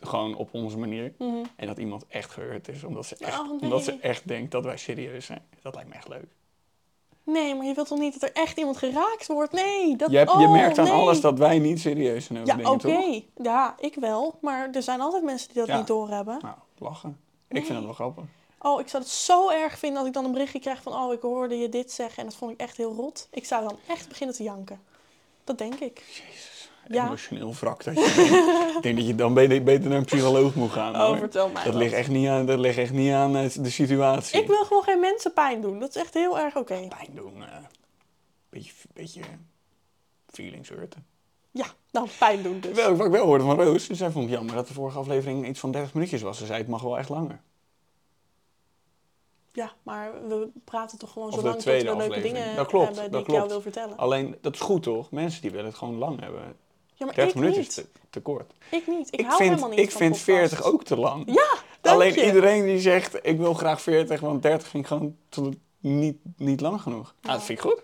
Gewoon 0.00 0.34
op 0.34 0.48
onze 0.54 0.78
manier. 0.78 1.12
mhm. 1.18 1.44
En 1.56 1.66
dat 1.66 1.78
iemand 1.78 2.06
echt 2.08 2.30
gehurt 2.30 2.68
is. 2.68 2.84
Omdat 2.84 3.06
ze 3.06 3.16
echt, 3.18 3.38
Oh, 3.40 3.50
nee. 3.50 3.60
omdat 3.60 3.84
ze 3.84 3.92
echt 4.00 4.28
denkt 4.28 4.50
dat 4.50 4.64
wij 4.64 4.76
serieus 4.76 5.26
zijn. 5.26 5.42
Dat 5.62 5.74
lijkt 5.74 5.88
me 5.88 5.94
echt 5.94 6.08
leuk. 6.08 6.26
nee, 7.24 7.54
maar 7.54 7.66
je 7.66 7.74
wilt 7.74 7.86
toch 7.88 7.98
niet 7.98 8.12
dat 8.20 8.22
er 8.30 8.42
echt 8.42 8.58
iemand 8.58 8.76
geraakt 8.76 9.26
wordt? 9.26 9.52
Nee, 9.52 9.96
dat 9.96 10.10
Je, 10.10 10.16
hebt, 10.16 10.30
je 10.30 10.36
oh, 10.36 10.52
merkt 10.52 10.78
aan 10.78 10.84
nee. 10.84 10.92
alles 10.94 11.20
dat 11.20 11.38
wij 11.38 11.58
niet 11.58 11.80
serieus 11.80 12.24
zijn 12.24 12.38
over 12.38 12.50
Ja, 12.50 12.56
dingen, 12.56 12.70
oké. 12.72 12.80
toch? 13.34 13.44
Ja, 13.46 13.74
ik 13.80 13.94
wel. 13.94 14.38
Maar 14.40 14.70
er 14.72 14.82
zijn 14.82 15.00
altijd 15.00 15.24
mensen 15.24 15.48
die 15.48 15.56
dat 15.58 15.66
Ja. 15.66 15.76
niet 15.78 15.86
doorhebben. 15.86 16.38
Nou, 16.42 16.54
lachen. 16.78 17.20
Ik 17.56 17.64
vind 17.64 17.76
het 17.76 17.84
wel 17.84 17.94
grappig. 17.94 18.24
Oh, 18.58 18.80
ik 18.80 18.88
zou 18.88 19.02
het 19.02 19.12
zo 19.12 19.50
erg 19.50 19.78
vinden 19.78 19.98
als 19.98 20.08
ik 20.08 20.14
dan 20.14 20.24
een 20.24 20.32
berichtje 20.32 20.58
krijg 20.60 20.82
van... 20.82 20.92
Oh, 20.94 21.12
ik 21.12 21.20
hoorde 21.20 21.58
je 21.58 21.68
dit 21.68 21.92
zeggen 21.92 22.18
en 22.18 22.24
dat 22.28 22.34
vond 22.38 22.52
ik 22.52 22.60
echt 22.60 22.76
heel 22.76 22.94
rot. 22.94 23.28
Ik 23.30 23.44
zou 23.44 23.62
dan 23.68 23.78
echt 23.88 24.08
beginnen 24.08 24.36
te 24.36 24.42
janken. 24.42 24.80
Dat 25.44 25.58
denk 25.58 25.74
ik. 25.74 26.02
Jezus, 26.08 26.70
Ja. 26.88 27.04
emotioneel 27.06 27.54
wrak 27.54 27.84
dat 27.84 27.94
je 27.94 28.00
ik 28.76 28.82
denk 28.82 28.96
dat 28.96 29.06
je 29.06 29.14
dan 29.14 29.34
beter, 29.34 29.80
naar 29.88 29.98
een 29.98 30.04
psycholoog 30.04 30.54
moet 30.54 30.70
gaan. 30.70 30.94
Oh, 30.94 31.06
hoor. 31.06 31.16
vertel 31.18 31.48
mij 31.48 31.64
dat, 31.64 31.72
wat. 31.72 31.82
ligt 31.82 31.94
echt 31.94 32.08
niet 32.08 32.28
aan, 32.28 32.46
dat 32.46 32.58
ligt 32.58 32.78
echt 32.78 32.92
niet 32.92 33.12
aan 33.12 33.36
eh, 33.36 33.50
de 33.54 33.70
situatie. 33.70 34.40
Ik 34.40 34.46
wil 34.46 34.64
gewoon 34.64 34.82
geen 34.82 35.00
mensen 35.00 35.32
pijn 35.32 35.60
doen. 35.60 35.78
Dat 35.78 35.88
is 35.88 36.02
echt 36.02 36.14
heel 36.14 36.38
erg 36.38 36.56
oké. 36.56 36.88
Pijn 36.88 37.10
doen. 37.14 37.42
eh 37.42 37.56
beetje, 38.48 38.72
beetje 38.92 39.22
feelings 40.26 40.68
hurten. 40.68 41.06
Ja, 41.52 41.66
nou, 41.90 42.08
pijn 42.18 42.42
doen 42.42 42.60
dus. 42.60 42.76
Wel, 42.76 42.96
wat 42.96 43.06
ik 43.06 43.12
wel 43.12 43.26
hoorde 43.26 43.44
van 43.44 43.60
Roos, 43.62 43.86
zij 43.86 44.10
vond 44.10 44.24
het 44.24 44.34
jammer 44.34 44.54
dat 44.54 44.66
de 44.68 44.74
vorige 44.74 44.98
aflevering 44.98 45.48
iets 45.48 45.60
van 45.60 45.70
30 45.72 45.94
minuutjes 45.94 46.22
was. 46.22 46.38
Ze 46.38 46.46
zei 46.46 46.58
het 46.58 46.68
mag 46.68 46.82
wel 46.82 46.98
echt 46.98 47.08
langer. 47.08 47.40
Ja, 49.52 49.72
maar 49.82 50.12
we 50.28 50.48
praten 50.64 50.98
toch 50.98 51.12
gewoon 51.12 51.28
Of 51.28 51.34
zo 51.34 51.42
lang 51.42 51.54
tot 51.54 51.62
tweede 51.62 51.90
we 51.90 51.96
leuke 51.96 52.02
aflevering. 52.02 52.34
dingen 52.34 52.56
Dat 52.56 52.66
klopt, 52.66 52.84
hebben 52.86 53.02
die 53.02 53.12
dat 53.12 53.28
ik 53.28 53.34
jou 53.34 53.48
wil 53.48 53.60
vertellen. 53.60 53.96
Alleen, 53.96 54.36
dat 54.40 54.54
is 54.54 54.60
goed 54.60 54.82
toch? 54.82 55.10
Mensen 55.10 55.42
die 55.42 55.50
willen 55.50 55.66
het 55.66 55.74
gewoon 55.74 55.98
lang 55.98 56.20
hebben. 56.20 56.56
Ja, 56.94 57.06
maar 57.06 57.14
30 57.14 57.34
ik 57.34 57.40
minuten 57.40 57.60
is 57.60 57.74
te, 57.74 57.86
te 58.10 58.20
kort. 58.20 58.52
Ik 58.70 58.86
niet. 58.86 59.06
Ik, 59.12 59.20
Ik, 59.20 59.26
hou 59.26 59.36
vind, 59.36 59.48
helemaal 59.50 59.70
niet 59.70 59.78
ik 59.78 59.90
van 59.90 60.00
vind 60.00 60.10
podcasts. 60.12 60.54
40 60.54 60.62
ook 60.62 60.84
te 60.84 60.96
lang. 60.96 61.22
Ja, 61.26 61.54
dank 61.80 61.96
Alleen 61.96 62.14
je. 62.14 62.24
iedereen 62.24 62.64
die 62.64 62.80
zegt 62.80 63.18
ik 63.22 63.38
wil 63.38 63.54
graag 63.54 63.82
40, 63.82 64.20
want 64.20 64.42
30 64.42 64.68
vind 64.68 64.82
ik 64.82 64.88
gewoon 64.88 65.16
niet, 65.78 66.16
niet 66.36 66.60
lang 66.60 66.80
genoeg. 66.80 67.14
Nou, 67.20 67.36
dat 67.36 67.44
vind 67.46 67.58
ik 67.58 67.64
goed. 67.64 67.82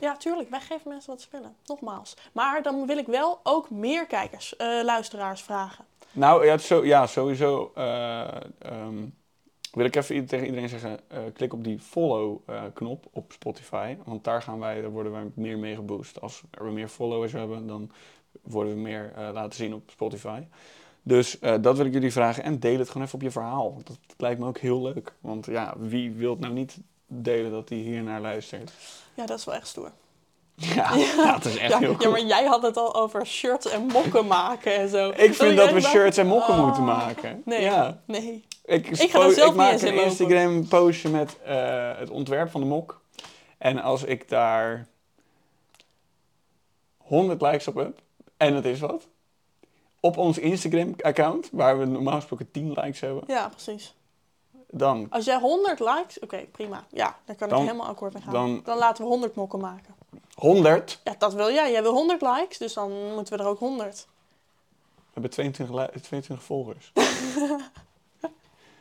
Ja, 0.00 0.16
tuurlijk. 0.16 0.50
Wij 0.50 0.60
geven 0.60 0.88
mensen 0.88 1.10
wat 1.10 1.20
ze 1.20 1.28
willen. 1.30 1.56
Nogmaals. 1.66 2.16
Maar 2.32 2.62
dan 2.62 2.86
wil 2.86 2.98
ik 2.98 3.06
wel 3.06 3.40
ook 3.42 3.70
meer 3.70 4.06
kijkers, 4.06 4.56
eh, 4.56 4.66
luisteraars 4.84 5.42
vragen. 5.42 5.84
Nou 6.12 6.46
ja, 6.46 6.58
zo, 6.58 6.84
ja 6.84 7.06
sowieso 7.06 7.72
eh, 7.74 8.36
ehm, 8.58 9.04
wil 9.72 9.84
ik 9.84 9.96
even 9.96 10.26
tegen 10.26 10.46
iedereen 10.46 10.68
zeggen, 10.68 11.00
eh, 11.08 11.18
klik 11.34 11.52
op 11.52 11.64
die 11.64 11.78
follow-knop 11.78 13.06
op 13.12 13.32
Spotify. 13.32 13.96
Want 14.04 14.24
daar, 14.24 14.42
gaan 14.42 14.58
wij, 14.58 14.80
daar 14.80 14.90
worden 14.90 15.12
wij 15.12 15.30
meer 15.34 15.58
mee 15.58 15.74
geboost. 15.74 16.20
Als 16.20 16.42
we 16.50 16.70
meer 16.70 16.88
followers 16.88 17.32
hebben, 17.32 17.66
dan 17.66 17.90
worden 18.42 18.74
we 18.74 18.80
meer 18.80 19.12
laten 19.16 19.54
zien 19.54 19.74
op 19.74 19.90
Spotify. 19.90 20.42
Dus 21.02 21.38
dat 21.60 21.76
wil 21.76 21.86
ik 21.86 21.92
jullie 21.92 22.12
vragen. 22.12 22.42
En 22.42 22.60
deel 22.60 22.78
het 22.78 22.88
gewoon 22.88 23.06
even 23.06 23.18
op 23.18 23.24
je 23.24 23.30
verhaal. 23.30 23.80
Dat, 23.84 23.98
lijkt 24.16 24.40
me 24.40 24.46
ook 24.46 24.58
heel 24.58 24.82
leuk. 24.82 25.14
Want 25.20 25.46
ja, 25.46 25.74
wie 25.78 26.12
wil 26.12 26.36
nou 26.36 26.52
niet 26.52 26.78
delen 27.22 27.50
dat 27.50 27.68
hij 27.68 27.78
hier 27.78 28.02
naar 28.02 28.20
luistert? 28.20 28.72
Ja, 29.14 29.26
dat 29.26 29.38
is 29.38 29.44
wel 29.44 29.54
echt 29.54 29.66
stoer. 29.66 29.92
Ja, 30.54 30.94
ja. 31.16 31.34
het 31.34 31.44
is 31.44 31.56
echt 31.56 31.72
ja, 31.72 31.78
heel 31.78 31.96
ja, 31.98 32.08
maar 32.08 32.24
jij 32.24 32.44
had 32.44 32.62
het 32.62 32.76
al 32.76 32.94
over 32.94 33.26
shirts 33.26 33.68
en 33.68 33.86
mokken 33.86 34.26
maken 34.26 34.74
en 34.76 34.88
zo. 34.88 35.08
Ik 35.08 35.34
vind 35.34 35.56
dat 35.56 35.72
we 35.72 35.80
dacht, 35.80 35.92
shirts 35.92 36.16
en 36.16 36.26
mokken 36.26 36.54
oh, 36.54 36.64
moeten 36.64 36.84
maken. 36.84 37.42
Nee, 37.44 37.60
Ja. 37.60 38.00
nee. 38.06 38.44
Ik, 38.64 38.88
Ik 38.88 39.10
ga 39.10 39.30
zelf 39.30 39.48
niet 39.48 39.56
maak 39.56 39.80
een. 39.80 40.02
Instagram 40.02 40.68
postje 40.68 41.08
met 41.08 41.36
eh, 41.42 41.96
het 41.96 42.10
ontwerp 42.10 42.50
van 42.50 42.60
de 42.60 42.66
mok. 42.66 43.00
En 43.58 43.82
als 43.82 44.04
ik 44.04 44.28
daar 44.28 44.86
100 46.96 47.40
likes 47.40 47.68
op 47.68 47.74
heb, 47.74 47.98
en 48.36 48.54
dat 48.54 48.64
is 48.64 48.80
wat, 48.80 49.08
op 50.00 50.16
ons 50.16 50.38
Instagram 50.38 50.94
account, 51.00 51.48
waar 51.52 51.78
we 51.78 51.84
normaal 51.84 52.14
gesproken 52.14 52.50
10 52.50 52.72
likes 52.72 53.00
hebben, 53.00 53.24
Ja, 53.26 53.48
precies. 53.48 53.94
Dan, 54.76 55.06
Als 55.10 55.24
jij 55.24 55.38
100 55.38 55.80
likes, 55.80 56.18
oké, 56.18 56.36
prima. 56.52 56.84
Ja, 56.90 57.16
daar 57.24 57.36
kan 57.36 57.48
Dan- 57.48 57.60
ik 57.60 57.66
helemaal 57.66 57.86
akkoord 57.88 58.12
mee 58.12 58.22
gaan. 58.22 58.32
dan- 58.32 58.60
Dan, 58.64 58.78
laten 58.78 59.02
we 59.04 59.10
100 59.10 59.34
mokken 59.34 59.60
maken. 59.60 59.94
100, 60.34 61.00
Ja, 61.04 61.14
dat 61.18 61.34
wil 61.34 61.50
jij. 61.52 61.70
Jij 61.72 61.82
wil 61.82 61.92
100 61.92 62.22
likes, 62.22 62.58
dus 62.58 62.72
dan 62.74 63.12
moeten 63.14 63.36
we 63.36 63.42
er 63.42 63.48
ook 63.48 63.58
100. 63.58 64.06
we 64.96 65.10
hebben 65.12 65.30
22, 65.30 65.76
li- 65.76 66.00
22 66.00 66.42
volgers. 66.46 66.92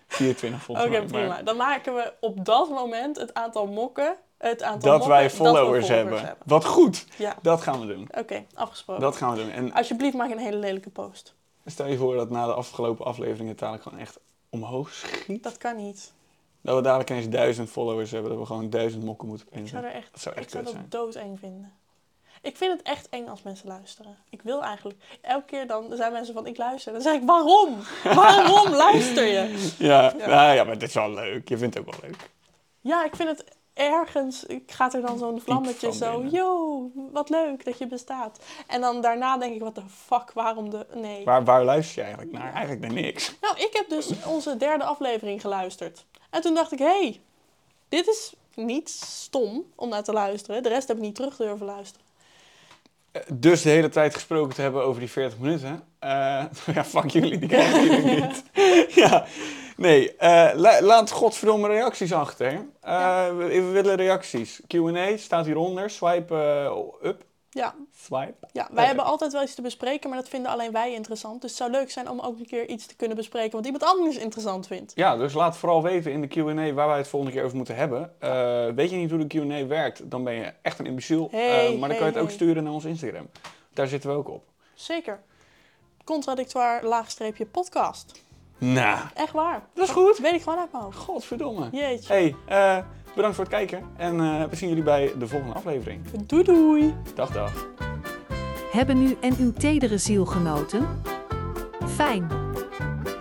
24 0.07 0.59
Oké, 0.59 0.65
volgens 0.65 0.89
mij. 0.89 1.01
maar 1.01 1.05
prima. 1.35 1.41
Dan 1.43 1.57
maken 1.57 1.95
we 1.95 2.13
op 2.19 2.45
dat 2.45 2.69
moment 2.69 3.17
het 3.17 3.33
aantal 3.33 3.67
mokken, 3.67 4.15
het 4.37 4.63
aantal 4.63 4.79
Dat 4.81 4.91
mokken, 4.91 5.09
wij 5.09 5.23
dat 5.23 5.31
followers, 5.31 5.87
hebben. 5.87 6.37
Wat 6.45 6.65
goed, 6.65 7.05
Ja, 7.17 7.35
dat 7.41 7.61
gaan 7.61 7.79
we 7.79 7.85
doen. 7.93 8.07
oké, 8.19 8.45
afgesproken. 8.53 9.03
Dat 9.03 9.15
gaan 9.15 9.35
we 9.35 9.41
doen. 9.43 9.49
En 9.51 9.73
Alsjeblieft, 9.73 10.15
maak 10.15 10.31
een 10.31 10.37
hele 10.37 10.57
lelijke 10.57 10.89
post. 10.89 11.33
stel 11.65 11.85
je 11.87 11.97
voor 11.97 12.15
dat 12.15 12.29
na 12.29 12.45
de 12.45 12.53
afgelopen 12.53 13.05
aflevering 13.05 13.49
het 13.49 13.59
dadelijk 13.59 13.83
gewoon 13.83 13.99
echt 13.99 14.19
omhoog 14.53 14.93
schiet. 14.93 15.43
Dat 15.43 15.57
kan 15.57 15.75
niet. 15.75 16.11
Dat 16.61 16.75
we 16.75 16.81
dadelijk 16.81 17.09
ineens 17.09 17.29
duizend 17.29 17.69
followers 17.69 18.11
hebben, 18.11 18.29
dat 18.29 18.39
we 18.39 18.45
gewoon 18.45 18.69
duizend 18.69 19.03
mokken 19.03 19.27
moeten 19.27 19.47
Ik 19.51 19.67
zou 19.67 19.83
er 19.85 19.91
echt, 19.91 20.11
Dat 20.11 20.21
zou 20.21 20.35
echt 20.35 20.45
ik 20.45 20.51
zou 20.51 20.63
dat 20.63 20.73
zijn. 20.73 20.85
doodeng 20.89 21.39
vinden. 21.39 21.73
Ik 22.41 22.57
vind 22.57 22.71
het 22.77 22.81
echt 22.81 23.09
eng 23.09 23.27
als 23.27 23.41
mensen 23.41 23.67
luisteren. 23.67 24.17
Ik 24.29 24.41
wil 24.41 24.63
eigenlijk... 24.63 24.99
Elke 25.21 25.45
keer 25.45 25.67
dan 25.67 25.85
zijn 25.95 26.11
mensen 26.11 26.33
van, 26.33 26.47
ik 26.47 26.57
luister. 26.57 26.93
Dan 26.93 27.01
zeg 27.01 27.13
ik, 27.13 27.23
waarom? 27.25 27.77
Waarom 28.03 28.69
luister 28.73 29.23
je? 29.25 29.69
Ja, 29.87 30.13
Ja. 30.17 30.27
Nou, 30.27 30.55
ja, 30.55 30.63
maar 30.63 30.77
dit 30.77 30.87
is 30.87 30.93
wel 30.93 31.11
leuk. 31.13 31.49
Je 31.49 31.57
vindt 31.57 31.75
het 31.75 31.85
ook 31.87 31.91
wel 31.91 32.09
leuk. 32.09 32.29
Ja, 32.81 33.05
ik 33.05 33.15
vind 33.15 33.29
het 33.29 33.52
ergens 33.73 34.45
gaat 34.65 34.93
er 34.93 35.01
dan 35.01 35.17
zo'n 35.17 35.41
vlammetje 35.41 35.93
zo. 35.93 36.23
Yo, 36.31 36.91
wat 37.11 37.29
leuk 37.29 37.65
dat 37.65 37.77
je 37.77 37.87
bestaat. 37.87 38.39
En 38.67 38.81
dan 38.81 39.01
daarna 39.01 39.37
denk 39.37 39.55
ik, 39.55 39.61
wat 39.61 39.75
de 39.75 39.81
fuck, 40.05 40.31
waarom 40.33 40.69
de... 40.69 40.85
Nee. 40.93 41.25
Waar, 41.25 41.43
waar 41.43 41.63
luister 41.63 41.95
je 41.95 42.01
eigenlijk 42.01 42.31
naar? 42.31 42.53
Eigenlijk 42.53 42.81
naar 42.81 43.01
niks. 43.03 43.35
Nou, 43.41 43.57
ik 43.57 43.69
heb 43.71 43.89
dus 43.89 44.11
onze 44.25 44.57
derde 44.57 44.83
aflevering 44.83 45.41
geluisterd. 45.41 46.05
En 46.29 46.41
toen 46.41 46.53
dacht 46.53 46.71
ik, 46.71 46.79
hé, 46.79 46.85
hey, 46.85 47.21
dit 47.89 48.07
is 48.07 48.33
niet 48.55 48.89
stom 48.89 49.63
om 49.75 49.89
naar 49.89 50.03
te 50.03 50.11
luisteren. 50.13 50.63
De 50.63 50.69
rest 50.69 50.87
heb 50.87 50.97
ik 50.97 51.03
niet 51.03 51.15
terug 51.15 51.35
durven 51.35 51.65
luisteren. 51.65 52.05
Eh, 53.11 53.21
Dus 53.33 53.61
de 53.61 53.69
hele 53.69 53.89
tijd 53.89 54.13
gesproken 54.13 54.55
te 54.55 54.61
hebben 54.61 54.83
over 54.83 54.99
die 54.99 55.09
40 55.09 55.39
minuten. 55.39 55.83
Eh, 55.99 56.09
ja, 56.75 56.83
fuck 56.85 57.09
jullie, 57.09 57.37
die 57.37 57.49
krijgen 57.49 57.83
jullie 57.83 58.21
niet. 58.21 58.43
ja, 59.03 59.25
nee. 59.83 60.15
eh, 60.15 60.49
la- 60.55 60.81
laat 60.81 61.11
godverdomme 61.11 61.67
reacties 61.67 62.13
achter. 62.13 62.47
Eh, 62.47 62.59
Ja. 62.81 63.35
we, 63.35 63.45
we 63.45 63.61
willen 63.61 63.95
reacties. 63.95 64.61
Q&A 64.67 65.17
staat 65.17 65.45
hieronder. 65.45 65.89
Swipe 65.89 66.35
eh, 67.01 67.09
up. 67.09 67.23
Ja, 67.49 67.75
Swipe. 67.95 68.47
ja 68.51 68.67
wij 68.71 68.85
hebben 68.85 69.05
altijd 69.05 69.33
wel 69.33 69.43
iets 69.43 69.55
te 69.55 69.61
bespreken, 69.61 70.09
maar 70.09 70.19
dat 70.19 70.29
vinden 70.29 70.51
alleen 70.51 70.71
wij 70.71 70.93
interessant. 70.93 71.41
Dus 71.41 71.49
het 71.49 71.59
zou 71.59 71.71
leuk 71.71 71.91
zijn 71.91 72.09
om 72.09 72.19
ook 72.19 72.39
een 72.39 72.45
keer 72.45 72.67
iets 72.69 72.85
te 72.85 72.95
kunnen 72.95 73.17
bespreken 73.17 73.51
wat 73.57 73.65
iemand 73.65 73.83
anders 73.83 74.17
interessant 74.17 74.67
vindt. 74.67 74.91
Ja, 74.95 75.17
dus 75.17 75.33
laat 75.33 75.57
vooral 75.57 75.83
weten 75.83 76.11
in 76.11 76.21
de 76.21 76.27
Q&A 76.27 76.73
waar 76.73 76.87
wij 76.87 76.97
het 76.97 77.07
volgende 77.07 77.35
keer 77.35 77.43
over 77.43 77.57
moeten 77.57 77.75
hebben. 77.75 78.11
Weet 78.75 78.89
je 78.89 78.95
niet 78.95 79.09
hoe 79.09 79.25
de 79.25 79.39
Q&A 79.39 79.67
werkt, 79.67 80.09
dan 80.11 80.23
ben 80.23 80.33
je 80.33 80.53
echt 80.61 80.79
een 80.79 80.85
imbeciel. 80.85 81.27
Hey, 81.31 81.69
maar 81.69 81.79
dan 81.79 81.89
hey, 81.89 81.97
kan 81.97 82.07
je 82.07 82.13
het 82.13 82.23
ook 82.23 82.29
sturen 82.29 82.63
naar 82.63 82.73
ons 82.73 82.85
Instagram. 82.85 83.29
Daar 83.73 83.87
zitten 83.87 84.09
we 84.09 84.15
ook 84.15 84.29
op. 84.29 84.43
Zeker. 84.73 85.19
Contradictoire 86.03 86.87
laagstreepje 86.87 87.45
podcast. 87.45 88.21
Nou, 88.71 88.99
Echt 89.13 89.31
waar. 89.31 89.61
dat 89.73 89.83
is 89.87 89.93
goed. 89.93 90.17
Weet 90.17 90.33
ik 90.33 90.41
gewoon 90.41 90.59
uit 90.59 90.71
mijn 90.71 90.83
hoofd. 90.83 90.97
Godverdomme. 90.97 91.67
Jeetje. 91.71 92.13
Hey, 92.13 92.35
eh, 92.45 92.77
bedankt 93.15 93.35
voor 93.35 93.45
het 93.45 93.53
kijken. 93.53 93.83
En 93.97 94.19
eh, 94.19 94.43
we 94.49 94.55
zien 94.55 94.69
jullie 94.69 94.83
bij 94.83 95.11
de 95.19 95.27
volgende 95.27 95.53
aflevering. 95.55 96.01
Doei 96.25 96.43
doei. 96.43 96.93
Dag, 97.15 97.31
dag. 97.31 97.67
Hebben 98.71 98.97
u 99.01 99.17
en 99.21 99.35
uw 99.39 99.53
tedere 99.53 99.97
ziel 99.97 100.25
genoten? 100.25 101.01
Fijn. 101.87 102.27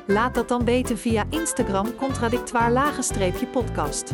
Laat 0.07 0.34
dat 0.34 0.49
dan 0.49 0.64
weten 0.64 0.99
via 0.99 1.24
Instagram 1.30 1.95
contradictoir 1.97 2.70
lagenstreepje 2.70 3.47
podcast. 3.47 4.12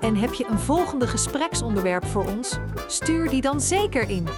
En 0.00 0.16
heb 0.16 0.32
je 0.32 0.46
een 0.46 0.58
volgende 0.58 1.06
gespreksonderwerp 1.06 2.04
voor 2.04 2.26
ons? 2.26 2.58
Stuur 2.86 3.28
die 3.28 3.40
dan 3.40 3.60
zeker 3.60 4.08
in. 4.10 4.28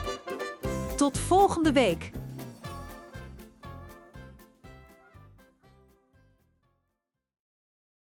Tot 0.97 1.19
volgende 1.19 1.73
week. 1.73 2.11